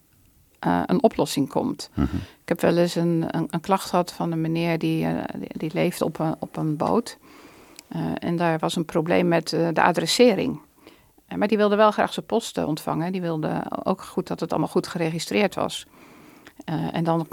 eh, 0.58 0.82
een 0.86 1.02
oplossing 1.02 1.48
komt. 1.48 1.90
Mhm. 1.94 2.16
Ik 2.16 2.48
heb 2.48 2.60
wel 2.60 2.76
eens 2.76 2.94
een, 2.94 3.24
een, 3.30 3.46
een 3.50 3.60
klacht 3.60 3.88
gehad 3.88 4.12
van 4.12 4.32
een 4.32 4.40
meneer 4.40 4.78
die, 4.78 5.06
die, 5.38 5.48
die 5.52 5.70
leeft 5.72 6.02
op 6.02 6.18
een, 6.18 6.34
op 6.38 6.56
een 6.56 6.76
boot. 6.76 7.18
Eh, 7.90 8.00
en 8.18 8.36
daar 8.36 8.58
was 8.58 8.76
een 8.76 8.84
probleem 8.84 9.28
met 9.28 9.52
eh, 9.52 9.68
de 9.72 9.82
adressering. 9.82 10.60
Eh, 11.26 11.36
maar 11.38 11.48
die 11.48 11.56
wilde 11.56 11.76
wel 11.76 11.90
graag 11.90 12.12
zijn 12.12 12.26
posten 12.26 12.66
ontvangen. 12.66 13.12
Die 13.12 13.20
wilde 13.20 13.62
ook 13.84 14.02
goed 14.02 14.26
dat 14.26 14.40
het 14.40 14.50
allemaal 14.50 14.68
goed 14.68 14.86
geregistreerd 14.86 15.54
was. 15.54 15.86
Uh, 16.70 16.94
en 16.94 17.04
dan 17.04 17.26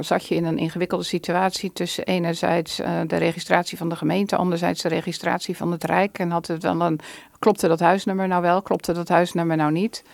zat 0.00 0.26
je 0.26 0.34
in 0.34 0.44
een 0.44 0.58
ingewikkelde 0.58 1.04
situatie 1.04 1.72
tussen 1.72 2.04
enerzijds 2.04 2.80
uh, 2.80 3.00
de 3.06 3.16
registratie 3.16 3.78
van 3.78 3.88
de 3.88 3.96
gemeente, 3.96 4.36
anderzijds 4.36 4.82
de 4.82 4.88
registratie 4.88 5.56
van 5.56 5.72
het 5.72 5.84
Rijk. 5.84 6.18
En 6.18 6.30
had 6.30 6.46
het 6.46 6.60
dan 6.60 6.80
een, 6.80 7.00
klopte 7.38 7.68
dat 7.68 7.80
huisnummer 7.80 8.28
nou 8.28 8.42
wel, 8.42 8.62
klopte 8.62 8.92
dat 8.92 9.08
huisnummer 9.08 9.56
nou 9.56 9.72
niet? 9.72 10.04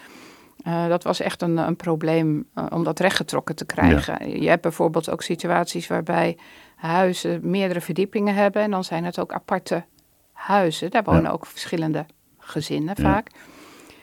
Uh, 0.66 0.89
dat 0.89 1.03
was 1.03 1.20
echt 1.20 1.43
een, 1.43 1.57
een 1.57 1.76
probleem 1.76 2.47
om 2.68 2.85
dat 2.85 3.01
rechtgetrokken 3.01 3.55
te 3.55 3.64
krijgen. 3.64 4.28
Ja. 4.28 4.37
Je 4.41 4.49
hebt 4.49 4.62
bijvoorbeeld 4.62 5.11
ook 5.11 5.22
situaties 5.22 5.87
waarbij 5.87 6.37
huizen 6.87 7.41
meerdere 7.43 7.80
verdiepingen 7.80 8.35
hebben. 8.35 8.62
En 8.62 8.70
dan 8.70 8.85
zijn 8.85 9.05
het 9.05 9.18
ook 9.18 9.32
aparte 9.32 9.85
huizen. 10.32 10.91
Daar 10.91 11.05
wonen 11.05 11.22
ja. 11.22 11.30
ook 11.30 11.47
verschillende 11.47 12.07
gezinnen 12.39 12.97
vaak. 12.97 13.30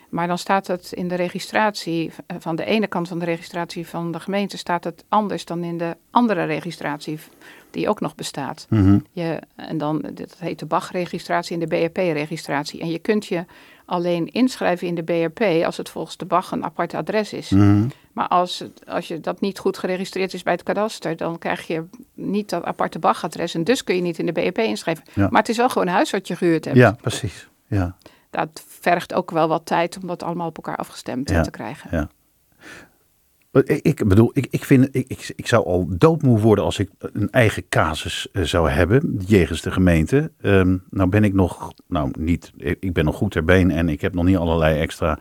Maar 0.09 0.27
dan 0.27 0.37
staat 0.37 0.67
het 0.67 0.91
in 0.91 1.07
de 1.07 1.15
registratie, 1.15 2.11
van 2.39 2.55
de 2.55 2.65
ene 2.65 2.87
kant 2.87 3.07
van 3.07 3.19
de 3.19 3.25
registratie 3.25 3.87
van 3.87 4.11
de 4.11 4.19
gemeente, 4.19 4.57
staat 4.57 4.83
het 4.83 5.03
anders 5.09 5.45
dan 5.45 5.63
in 5.63 5.77
de 5.77 5.97
andere 6.09 6.43
registratie 6.43 7.19
die 7.69 7.89
ook 7.89 7.99
nog 7.99 8.15
bestaat. 8.15 8.65
Mm 8.69 8.83
-hmm. 8.83 9.05
je, 9.11 9.41
en 9.55 9.77
dan, 9.77 10.01
dat 10.13 10.35
heet 10.39 10.59
de 10.59 10.65
BAG-registratie 10.65 11.59
en 11.59 11.67
de 11.67 11.75
BRP-registratie. 11.89 12.81
En 12.81 12.89
je 12.89 12.99
kunt 12.99 13.25
je 13.25 13.45
alleen 13.85 14.27
inschrijven 14.27 14.87
in 14.87 14.95
de 14.95 15.03
BRP 15.03 15.63
als 15.65 15.77
het 15.77 15.89
volgens 15.89 16.17
de 16.17 16.25
BAG 16.25 16.51
een 16.51 16.63
apart 16.63 16.93
adres 16.93 17.33
is. 17.33 17.49
Mm 17.49 17.59
-hmm. 17.59 17.91
Maar 18.13 18.27
als, 18.27 18.59
het, 18.59 18.81
als 18.87 19.07
je 19.07 19.19
dat 19.19 19.41
niet 19.41 19.59
goed 19.59 19.77
geregistreerd 19.77 20.33
is 20.33 20.43
bij 20.43 20.53
het 20.53 20.63
kadaster, 20.63 21.15
dan 21.17 21.37
krijg 21.37 21.67
je 21.67 21.83
niet 22.13 22.49
dat 22.49 22.63
aparte 22.63 22.99
BAG-adres. 22.99 23.53
En 23.55 23.63
dus 23.63 23.83
kun 23.83 23.95
je 23.95 24.01
niet 24.01 24.19
in 24.19 24.25
de 24.25 24.31
BRP 24.31 24.57
inschrijven. 24.57 25.03
Ja. 25.13 25.27
Maar 25.29 25.39
het 25.39 25.49
is 25.49 25.57
wel 25.57 25.69
gewoon 25.69 25.87
een 25.87 25.93
huis 25.93 26.11
wat 26.11 26.27
je 26.27 26.35
gehuurd 26.35 26.65
hebt. 26.65 26.77
Ja, 26.77 26.91
precies. 27.01 27.49
Ja. 27.67 27.95
Dat 28.29 28.63
vergt 28.67 29.13
ook 29.13 29.31
wel 29.31 29.47
wat 29.47 29.65
tijd 29.65 29.97
om 30.01 30.07
dat 30.07 30.23
allemaal 30.23 30.47
op 30.47 30.55
elkaar 30.55 30.75
afgestemd 30.77 31.29
Ja. 31.29 31.41
te 31.41 31.51
krijgen. 31.51 31.89
Ja. 31.91 32.09
Ik, 33.81 34.07
bedoel, 34.07 34.31
ik, 34.33 34.47
ik, 34.49 34.63
vind, 34.63 34.87
ik, 34.91 35.33
ik, 35.35 35.47
zou 35.47 35.65
al 35.65 35.85
doodmoe 35.89 36.39
worden 36.39 36.63
als 36.63 36.79
ik 36.79 36.89
een 36.99 37.29
eigen 37.29 37.69
casus 37.69 38.31
eh, 38.31 38.43
zou 38.43 38.69
hebben, 38.69 39.21
jegens 39.25 39.61
de 39.61 39.71
gemeente. 39.71 40.31
Ehm, 40.41 40.77
nou 40.89 41.09
ben 41.09 41.23
ik 41.23 41.33
nog, 41.33 41.73
nou 41.87 42.11
niet, 42.19 42.51
ik 42.57 42.93
ben 42.93 43.05
nog 43.05 43.15
goed 43.15 43.31
ter 43.31 43.43
been 43.43 43.71
en 43.71 43.89
ik 43.89 44.01
heb 44.01 44.13
nog 44.13 44.25
niet 44.25 44.37
allerlei 44.37 44.79
extra, 44.79 45.19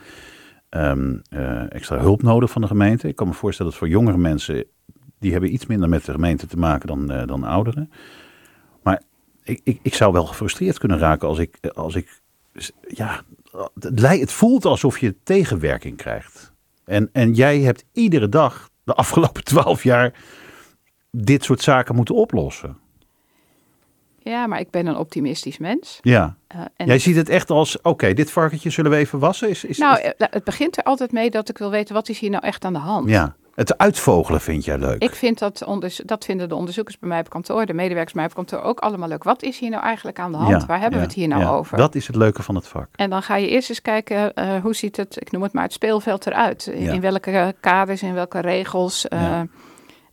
ehm, 0.71 1.17
eh, 1.29 1.73
extra 1.75 1.99
hulp 1.99 2.23
nodig 2.23 2.51
van 2.51 2.63
de 2.63 2.69
gemeente. 2.69 3.09
Ik 3.09 3.17
kan 3.17 3.29
me 3.29 3.35
voorstellen 3.35 3.71
dat 3.71 3.81
voor 3.81 3.89
jongere 3.89 4.19
mensen, 4.19 4.65
die 5.19 5.33
hebben 5.33 5.53
iets 5.53 5.67
minder 5.67 5.89
met 5.89 6.05
de 6.05 6.13
gemeente 6.13 6.47
te 6.47 6.57
maken 6.57 6.87
dan, 6.87 7.11
eh, 7.11 7.27
dan 7.27 7.45
ouderen. 7.45 7.91
Maar 8.83 9.03
ik, 9.45 9.61
ik, 9.65 9.79
ik 9.83 9.95
zou 9.95 10.13
wel 10.13 10.27
gefrustreerd 10.27 10.79
kunnen 10.79 10.99
raken 10.99 11.29
als 11.29 11.39
ik, 11.39 11.59
als 11.75 11.95
ik 11.95 12.21
ja, 12.89 13.23
het 14.01 14.33
voelt 14.33 14.65
alsof 14.65 14.99
je 14.99 15.17
tegenwerking 15.23 15.97
krijgt. 15.97 16.53
En, 16.85 17.09
en 17.13 17.35
jij 17.35 17.61
hebt 17.61 17.85
iedere 17.93 18.29
dag 18.29 18.71
de 18.85 18.95
afgelopen 18.95 19.45
twaalf 19.53 19.83
jaar 19.83 20.15
dit 21.11 21.45
soort 21.45 21.63
zaken 21.63 21.95
moeten 21.95 22.15
oplossen. 22.15 22.77
Ja, 24.23 24.47
maar 24.47 24.61
ik 24.61 24.71
ben 24.71 24.87
een 24.87 24.97
optimistisch 24.97 25.59
mens. 25.59 25.99
Ja. 26.03 26.35
Eh, 26.47 26.61
en 26.77 26.87
Jij 26.87 26.99
ziet 26.99 27.17
het 27.17 27.29
echt 27.29 27.51
als, 27.51 27.81
oké, 27.83 28.13
dit 28.15 28.31
varkentje 28.31 28.71
zullen 28.71 28.91
we 28.91 28.97
even 28.97 29.19
wassen? 29.19 29.49
Is, 29.49 29.65
is, 29.65 29.79
nou, 29.79 30.01
is- 30.01 30.13
eh, 30.19 30.27
het 30.31 30.45
begint 30.45 30.77
er 30.77 30.83
altijd 30.85 31.13
mee 31.13 31.31
dat 31.31 31.49
ik 31.49 31.59
wil 31.59 31.71
weten 31.71 31.95
wat 31.95 32.09
is 32.09 32.19
hier 32.19 32.31
nou 32.31 32.45
echt 32.45 32.65
aan 32.65 32.73
de 32.73 32.79
hand. 32.79 33.09
ja. 33.09 33.35
Het 33.55 33.79
uitvogelen 33.79 34.41
vind 34.41 34.65
jij 34.65 34.79
leuk. 34.79 35.03
Ik 35.03 35.15
vind 35.15 35.39
dat, 35.39 35.65
dat 36.05 36.25
vinden 36.25 36.49
de 36.49 36.55
onderzoekers 36.55 36.99
bij 36.99 37.09
mij 37.09 37.21
op 37.21 37.29
kantoor, 37.31 37.67
de 37.67 37.75
medewerkers 37.75 38.13
bij 38.13 38.23
mij 38.23 38.31
op 38.31 38.37
kantoor 38.37 38.69
ook 38.69 38.79
allemaal 38.81 39.09
leuk. 39.09 39.25
Wat 39.25 39.43
is 39.43 39.59
hier 39.59 39.71
nou 39.71 39.83
eigenlijk 39.83 40.19
aan 40.19 40.31
de 40.33 40.37
hand? 40.39 40.61
Ja, 40.61 40.67
Waar 40.67 40.81
hebben 40.81 40.99
ja, 40.99 41.05
we 41.05 41.11
het 41.11 41.21
hier 41.21 41.29
nou 41.29 41.41
ja. 41.41 41.49
over? 41.51 41.77
Dat 41.77 41.95
is 41.95 42.07
het 42.07 42.17
leuke 42.17 42.43
van 42.43 42.55
het 42.55 42.67
vak. 42.67 42.89
En 42.97 43.11
dan 43.11 43.23
ga 43.23 43.37
je 43.37 43.49
eerst 43.49 43.69
eens 43.69 43.83
kijken, 43.83 44.35
eh, 44.35 44.61
hoe 44.63 44.75
ziet 44.75 44.97
het, 44.97 45.17
ik 45.21 45.31
noem 45.31 45.43
het 45.43 45.53
maar, 45.53 45.63
het 45.63 45.73
speelveld 45.73 46.27
eruit? 46.27 46.67
In, 46.67 47.01
welke 47.01 47.55
kaders, 47.61 48.03
in 48.03 48.15
welke 48.15 48.41
regels 48.41 49.07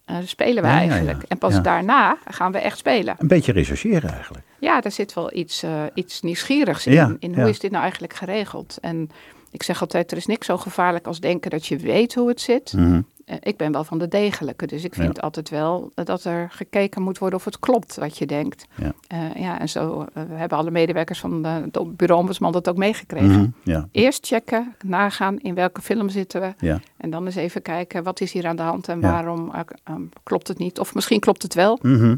Eh, 0.08 0.16
spelen 0.26 0.64
we 0.64 0.70
Ja, 0.70 0.78
eigenlijk? 0.78 1.22
ja. 1.22 1.28
En 1.28 1.38
pas 1.38 1.62
daarna 1.62 2.18
gaan 2.30 2.52
we 2.52 2.58
echt 2.58 2.78
spelen. 2.78 3.16
Een 3.18 3.28
beetje 3.28 3.52
rechercheren 3.52 4.12
eigenlijk. 4.14 4.46
Ja, 4.60 4.82
daar 4.82 4.92
zit 4.92 5.14
wel 5.14 5.34
iets, 5.36 5.64
eh, 5.64 5.84
iets 5.94 6.22
nieuwsgierigs 6.22 6.88
in. 6.88 7.18
In 7.20 7.36
hoe 7.36 7.50
is 7.50 7.60
dit 7.60 7.72
nou 7.72 7.82
eigenlijk 7.84 8.14
geregeld? 8.14 8.78
En 8.82 9.10
ik 9.52 9.64
zeg 9.64 9.82
altijd, 9.82 10.12
er 10.12 10.18
is 10.18 10.26
niks 10.26 10.46
zo 10.46 10.58
gevaarlijk 10.58 11.08
als 11.08 11.20
denken 11.20 11.52
dat 11.52 11.66
je 11.66 11.78
weet 11.78 12.14
hoe 12.16 12.28
het 12.28 12.42
zit. 12.42 12.74
Mhm. 12.74 13.02
Ik 13.40 13.58
ben 13.58 13.72
wel 13.72 13.84
van 13.84 13.98
de 13.98 14.08
degelijke, 14.08 14.68
dus 14.68 14.84
ik 14.84 14.94
vind 14.94 15.22
altijd 15.22 15.50
wel 15.50 15.92
eh, 15.96 16.06
dat 16.06 16.24
er 16.24 16.48
gekeken 16.52 17.02
moet 17.02 17.18
worden 17.18 17.40
of 17.40 17.46
het 17.46 17.60
klopt 17.60 17.96
wat 17.96 18.18
je 18.18 18.26
denkt. 18.26 18.66
Ja. 18.76 18.94
Eh, 19.08 19.42
ja, 19.42 19.60
en 19.60 19.70
zo 19.70 20.06
eh, 20.14 20.24
hebben 20.28 20.58
alle 20.58 20.72
medewerkers 20.72 21.20
van 21.20 21.42
de, 21.42 21.48
het 21.48 21.98
bureau 21.98 22.20
ombudsman 22.20 22.52
dat 22.52 22.70
ook 22.70 22.78
meegekregen. 22.78 23.30
Mhm. 23.30 23.72
Ja. 23.72 23.88
Eerst 23.92 24.28
checken, 24.28 24.76
nagaan 24.86 25.40
in 25.40 25.54
welke 25.54 25.82
film 25.82 26.10
zitten 26.10 26.42
we. 26.42 26.54
Ja. 26.60 26.80
En 26.98 27.10
dan 27.10 27.26
eens 27.26 27.36
even 27.36 27.62
kijken, 27.62 28.04
wat 28.04 28.22
is 28.22 28.32
hier 28.32 28.48
aan 28.48 28.56
de 28.56 28.62
hand 28.62 28.88
en 28.88 29.02
waarom 29.02 29.52
eh, 29.52 29.96
klopt 30.24 30.48
het 30.48 30.58
niet? 30.58 30.80
Of 30.80 30.94
misschien 30.94 31.20
klopt 31.20 31.44
het 31.44 31.54
wel. 31.54 31.80
Mhm. 31.82 32.16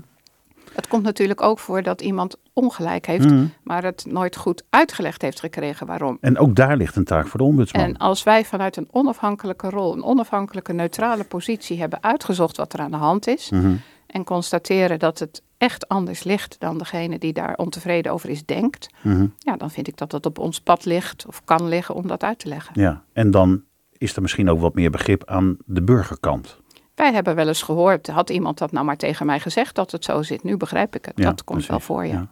Het 0.74 0.88
komt 0.88 1.04
natuurlijk 1.04 1.42
ook 1.42 1.60
voor 1.60 1.84
dat 1.84 2.02
iemand 2.02 2.36
ongelijk 2.54 3.06
heeft, 3.06 3.30
Mhm. 3.30 3.46
maar 3.64 3.84
het 3.84 4.06
nooit 4.08 4.36
goed 4.36 4.64
uitgelegd 4.70 5.22
heeft 5.22 5.40
gekregen 5.40 5.88
waarom. 5.88 6.18
En 6.22 6.38
ook 6.38 6.56
daar 6.56 6.78
ligt 6.78 6.96
een 6.96 7.04
taak 7.04 7.28
voor 7.28 7.40
de 7.40 7.46
ombudsman. 7.46 7.84
En 7.84 7.98
als 7.98 8.24
wij 8.24 8.46
vanuit 8.46 8.78
een 8.78 8.88
onafhankelijke 8.92 9.70
rol, 9.70 9.94
een 9.94 10.04
onafhankelijke 10.04 10.74
neutrale 10.74 11.24
positie 11.24 11.80
hebben 11.80 12.04
uitgezocht 12.04 12.58
wat 12.58 12.74
er 12.74 12.80
aan 12.80 12.92
de 12.92 12.98
hand 12.98 13.28
is 13.28 13.50
Mhm. 13.50 13.72
en 14.08 14.24
constateren 14.24 15.00
dat 15.00 15.20
het 15.20 15.42
echt 15.58 15.88
anders 15.88 16.24
ligt 16.24 16.56
dan 16.60 16.78
degene 16.78 17.18
die 17.18 17.34
daar 17.34 17.56
ontevreden 17.56 18.12
over 18.12 18.30
is 18.30 18.46
denkt, 18.46 18.90
Mhm. 19.02 19.28
ja, 19.38 19.56
dan 19.58 19.72
vind 19.72 19.88
ik 19.88 19.98
dat 19.98 20.12
het 20.12 20.26
op 20.26 20.38
ons 20.40 20.60
pad 20.62 20.86
ligt 20.86 21.26
of 21.28 21.42
kan 21.46 21.68
liggen 21.68 21.96
om 21.96 22.08
dat 22.08 22.24
uit 22.24 22.40
te 22.40 22.48
leggen. 22.48 22.82
Ja. 22.82 23.04
En 23.14 23.32
dan 23.32 23.64
is 23.98 24.16
er 24.16 24.22
misschien 24.22 24.50
ook 24.50 24.60
wat 24.60 24.74
meer 24.76 24.92
begrip 24.92 25.26
aan 25.26 25.58
de 25.66 25.82
burgerkant. 25.82 26.60
Wij 27.00 27.14
hebben 27.14 27.36
wel 27.36 27.48
eens 27.48 27.62
gehoord, 27.62 28.08
had 28.08 28.30
iemand 28.30 28.58
dat 28.58 28.72
nou 28.72 28.86
maar 28.86 28.98
tegen 28.98 29.26
mij 29.26 29.40
gezegd 29.40 29.76
dat 29.76 29.92
het 29.92 30.04
zo 30.04 30.22
zit? 30.22 30.44
Nu 30.44 30.58
begrijp 30.58 30.96
ik 30.96 31.06
het. 31.06 31.14
Ja, 31.18 31.24
dat 31.24 31.44
komt 31.44 31.66
precies. 31.66 31.68
wel 31.68 31.80
voor 31.80 32.06
je. 32.06 32.28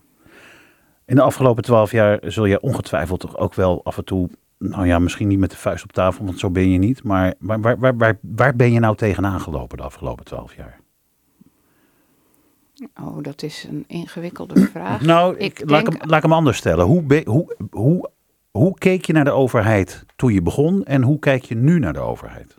In 1.06 1.16
de 1.16 1.22
afgelopen 1.22 1.64
twaalf 1.64 1.92
jaar 1.92 2.20
zul 2.22 2.46
je 2.46 2.62
ongetwijfeld 2.62 3.20
toch 3.20 3.38
ook 3.38 3.54
wel 3.54 3.84
af 3.84 3.98
en 3.98 4.04
toe, 4.06 4.30
nou 4.58 4.88
ja, 4.88 5.00
misschien 5.00 5.28
niet 5.28 5.40
met 5.40 5.52
de 5.52 5.58
vuist 5.58 5.84
op 5.84 5.92
tafel, 5.92 6.26
want 6.26 6.40
zo 6.40 6.50
ben 6.50 6.70
je 6.70 6.78
niet. 6.78 7.04
Maar 7.04 7.34
waar, 7.40 7.62
waar, 7.62 7.98
waar, 7.98 8.18
waar, 8.22 8.56
ben 8.56 8.72
je 8.72 8.80
nou 8.80 8.96
tegenaan 8.96 9.40
gelopen 9.40 9.78
de 9.78 9.84
afgelopen 9.84 10.26
twaalf 10.26 10.56
jaar? 10.56 10.80
Oh, 13.02 13.18
dat 13.24 13.44
is 13.44 13.66
een 13.70 13.84
ingewikkelde 13.88 14.62
vraag. 14.74 15.02
Nou, 15.02 15.38
ik, 15.38 15.62
laat, 15.66 15.80
ik 15.80 15.86
denk- 15.86 16.00
hem, 16.02 16.10
laat 16.10 16.18
ik 16.18 16.24
hem 16.24 16.34
anders 16.34 16.58
stellen. 16.58 16.86
Hoe, 16.86 17.02
be- 17.04 17.24
hoe, 17.26 17.56
hoe, 17.72 18.10
hoe 18.52 18.78
keek 18.78 19.06
je 19.06 19.14
naar 19.14 19.26
de 19.26 19.32
overheid 19.32 20.06
toen 20.16 20.34
je 20.34 20.42
begon 20.42 20.84
en 20.86 21.02
hoe 21.04 21.20
kijk 21.20 21.44
je 21.46 21.56
nu 21.56 21.80
naar 21.80 21.94
de 21.94 22.00
overheid? 22.00 22.57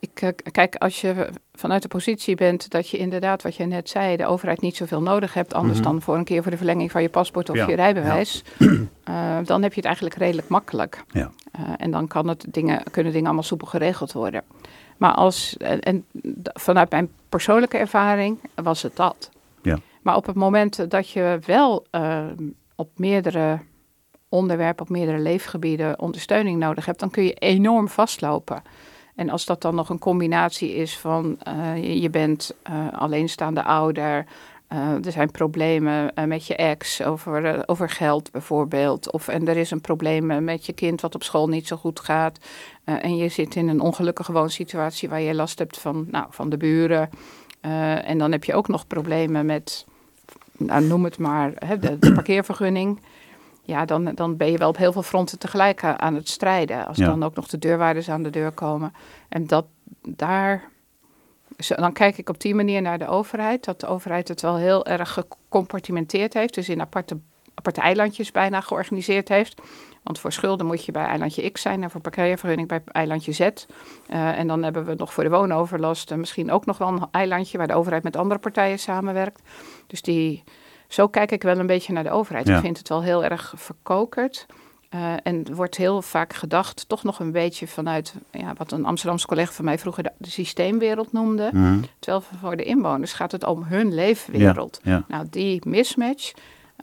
Ik, 0.00 0.22
eh, 0.22 0.28
kijk, 0.50 0.74
als 0.74 1.00
je 1.00 1.28
vanuit 1.54 1.82
de 1.82 1.88
positie 1.88 2.36
bent 2.36 2.70
dat 2.70 2.88
je 2.90 2.96
inderdaad, 2.96 3.42
wat 3.42 3.56
je 3.56 3.64
net 3.64 3.88
zei, 3.88 4.16
de 4.16 4.26
overheid 4.26 4.60
niet 4.60 4.76
zoveel 4.76 5.02
nodig 5.02 5.34
hebt, 5.34 5.54
anders 5.54 5.78
Mhm. 5.78 5.86
dan 5.88 6.02
voor 6.02 6.16
een 6.16 6.24
keer 6.24 6.42
voor 6.42 6.50
de 6.50 6.56
verlenging 6.56 6.90
van 6.90 7.02
je 7.02 7.08
paspoort 7.08 7.50
of 7.50 7.56
Ja, 7.56 7.66
je 7.68 7.74
rijbewijs, 7.74 8.42
eh, 9.04 9.36
dan 9.44 9.62
heb 9.62 9.70
je 9.70 9.76
het 9.76 9.84
eigenlijk 9.84 10.16
redelijk 10.16 10.48
makkelijk. 10.48 11.04
Ja. 11.12 11.30
Eh, 11.52 11.60
en 11.76 11.90
dan 11.90 12.06
kan 12.06 12.28
het 12.28 12.46
dingen, 12.48 12.82
kunnen 12.90 13.12
dingen 13.12 13.26
allemaal 13.26 13.44
soepel 13.44 13.66
geregeld 13.66 14.12
worden. 14.12 14.42
Maar 14.96 15.12
als, 15.12 15.56
en, 15.56 16.04
vanuit 16.52 16.90
mijn 16.90 17.10
persoonlijke 17.28 17.76
ervaring 17.78 18.38
was 18.54 18.82
het 18.82 18.96
dat. 18.96 19.30
Ja. 19.62 19.78
Maar 20.02 20.16
op 20.16 20.26
het 20.26 20.36
moment 20.36 20.90
dat 20.90 21.10
je 21.10 21.38
wel 21.46 21.86
eh, 21.90 22.24
op 22.74 22.90
meerdere 22.96 23.58
onderwerpen, 24.28 24.84
op 24.84 24.90
meerdere 24.90 25.18
leefgebieden 25.18 25.98
ondersteuning 26.00 26.58
nodig 26.58 26.86
hebt, 26.86 27.00
dan 27.00 27.10
kun 27.10 27.24
je 27.24 27.32
enorm 27.32 27.88
vastlopen. 27.88 28.62
En 29.18 29.30
als 29.30 29.44
dat 29.44 29.62
dan 29.62 29.74
nog 29.74 29.88
een 29.88 29.98
combinatie 29.98 30.74
is 30.74 30.98
van 30.98 31.36
eh, 31.42 32.00
je, 32.02 32.10
bent 32.10 32.54
eh, 32.62 32.92
alleenstaande 32.92 33.62
ouder, 33.62 34.26
eh, 34.66 35.04
er 35.04 35.12
zijn 35.12 35.30
problemen 35.30 36.12
met 36.26 36.46
je 36.46 36.56
ex 36.56 37.02
over, 37.02 37.62
over 37.68 37.90
geld 37.90 38.30
bijvoorbeeld, 38.30 39.12
of 39.12 39.28
en 39.28 39.48
er 39.48 39.56
is 39.56 39.70
een 39.70 39.80
probleem 39.80 40.44
met 40.44 40.66
je 40.66 40.72
kind 40.72 41.00
wat 41.00 41.14
op 41.14 41.22
school 41.22 41.48
niet 41.48 41.66
zo 41.66 41.76
goed 41.76 42.00
gaat, 42.00 42.38
en 42.84 43.16
je 43.16 43.28
zit 43.28 43.54
in 43.54 43.68
een 43.68 43.80
ongelukkige 43.80 44.32
woonsituatie 44.32 45.08
waar 45.08 45.20
je 45.20 45.34
last 45.34 45.58
hebt 45.58 45.78
van, 45.78 46.06
nou, 46.10 46.26
van 46.30 46.48
de 46.48 46.56
buren, 46.56 47.10
en 48.04 48.18
dan 48.18 48.32
heb 48.32 48.44
je 48.44 48.54
ook 48.54 48.68
nog 48.68 48.86
problemen 48.86 49.46
met, 49.46 49.86
nou, 50.56 50.84
noem 50.84 51.04
het 51.04 51.18
maar, 51.18 51.52
hè, 51.54 51.78
de, 51.78 51.98
de 51.98 52.12
parkeervergunning. 52.20 53.00
Ja, 53.68 53.84
dan, 53.84 54.04
dan 54.14 54.36
ben 54.36 54.50
je 54.50 54.58
wel 54.58 54.68
op 54.68 54.76
heel 54.76 54.92
veel 54.92 55.02
fronten 55.02 55.38
tegelijk 55.38 55.84
aan 55.84 56.14
het 56.14 56.28
strijden. 56.28 56.86
Als 56.86 56.96
Ja. 56.96 57.06
dan 57.06 57.22
ook 57.22 57.34
nog 57.34 57.46
de 57.46 57.58
deurwaarders 57.58 58.10
aan 58.10 58.22
de 58.22 58.30
deur 58.30 58.52
komen. 58.52 58.92
En 59.28 59.46
dat 59.46 59.66
daar. 60.08 60.68
Dan 61.66 61.92
kijk 61.92 62.18
ik 62.18 62.28
op 62.28 62.40
die 62.40 62.54
manier 62.54 62.82
naar 62.82 62.98
de 62.98 63.06
overheid. 63.06 63.64
Dat 63.64 63.80
de 63.80 63.86
overheid 63.86 64.28
het 64.28 64.40
wel 64.40 64.56
heel 64.56 64.86
erg 64.86 65.12
gecompartimenteerd 65.12 66.34
heeft. 66.34 66.54
Dus 66.54 66.68
in 66.68 66.80
aparte, 66.80 67.18
aparte 67.54 67.80
eilandjes 67.80 68.30
bijna 68.30 68.60
georganiseerd 68.60 69.28
heeft. 69.28 69.60
Want 70.02 70.18
voor 70.18 70.32
schulden 70.32 70.66
moet 70.66 70.84
je 70.84 70.92
bij 70.92 71.04
eilandje 71.04 71.50
X 71.50 71.62
zijn 71.62 71.82
en 71.82 71.90
voor 71.90 72.00
parkeervergunning 72.00 72.68
bij 72.68 72.82
eilandje 72.86 73.32
Z. 73.32 73.40
Eh, 73.40 73.58
en 74.38 74.46
dan 74.46 74.62
hebben 74.62 74.84
we 74.84 74.94
nog 74.94 75.12
voor 75.12 75.24
de 75.24 75.30
woonoverlast 75.30 76.10
eh, 76.10 76.18
misschien 76.18 76.50
ook 76.50 76.66
nog 76.66 76.78
wel 76.78 76.88
een 76.88 77.06
eilandje 77.10 77.58
waar 77.58 77.66
de 77.66 77.74
overheid 77.74 78.02
met 78.02 78.16
andere 78.16 78.40
partijen 78.40 78.78
samenwerkt. 78.78 79.42
Dus 79.86 80.02
die, 80.02 80.44
zo 80.88 81.08
kijk 81.08 81.32
ik 81.32 81.42
wel 81.42 81.58
een 81.58 81.66
beetje 81.66 81.92
naar 81.92 82.02
de 82.02 82.10
overheid. 82.10 82.46
Ja. 82.46 82.54
Ik 82.54 82.60
vind 82.60 82.78
het 82.78 82.88
wel 82.88 83.02
heel 83.02 83.24
erg 83.24 83.52
verkokerd. 83.56 84.46
Uh, 84.94 85.12
en 85.22 85.54
wordt 85.54 85.76
heel 85.76 86.02
vaak 86.02 86.32
gedacht, 86.32 86.88
toch 86.88 87.02
nog 87.02 87.20
een 87.20 87.32
beetje 87.32 87.66
vanuit 87.66 88.14
ja, 88.30 88.52
wat 88.56 88.72
een 88.72 88.84
Amsterdamse 88.84 89.26
collega 89.26 89.52
van 89.52 89.64
mij 89.64 89.78
vroeger 89.78 90.02
de, 90.02 90.30
systeemwereld 90.30 91.12
noemde. 91.12 91.50
Mhm. 91.52 91.78
Terwijl 91.98 92.24
voor 92.40 92.56
de 92.56 92.64
inwoners 92.64 93.12
gaat 93.12 93.32
het 93.32 93.44
om 93.44 93.62
hun 93.62 93.94
leefwereld. 93.94 94.80
Ja, 94.82 94.92
ja. 94.92 95.04
Nou, 95.08 95.26
die 95.30 95.62
mismatch, 95.66 96.32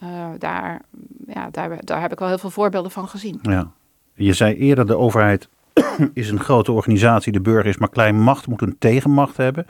uh, 0.03 0.25
daar, 0.37 0.81
ja, 1.27 1.49
daar, 1.51 1.85
daar 1.85 2.01
heb 2.01 2.11
ik 2.11 2.19
wel 2.19 2.27
heel 2.27 2.37
veel 2.37 2.49
voorbeelden 2.49 2.91
van 2.91 3.07
gezien. 3.07 3.39
Ja. 3.41 3.71
Je 4.13 4.33
zei 4.33 4.55
eerder, 4.55 4.87
de 4.87 4.97
overheid 4.97 5.49
is 6.13 6.29
een 6.29 6.39
grote 6.39 6.71
organisatie, 6.71 7.31
de 7.31 7.41
burger 7.41 7.69
is 7.69 7.77
maar 7.77 7.89
klein, 7.89 8.19
macht 8.19 8.47
moet 8.47 8.61
een 8.61 8.77
tegenmacht 8.79 9.37
hebben. 9.37 9.67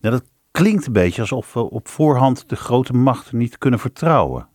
Ja, 0.00 0.10
dat 0.10 0.22
klinkt 0.50 0.86
een 0.86 0.92
beetje 0.92 1.20
alsof 1.20 1.52
we 1.52 1.70
op 1.70 1.88
voorhand 1.88 2.48
de 2.48 2.56
grote 2.56 2.92
macht 2.92 3.32
niet 3.32 3.58
kunnen 3.58 3.80
vertrouwen. 3.80 4.48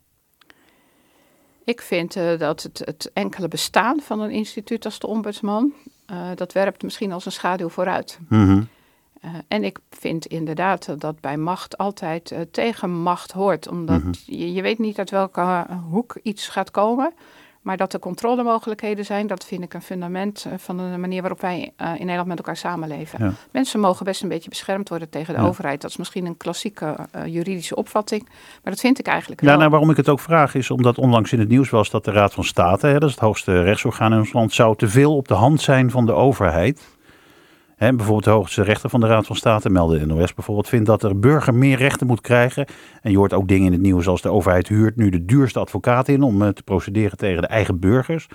Ik 1.66 1.82
vind 1.82 2.16
uh, 2.16 2.40
dat 2.40 2.64
het, 2.64 2.82
het, 2.86 3.12
enkele 3.14 3.48
bestaan 3.48 4.00
van 4.02 4.20
een 4.20 4.32
instituut 4.32 4.86
als 4.86 5.00
de 5.00 5.08
ombudsman, 5.08 5.74
uh, 6.12 6.28
dat 6.36 6.54
werpt 6.54 6.84
misschien 6.84 7.12
als 7.12 7.26
een 7.26 7.32
schaduw 7.32 7.70
vooruit. 7.70 8.20
Mm 8.30 8.46
-hmm. 8.46 8.68
uh, 9.26 9.32
en 9.48 9.64
ik 9.64 9.80
vind 9.90 10.26
inderdaad 10.26 11.00
dat 11.00 11.20
bij 11.20 11.38
macht 11.38 11.78
altijd 11.78 12.36
tegenmacht 12.52 13.32
hoort, 13.32 13.68
omdat 13.68 14.04
Mhm. 14.04 14.14
je, 14.26 14.54
je 14.54 14.62
weet 14.62 14.80
niet 14.80 14.98
uit 14.98 15.10
welke 15.10 15.66
hoek 15.90 16.20
iets 16.24 16.48
gaat 16.48 16.72
komen. 16.72 17.14
Maar 17.66 17.78
dat 17.78 17.94
er 17.94 18.00
controlemogelijkheden 18.00 19.06
zijn, 19.06 19.28
dat 19.28 19.46
vind 19.46 19.64
ik 19.64 19.74
een 19.74 19.82
fundament 19.82 20.48
van 20.58 20.78
de 20.78 20.84
manier 20.98 21.22
waarop 21.22 21.42
wij 21.42 21.58
uh, 21.82 21.88
in 21.90 22.00
Nederland 22.00 22.28
met 22.28 22.38
elkaar 22.38 22.58
samenleven. 22.58 23.26
Ja. 23.26 23.32
Mensen 23.52 23.80
mogen 23.80 24.06
best 24.06 24.22
een 24.24 24.30
beetje 24.30 24.50
beschermd 24.50 24.90
worden 24.90 25.10
tegen 25.10 25.34
de 25.34 25.40
Ja. 25.40 25.48
overheid. 25.48 25.82
Dat 25.82 25.90
is 25.90 25.98
misschien 25.98 26.26
een 26.26 26.38
klassieke 26.38 26.96
uh, 27.16 27.26
juridische 27.26 27.76
opvatting, 27.76 28.24
maar 28.64 28.74
dat 28.74 28.80
vind 28.80 29.00
ik 29.00 29.08
eigenlijk 29.08 29.42
Ja, 29.42 29.48
wel. 29.48 29.58
nou, 29.58 29.70
waarom 29.70 29.90
ik 29.90 29.98
het 29.98 30.10
ook 30.10 30.20
vraag 30.20 30.56
is 30.56 30.72
omdat 30.72 30.98
onlangs 30.98 31.32
in 31.32 31.40
het 31.40 31.50
nieuws 31.50 31.70
was 31.70 31.90
dat 31.90 32.06
de 32.06 32.12
Raad 32.12 32.34
van 32.34 32.44
State, 32.44 32.88
hè, 32.88 32.94
dat 33.00 33.10
is 33.10 33.16
het 33.16 33.24
hoogste 33.24 33.62
rechtsorgaan 33.64 34.12
in 34.14 34.20
ons 34.20 34.34
land, 34.34 34.54
zou 34.54 34.76
te 34.76 34.88
veel 34.88 35.16
op 35.16 35.28
de 35.28 35.34
hand 35.34 35.62
zijn 35.62 35.92
van 35.92 36.06
de 36.06 36.14
overheid. 36.14 36.94
Bijvoorbeeld 37.78 38.24
de 38.24 38.30
hoogste 38.30 38.64
rechter 38.64 38.90
van 38.90 39.00
de 39.00 39.08
Raad 39.08 39.26
van 39.26 39.36
State, 39.36 39.70
meldde 39.70 40.00
de 40.00 40.06
NOS 40.06 40.34
bijvoorbeeld, 40.34 40.68
vindt 40.68 40.86
dat 40.86 41.02
de 41.02 41.16
burger 41.16 41.54
meer 41.54 41.78
rechten 41.78 42.08
moet 42.08 42.22
krijgen. 42.22 42.66
En 43.02 43.12
je 43.12 43.18
hoort 43.18 43.34
ook 43.34 43.48
dingen 43.48 43.66
in 43.66 43.72
het 43.72 43.82
nieuws 43.82 44.08
als 44.08 44.22
de 44.22 44.30
overheid 44.30 44.68
huurt 44.68 44.96
nu 44.96 45.10
de 45.10 45.26
duurste 45.26 45.60
advocaat 45.60 46.08
in 46.08 46.24
om 46.24 46.42
uh, 46.42 46.48
te 46.48 46.64
procederen 46.64 47.18
tegen 47.18 47.42
de 47.42 47.48
eigen 47.48 47.80
burgers. 47.80 48.28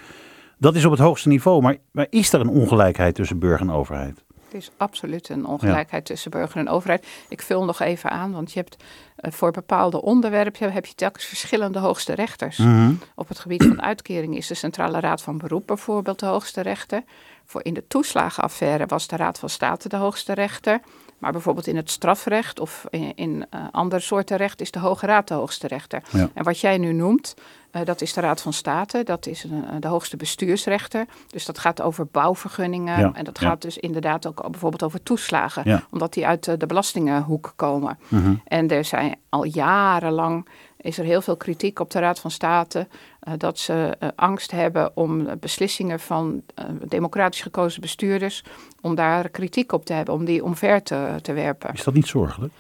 Dat 0.59 0.75
is 0.75 0.85
op 0.85 0.91
het 0.91 1.01
hoogste 1.01 1.29
niveau, 1.29 1.63
maar, 1.63 1.77
maar 1.93 2.07
is 2.11 2.33
er 2.33 2.41
een 2.41 2.49
ongelijkheid 2.49 3.15
tussen 3.15 3.39
burger 3.39 3.67
en 3.67 3.73
overheid? 3.73 4.25
Het 4.51 4.63
is 4.63 4.71
absoluut 4.77 5.29
een 5.29 5.47
ongelijkheid 5.47 6.09
ja. 6.09 6.15
tussen 6.15 6.31
burger 6.31 6.57
en 6.57 6.69
overheid. 6.69 7.07
Ik 7.29 7.43
vul 7.43 7.65
nog 7.65 7.81
even 7.81 8.11
aan, 8.11 8.33
want 8.33 8.53
je 8.53 8.59
hebt 8.59 8.77
uh, 9.21 9.33
voor 9.33 9.51
bepaalde 9.51 10.03
onderwerpen 10.03 10.73
heb 10.73 10.87
je 10.87 10.95
telkens 10.95 11.25
verschillende 11.25 11.79
hoogste 11.79 12.15
rechters. 12.15 12.57
Mm 12.57 12.67
-hmm. 12.67 12.99
Op 13.15 13.29
het 13.29 13.39
gebied 13.39 13.65
van 13.65 13.83
uitkering 13.83 14.37
is 14.37 14.47
de 14.47 14.55
Centrale 14.55 15.01
Raad 15.01 15.23
van 15.23 15.39
Beroep 15.39 15.67
bijvoorbeeld 15.67 16.19
de 16.19 16.27
hoogste 16.27 16.61
rechter. 16.61 17.03
Voor 17.51 17.65
in 17.65 17.75
de 17.75 17.85
toeslagenaffaire 17.89 18.87
was 18.87 19.07
de 19.07 19.17
Raad 19.17 19.39
van 19.39 19.49
State 19.49 19.89
de 19.89 19.97
hoogste 19.97 20.33
rechter. 20.33 20.81
Maar 21.19 21.33
bijvoorbeeld 21.33 21.67
in 21.67 21.77
het 21.77 21.91
strafrecht 21.91 22.61
of 22.61 22.87
in, 22.91 23.13
in 23.15 23.47
uh, 23.55 23.61
andere 23.71 24.01
soorten 24.01 24.37
recht 24.37 24.61
is 24.61 24.71
de 24.71 24.79
Hoge 24.79 25.07
Raad 25.07 25.29
de 25.29 25.35
hoogste 25.35 25.67
rechter. 25.67 26.03
Ja. 26.11 26.29
En 26.35 26.45
wat 26.45 26.61
jij 26.61 26.79
nu 26.79 26.93
noemt, 26.93 27.35
uh, 27.73 27.85
dat 27.85 28.01
is 28.01 28.13
de 28.13 28.21
Raad 28.21 28.41
van 28.41 28.53
State. 28.53 29.03
Dat 29.03 29.27
is 29.27 29.45
een, 29.45 29.81
de 29.81 29.89
hoogste 29.89 30.17
bestuursrechter. 30.17 31.07
Dus 31.27 31.45
dat 31.45 31.59
gaat 31.59 31.81
over 31.81 32.07
bouwvergunningen. 32.07 32.99
Ja. 33.01 33.13
En 33.15 33.25
dat 33.25 33.41
Ja. 33.41 33.49
gaat 33.49 33.63
dus 33.63 33.79
inderdaad 33.79 34.27
ook 34.27 34.51
bijvoorbeeld 34.51 34.83
over 34.83 35.03
toeslagen. 35.03 35.85
Omdat 35.91 36.13
die 36.13 36.27
uit 36.27 36.47
uh, 36.47 36.55
de 36.59 36.67
belastingenhoek 36.67 37.53
komen. 37.57 37.99
Mhm. 38.09 38.35
En 38.45 38.69
er 38.69 38.85
zijn 38.85 39.17
al 39.29 39.45
jarenlang 39.45 40.49
is 40.81 40.99
er 40.99 41.05
heel 41.05 41.23
veel 41.23 41.37
kritiek 41.37 41.79
op 41.79 41.91
de 41.91 41.99
Raad 41.99 42.21
van 42.21 42.31
State 42.31 42.87
uh, 43.29 43.35
dat 43.39 43.59
ze 43.59 43.97
uh, 44.03 44.09
angst 44.15 44.51
hebben 44.51 44.97
om 44.97 45.29
beslissingen 45.41 46.01
van 46.01 46.43
democratisch 46.89 47.43
gekozen 47.43 47.81
bestuurders, 47.81 48.45
om 48.81 48.95
daar 48.95 49.29
kritiek 49.29 49.73
op 49.73 49.85
te 49.85 49.93
hebben, 49.93 50.15
om 50.15 50.25
die 50.25 50.45
omver 50.45 50.83
te, 50.83 51.19
te 51.23 51.33
werpen. 51.33 51.73
Is 51.75 51.85
dat 51.85 51.95
niet 51.95 52.07
zorgelijk? 52.07 52.53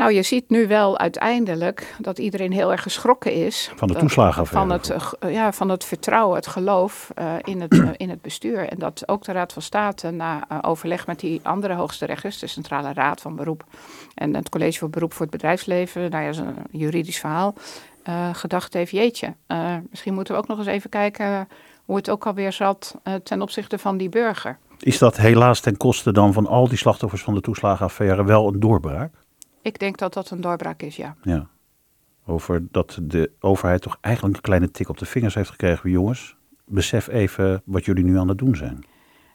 Nou, 0.00 0.12
je 0.12 0.22
ziet 0.22 0.50
nu 0.50 0.66
wel 0.66 0.98
uiteindelijk 0.98 1.94
dat 1.98 2.18
iedereen 2.18 2.52
heel 2.52 2.70
erg 2.70 2.82
geschrokken 2.82 3.32
is. 3.32 3.72
Van 3.76 3.88
de 3.88 3.94
toeslagenaffaire. 3.94 4.80
Van 4.80 4.96
het, 4.96 5.24
uh, 5.24 5.32
ja, 5.32 5.52
van 5.52 5.68
het 5.68 5.84
vertrouwen, 5.84 6.36
het 6.36 6.46
geloof 6.46 7.10
uh, 7.18 7.34
in, 7.42 7.60
het, 7.60 7.74
uh, 7.74 7.90
in 7.96 8.10
het 8.10 8.22
bestuur. 8.22 8.68
En 8.68 8.78
dat 8.78 9.02
ook 9.08 9.24
de 9.24 9.32
Raad 9.32 9.52
van 9.52 9.62
State 9.62 10.10
na 10.10 10.46
overleg 10.62 11.06
met 11.06 11.20
die 11.20 11.40
andere 11.42 11.74
hoogste 11.74 12.06
rechters, 12.06 12.38
de 12.38 12.46
Centrale 12.46 12.92
Raad 12.92 13.20
van 13.20 13.36
Beroep 13.36 13.64
en 14.14 14.34
het 14.34 14.48
College 14.48 14.78
voor 14.78 14.90
Beroep 14.90 15.12
voor 15.12 15.22
het 15.22 15.30
Bedrijfsleven, 15.30 16.10
nou 16.10 16.24
ja, 16.24 16.30
dat 16.30 16.40
is 16.40 16.46
een 16.46 16.56
juridisch 16.70 17.18
verhaal, 17.18 17.54
gedacht 18.32 18.72
heeft, 18.72 18.90
jeetje, 18.90 19.34
misschien 19.90 20.14
moeten 20.14 20.34
we 20.34 20.40
ook 20.40 20.48
nog 20.48 20.58
eens 20.58 20.66
even 20.66 20.90
kijken 20.90 21.48
hoe 21.84 21.96
het 21.96 22.10
ook 22.10 22.26
alweer 22.26 22.52
zat 22.52 22.94
ten 23.22 23.42
opzichte 23.42 23.78
van 23.78 23.96
die 23.96 24.08
burger. 24.08 24.58
Is 24.78 24.98
dat 24.98 25.16
helaas 25.16 25.60
ten 25.60 25.76
koste 25.76 26.12
dan 26.12 26.32
van 26.32 26.46
al 26.46 26.68
die 26.68 26.78
slachtoffers 26.78 27.22
van 27.22 27.34
de 27.34 27.40
toeslagenaffaire 27.40 28.24
wel 28.24 28.48
een 28.48 28.60
doorbraak? 28.60 29.12
Ik 29.62 29.78
denk 29.78 29.98
dat 29.98 30.14
dat 30.14 30.30
een 30.30 30.40
doorbraak 30.40 30.82
is, 30.82 30.96
ja. 30.96 31.16
Ja. 31.22 31.48
Over 32.26 32.66
dat 32.70 32.98
de 33.02 33.30
overheid 33.40 33.82
toch 33.82 33.98
eigenlijk 34.00 34.36
een 34.36 34.42
kleine 34.42 34.70
tik 34.70 34.88
op 34.88 34.98
de 34.98 35.06
vingers 35.06 35.34
heeft 35.34 35.50
gekregen. 35.50 35.90
Jongens, 35.90 36.36
besef 36.64 37.08
even 37.08 37.62
wat 37.64 37.84
jullie 37.84 38.04
nu 38.04 38.18
aan 38.18 38.28
het 38.28 38.38
doen 38.38 38.56
zijn. 38.56 38.84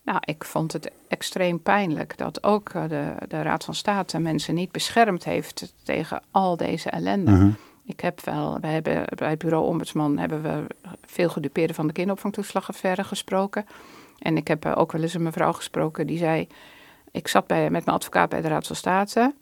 Nou, 0.04 0.18
ik 0.26 0.44
vond 0.44 0.74
het 0.74 0.92
extreem 1.08 1.62
pijnlijk 1.62 2.18
dat 2.18 2.44
ook 2.44 2.74
uh, 2.74 2.88
de, 2.88 3.14
de 3.28 3.42
Raad 3.42 3.64
van 3.64 3.74
State 3.74 4.20
mensen 4.20 4.56
niet 4.56 4.72
beschermd 4.72 5.24
heeft 5.24 5.74
tegen 5.84 6.22
al 6.32 6.58
deze 6.58 6.90
ellende. 6.90 7.32
-hmm. 7.32 7.56
Ik 7.86 8.00
heb 8.00 8.22
wel, 8.22 8.60
we 8.60 8.68
hebben 8.68 9.04
bij 9.16 9.30
het 9.30 9.40
bureau 9.40 9.66
Ombudsman 9.66 10.18
hebben 10.18 10.42
we 10.42 10.66
veel 11.06 11.30
gedupeerden 11.30 11.76
van 11.76 11.88
de 11.88 11.94
kinderopvangtoeslagaffaire 11.94 13.04
gesproken. 13.04 13.66
En 14.20 14.38
ik 14.38 14.48
heb 14.48 14.66
uh, 14.66 14.74
ook 14.76 14.92
wel 14.92 15.02
eens 15.02 15.14
een 15.14 15.24
mevrouw 15.24 15.52
gesproken 15.52 16.08
die 16.08 16.18
zei, 16.18 16.48
ik 17.12 17.28
zat 17.28 17.48
bij, 17.48 17.70
met 17.70 17.86
mijn 17.86 17.98
advocaat 17.98 18.30
bij 18.30 18.42
de 18.42 18.48
Raad 18.48 18.68
van 18.68 18.76
State. 18.76 19.34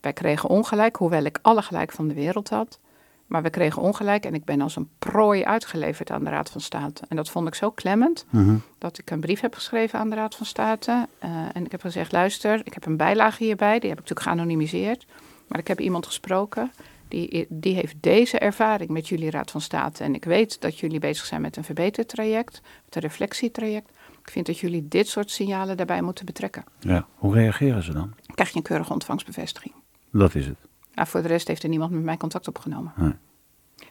Wij 0.00 0.12
kregen 0.12 0.48
ongelijk, 0.48 0.96
hoewel 0.96 1.24
ik 1.24 1.38
alle 1.42 1.62
gelijk 1.62 1.92
van 1.92 2.08
de 2.08 2.14
wereld 2.14 2.48
had. 2.48 2.78
Maar 3.26 3.42
we 3.42 3.50
kregen 3.50 3.82
ongelijk 3.82 4.24
en 4.24 4.34
ik 4.34 4.44
ben 4.44 4.60
als 4.60 4.76
een 4.76 4.88
prooi 4.98 5.44
uitgeleverd 5.44 6.10
aan 6.10 6.24
de 6.24 6.30
Raad 6.30 6.50
van 6.50 6.60
State. 6.60 7.02
En 7.08 7.16
dat 7.16 7.30
vond 7.30 7.46
ik 7.46 7.54
zo 7.54 7.70
klemmend 7.70 8.26
mm 8.30 8.44
-hmm. 8.44 8.62
dat 8.78 8.98
ik 8.98 9.10
een 9.10 9.20
brief 9.20 9.40
heb 9.40 9.54
geschreven 9.54 9.98
aan 9.98 10.10
de 10.10 10.16
Raad 10.16 10.34
van 10.34 10.46
State. 10.46 11.06
Uh, 11.24 11.30
en 11.52 11.64
ik 11.64 11.70
heb 11.70 11.80
gezegd, 11.80 12.12
luister, 12.12 12.60
ik 12.64 12.74
heb 12.74 12.86
een 12.86 12.96
bijlage 12.96 13.44
hierbij. 13.44 13.78
Die 13.78 13.88
heb 13.88 13.98
ik 13.98 14.08
natuurlijk 14.08 14.20
geanonimiseerd. 14.36 15.06
Maar 15.46 15.58
ik 15.58 15.68
heb 15.68 15.80
iemand 15.80 16.06
gesproken, 16.06 16.72
die, 17.08 17.46
die 17.48 17.74
heeft 17.74 17.94
deze 18.00 18.38
ervaring 18.38 18.90
met 18.90 19.08
jullie 19.08 19.30
Raad 19.30 19.50
van 19.50 19.60
State. 19.60 20.04
En 20.04 20.14
ik 20.14 20.24
weet 20.24 20.60
dat 20.60 20.78
jullie 20.78 20.98
bezig 20.98 21.24
zijn 21.24 21.40
met 21.40 21.56
een 21.56 21.64
verbetertraject, 21.64 22.60
met 22.84 22.94
een 22.94 23.02
reflectietraject. 23.02 23.90
Ik 24.22 24.30
vind 24.30 24.46
dat 24.46 24.58
jullie 24.58 24.88
dit 24.88 25.08
soort 25.08 25.30
signalen 25.30 25.76
daarbij 25.76 26.02
moeten 26.02 26.24
betrekken. 26.24 26.64
Ja, 26.78 27.06
hoe 27.14 27.34
reageren 27.34 27.82
ze 27.82 27.92
dan? 27.92 28.12
Dan 28.26 28.34
krijg 28.34 28.50
je 28.50 28.56
een 28.56 28.62
keurige 28.62 28.92
ontvangstbevestiging. 28.92 29.74
Dat 30.12 30.34
is 30.34 30.46
het. 30.46 30.58
Nou, 30.94 31.08
voor 31.08 31.22
de 31.22 31.28
rest 31.28 31.48
heeft 31.48 31.62
er 31.62 31.68
niemand 31.68 31.90
met 31.90 32.02
mij 32.02 32.16
contact 32.16 32.48
opgenomen. 32.48 32.92
Nee. 32.96 33.14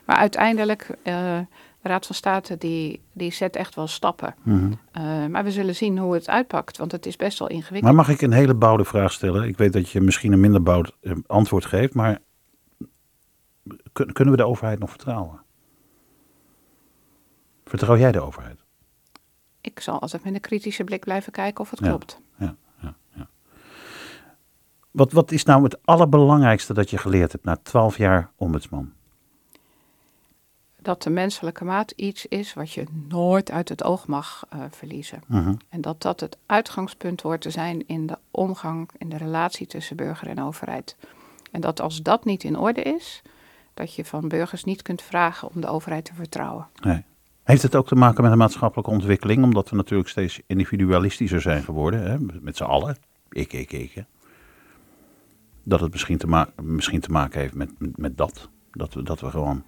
Maar 0.04 0.16
uiteindelijk, 0.16 0.88
uh, 0.90 0.94
de 1.82 1.88
Raad 1.88 2.06
van 2.06 2.14
State 2.14 2.58
die, 2.58 3.00
die 3.12 3.32
zet 3.32 3.56
echt 3.56 3.74
wel 3.74 3.86
stappen. 3.86 4.34
Mm 4.42 4.58
-hmm. 4.58 5.02
uh, 5.04 5.26
maar 5.26 5.44
we 5.44 5.50
zullen 5.50 5.74
zien 5.74 5.98
hoe 5.98 6.14
het 6.14 6.28
uitpakt, 6.28 6.76
want 6.76 6.92
het 6.92 7.06
is 7.06 7.16
best 7.16 7.38
wel 7.38 7.48
ingewikkeld. 7.48 7.82
Maar 7.82 8.06
mag 8.06 8.08
ik 8.08 8.22
een 8.22 8.32
hele 8.32 8.54
bouwde 8.54 8.84
vraag 8.84 9.12
stellen? 9.12 9.48
Ik 9.48 9.56
weet 9.56 9.72
dat 9.72 9.90
je 9.90 10.00
misschien 10.00 10.32
een 10.32 10.40
minder 10.40 10.62
bouwd 10.62 10.96
uh, 11.00 11.16
antwoord 11.26 11.64
geeft, 11.64 11.94
maar 11.94 12.18
kun, 13.92 14.12
kunnen 14.12 14.34
we 14.34 14.40
de 14.40 14.46
overheid 14.46 14.78
nog 14.78 14.90
vertrouwen? 14.90 15.42
Vertrouw 17.64 17.96
jij 17.96 18.12
de 18.12 18.20
overheid? 18.20 18.64
Ik 19.60 19.80
zal 19.80 20.00
altijd 20.00 20.24
met 20.24 20.34
een 20.34 20.40
kritische 20.40 20.84
blik 20.84 21.04
blijven 21.04 21.32
kijken 21.32 21.60
of 21.60 21.70
het 21.70 21.78
ja, 21.78 21.88
klopt. 21.88 22.20
Wat, 24.90 25.12
wat 25.12 25.32
is 25.32 25.44
nou 25.44 25.62
het 25.62 25.78
allerbelangrijkste 25.84 26.72
dat 26.72 26.90
je 26.90 26.98
geleerd 26.98 27.32
hebt 27.32 27.44
na 27.44 27.56
twaalf 27.62 27.96
jaar 27.96 28.30
ombudsman? 28.36 28.92
Dat 30.82 31.02
de 31.02 31.10
menselijke 31.10 31.64
maat 31.64 31.90
iets 31.90 32.26
is 32.26 32.54
wat 32.54 32.72
je 32.72 32.86
nooit 33.08 33.50
uit 33.50 33.68
het 33.68 33.84
oog 33.84 34.06
mag 34.06 34.46
uh, 34.54 34.60
verliezen. 34.70 35.22
Uh 35.30 35.44
-huh. 35.44 35.56
En 35.68 35.80
dat 35.80 36.02
dat 36.02 36.20
het 36.20 36.36
uitgangspunt 36.46 37.20
hoort 37.20 37.40
te 37.40 37.50
zijn 37.50 37.86
in 37.86 38.06
de 38.06 38.18
omgang, 38.30 38.90
in 38.98 39.08
de 39.08 39.16
relatie 39.16 39.66
tussen 39.66 39.96
burger 39.96 40.28
en 40.28 40.42
overheid. 40.42 40.96
En 41.50 41.60
dat 41.60 41.80
als 41.80 42.02
dat 42.02 42.24
niet 42.24 42.44
in 42.44 42.58
orde 42.58 42.82
is, 42.82 43.22
dat 43.74 43.94
je 43.94 44.04
van 44.04 44.28
burgers 44.28 44.64
niet 44.64 44.82
kunt 44.82 45.02
vragen 45.02 45.48
om 45.54 45.60
de 45.60 45.66
overheid 45.66 46.04
te 46.04 46.14
vertrouwen. 46.14 46.66
Nee. 46.82 47.04
Heeft 47.42 47.62
het 47.62 47.74
ook 47.74 47.86
te 47.86 47.94
maken 47.94 48.22
met 48.22 48.32
een 48.32 48.38
maatschappelijke 48.38 48.90
ontwikkeling? 48.90 49.44
Omdat 49.44 49.70
we 49.70 49.76
natuurlijk 49.76 50.08
steeds 50.08 50.40
individualistischer 50.46 51.40
zijn 51.40 51.62
geworden, 51.62 52.10
hè? 52.10 52.16
met 52.40 52.56
z'n 52.56 52.62
allen. 52.62 52.96
Ik, 53.30 53.52
ik, 53.52 53.72
ik. 53.72 53.92
Hè? 53.92 54.02
Dat 55.70 55.80
het 55.80 55.92
misschien 55.92 56.18
te, 56.18 56.26
ma 56.26 56.48
misschien 56.62 57.00
te 57.00 57.10
maken 57.10 57.40
heeft 57.40 57.54
met, 57.54 57.70
met, 57.78 57.96
met 57.98 58.16
dat. 58.16 58.48
Dat 58.72 58.94
we, 58.94 59.02
dat 59.02 59.20
we 59.20 59.30
gewoon. 59.30 59.62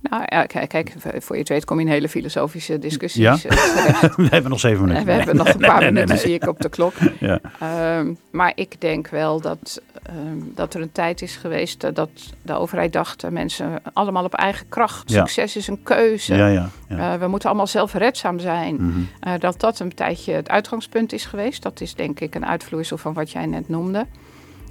Nou 0.00 0.22
ja, 0.26 0.44
kijk, 0.44 0.68
kijk, 0.68 0.94
voor 0.98 1.34
je 1.34 1.40
het 1.40 1.48
weet 1.48 1.64
kom 1.64 1.78
je 1.80 1.84
in 1.84 1.90
hele 1.90 2.08
filosofische 2.08 2.78
discussies. 2.78 3.22
Ja? 3.22 3.32
eh, 3.32 3.38
terecht. 3.38 4.16
We 4.16 4.28
hebben 4.30 4.50
nog 4.50 4.60
zeven 4.60 4.78
En 4.80 4.84
minuten. 4.86 5.06
we 5.06 5.12
hebben 5.12 5.36
nog 5.36 5.48
een 5.48 5.60
paar 5.60 5.92
minuten, 5.92 6.18
zie 6.18 6.34
ik 6.34 6.46
op 6.46 6.60
de 6.60 6.68
klok. 6.68 6.92
Ja. 7.18 7.40
Ehm, 7.58 8.14
maar 8.30 8.52
ik 8.54 8.80
denk 8.80 9.08
wel 9.08 9.40
dat, 9.40 9.82
ehm, 10.02 10.38
dat 10.54 10.74
er 10.74 10.80
een 10.80 10.92
tijd 10.92 11.22
is 11.22 11.36
geweest 11.36 11.84
eh, 11.84 11.94
dat 11.94 12.10
de 12.42 12.54
overheid 12.54 12.92
dacht... 12.92 13.24
eh, 13.24 13.30
mensen 13.30 13.82
allemaal 13.92 14.24
op 14.24 14.34
eigen 14.34 14.68
kracht. 14.68 15.10
Ja. 15.10 15.18
Succes 15.18 15.56
is 15.56 15.66
een 15.66 15.82
keuze. 15.82 16.34
Ja, 16.34 16.46
ja. 16.46 16.68
ja. 16.88 17.18
We 17.18 17.26
moeten 17.26 17.48
allemaal 17.48 17.66
zelfredzaam 17.66 18.38
zijn. 18.38 18.74
Mhm. 18.74 19.38
Dat 19.38 19.60
dat 19.60 19.78
een 19.78 19.94
tijdje 19.94 20.32
het 20.32 20.48
uitgangspunt 20.48 21.12
is 21.12 21.24
geweest. 21.26 21.62
Dat 21.62 21.80
is 21.80 21.94
denk 21.94 22.20
ik 22.20 22.34
een 22.34 22.46
uitvloeisel 22.46 22.98
van 22.98 23.12
wat 23.12 23.30
jij 23.30 23.46
net 23.46 23.68
noemde. 23.68 24.06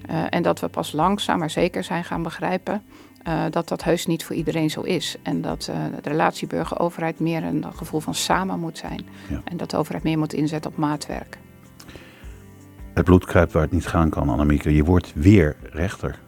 Eh, 0.05 0.23
en 0.29 0.43
dat 0.43 0.59
we 0.59 0.67
pas 0.67 0.91
langzaam 0.91 1.39
maar 1.39 1.49
zeker 1.49 1.83
zijn 1.83 2.03
gaan 2.03 2.23
begrijpen... 2.23 2.83
eh, 3.23 3.43
dat 3.49 3.67
dat 3.67 3.83
heus 3.83 4.05
niet 4.05 4.25
voor 4.25 4.35
iedereen 4.35 4.69
zo 4.69 4.81
is. 4.81 5.15
En 5.23 5.41
dat 5.41 5.67
eh, 5.67 5.75
de 6.01 6.09
relatie 6.09 6.47
burger-overheid 6.47 7.19
meer 7.19 7.43
een 7.43 7.65
gevoel 7.75 7.99
van 7.99 8.15
samen 8.15 8.59
moet 8.59 8.77
zijn. 8.77 9.05
Ja. 9.29 9.41
En 9.43 9.57
dat 9.57 9.69
de 9.69 9.77
overheid 9.77 10.03
meer 10.03 10.17
moet 10.17 10.33
inzetten 10.33 10.71
op 10.71 10.77
maatwerk. 10.77 11.37
Het 12.93 13.05
bloed 13.05 13.25
kruipt 13.25 13.51
waar 13.51 13.61
het 13.61 13.71
niet 13.71 13.87
gaan 13.87 14.09
kan, 14.09 14.29
Annemieke. 14.29 14.75
Je 14.75 14.83
wordt 14.83 15.13
weer 15.15 15.55
rechter. 15.61 16.19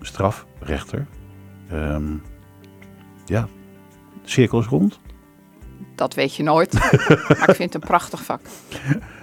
Strafrechter. 0.00 1.06
Ehm 1.70 2.12
ja, 3.24 3.48
de 4.22 4.30
cirkel 4.30 4.58
is 4.58 4.66
rond. 4.66 5.00
Dat 5.94 6.14
weet 6.14 6.34
je 6.34 6.42
nooit. 6.42 6.72
maar 7.28 7.48
ik 7.48 7.54
vind 7.54 7.72
het 7.72 7.74
een 7.74 7.88
prachtig 7.88 8.24
vak. 8.24 8.40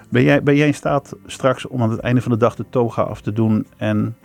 Ben 0.10 0.24
jij, 0.24 0.44
ben 0.44 0.56
jij 0.56 0.68
in 0.68 0.74
staat 0.74 1.16
straks 1.26 1.68
om 1.68 1.82
aan 1.82 1.92
het 1.92 2.00
einde 2.00 2.22
van 2.22 2.32
de 2.32 2.38
dag 2.38 2.56
de 2.56 2.66
toga 2.70 3.02
af 3.02 3.22
te 3.22 3.34
doen 3.34 3.68
en 3.78 4.16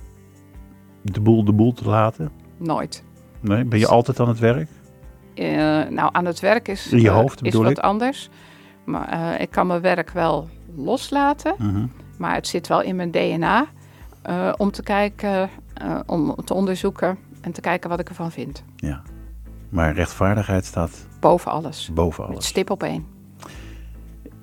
de 1.02 1.20
boel 1.20 1.44
de 1.44 1.52
boel 1.52 1.72
te 1.72 1.88
laten? 1.88 2.30
Nooit. 2.56 3.04
Nee? 3.40 3.64
Ben 3.64 3.78
je 3.78 3.86
altijd 3.86 4.20
aan 4.20 4.28
het 4.28 4.38
werk? 4.38 4.68
Eh, 5.34 5.46
nou, 5.88 6.08
aan 6.12 6.24
het 6.24 6.40
werk 6.40 6.68
is, 6.68 6.92
In 6.92 7.00
je 7.00 7.08
eh, 7.08 7.14
hoofd 7.14 7.44
is 7.44 7.54
wat 7.54 7.70
ik? 7.70 7.78
anders. 7.78 8.28
Maar 8.84 9.08
eh, 9.08 9.40
ik 9.40 9.50
kan 9.50 9.66
mijn 9.66 9.80
werk 9.80 10.10
wel 10.10 10.48
loslaten. 10.74 11.54
Mhm. 11.58 11.86
Maar 12.18 12.34
het 12.34 12.46
zit 12.46 12.66
wel 12.68 12.82
in 12.82 12.96
mijn 12.96 13.10
DNA 13.10 13.66
om 14.56 14.70
te 14.70 14.82
kijken, 14.82 15.50
om 16.06 16.34
te 16.44 16.54
onderzoeken 16.54 17.18
en 17.40 17.52
te 17.52 17.60
kijken 17.60 17.90
wat 17.90 18.00
ik 18.00 18.08
ervan 18.08 18.30
vind. 18.30 18.64
Ja. 18.76 19.02
Maar 19.68 19.94
rechtvaardigheid 19.94 20.64
staat 20.64 21.06
Boven 21.20 21.50
alles. 21.50 21.90
boven 21.94 22.22
Met 22.24 22.32
alles. 22.32 22.46
stip 22.46 22.70
op 22.70 22.82
één. 22.82 23.06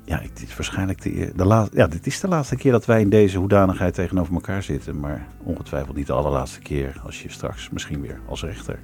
Ja, 0.08 0.20
dit 0.20 0.42
is 0.42 0.56
waarschijnlijk 0.56 1.02
de, 1.02 1.32
de 1.36 1.46
laatste. 1.46 1.78
Ja, 1.78 1.88
dit 1.88 2.08
is 2.08 2.20
de 2.20 2.28
laatste 2.28 2.56
keer 2.56 2.72
dat 2.72 2.86
wij 2.86 3.02
in 3.02 3.10
deze 3.10 3.38
hoedanigheid 3.38 3.94
tegenover 3.94 4.34
elkaar 4.34 4.64
zitten. 4.64 5.00
Maar 5.00 5.28
ongetwijfeld 5.44 5.96
niet 5.96 6.08
de 6.08 6.14
allerlaatste 6.14 6.60
keer 6.60 7.02
als 7.06 7.22
je 7.22 7.30
straks 7.30 7.70
misschien 7.70 8.02
weer 8.02 8.20
als 8.26 8.44
rechter 8.44 8.80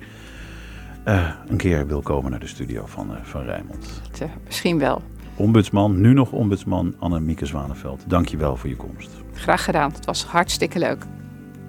eh, 1.03 1.29
een 1.47 1.57
keer 1.57 1.87
wil 1.87 2.01
komen 2.01 2.31
naar 2.31 2.39
de 2.39 2.47
studio 2.47 2.85
van, 2.85 3.15
eh, 3.15 3.23
van 3.23 3.43
Rijnmond. 3.43 4.01
Tja, 4.11 4.27
misschien 4.45 4.79
wel. 4.79 5.01
Ombudsman, 5.35 6.01
nu 6.01 6.13
nog 6.13 6.31
ombudsman 6.31 6.95
Annemieke 6.99 7.45
Zwaneveld. 7.45 8.03
Dank 8.07 8.27
je 8.27 8.37
wel 8.37 8.55
voor 8.55 8.69
je 8.69 8.75
komst. 8.75 9.09
Graag 9.33 9.63
gedaan. 9.63 9.91
Het 9.91 10.05
was 10.05 10.23
hartstikke 10.23 10.79
leuk. 10.79 11.05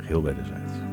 Heel 0.02 0.22
wederzijds. 0.22 0.83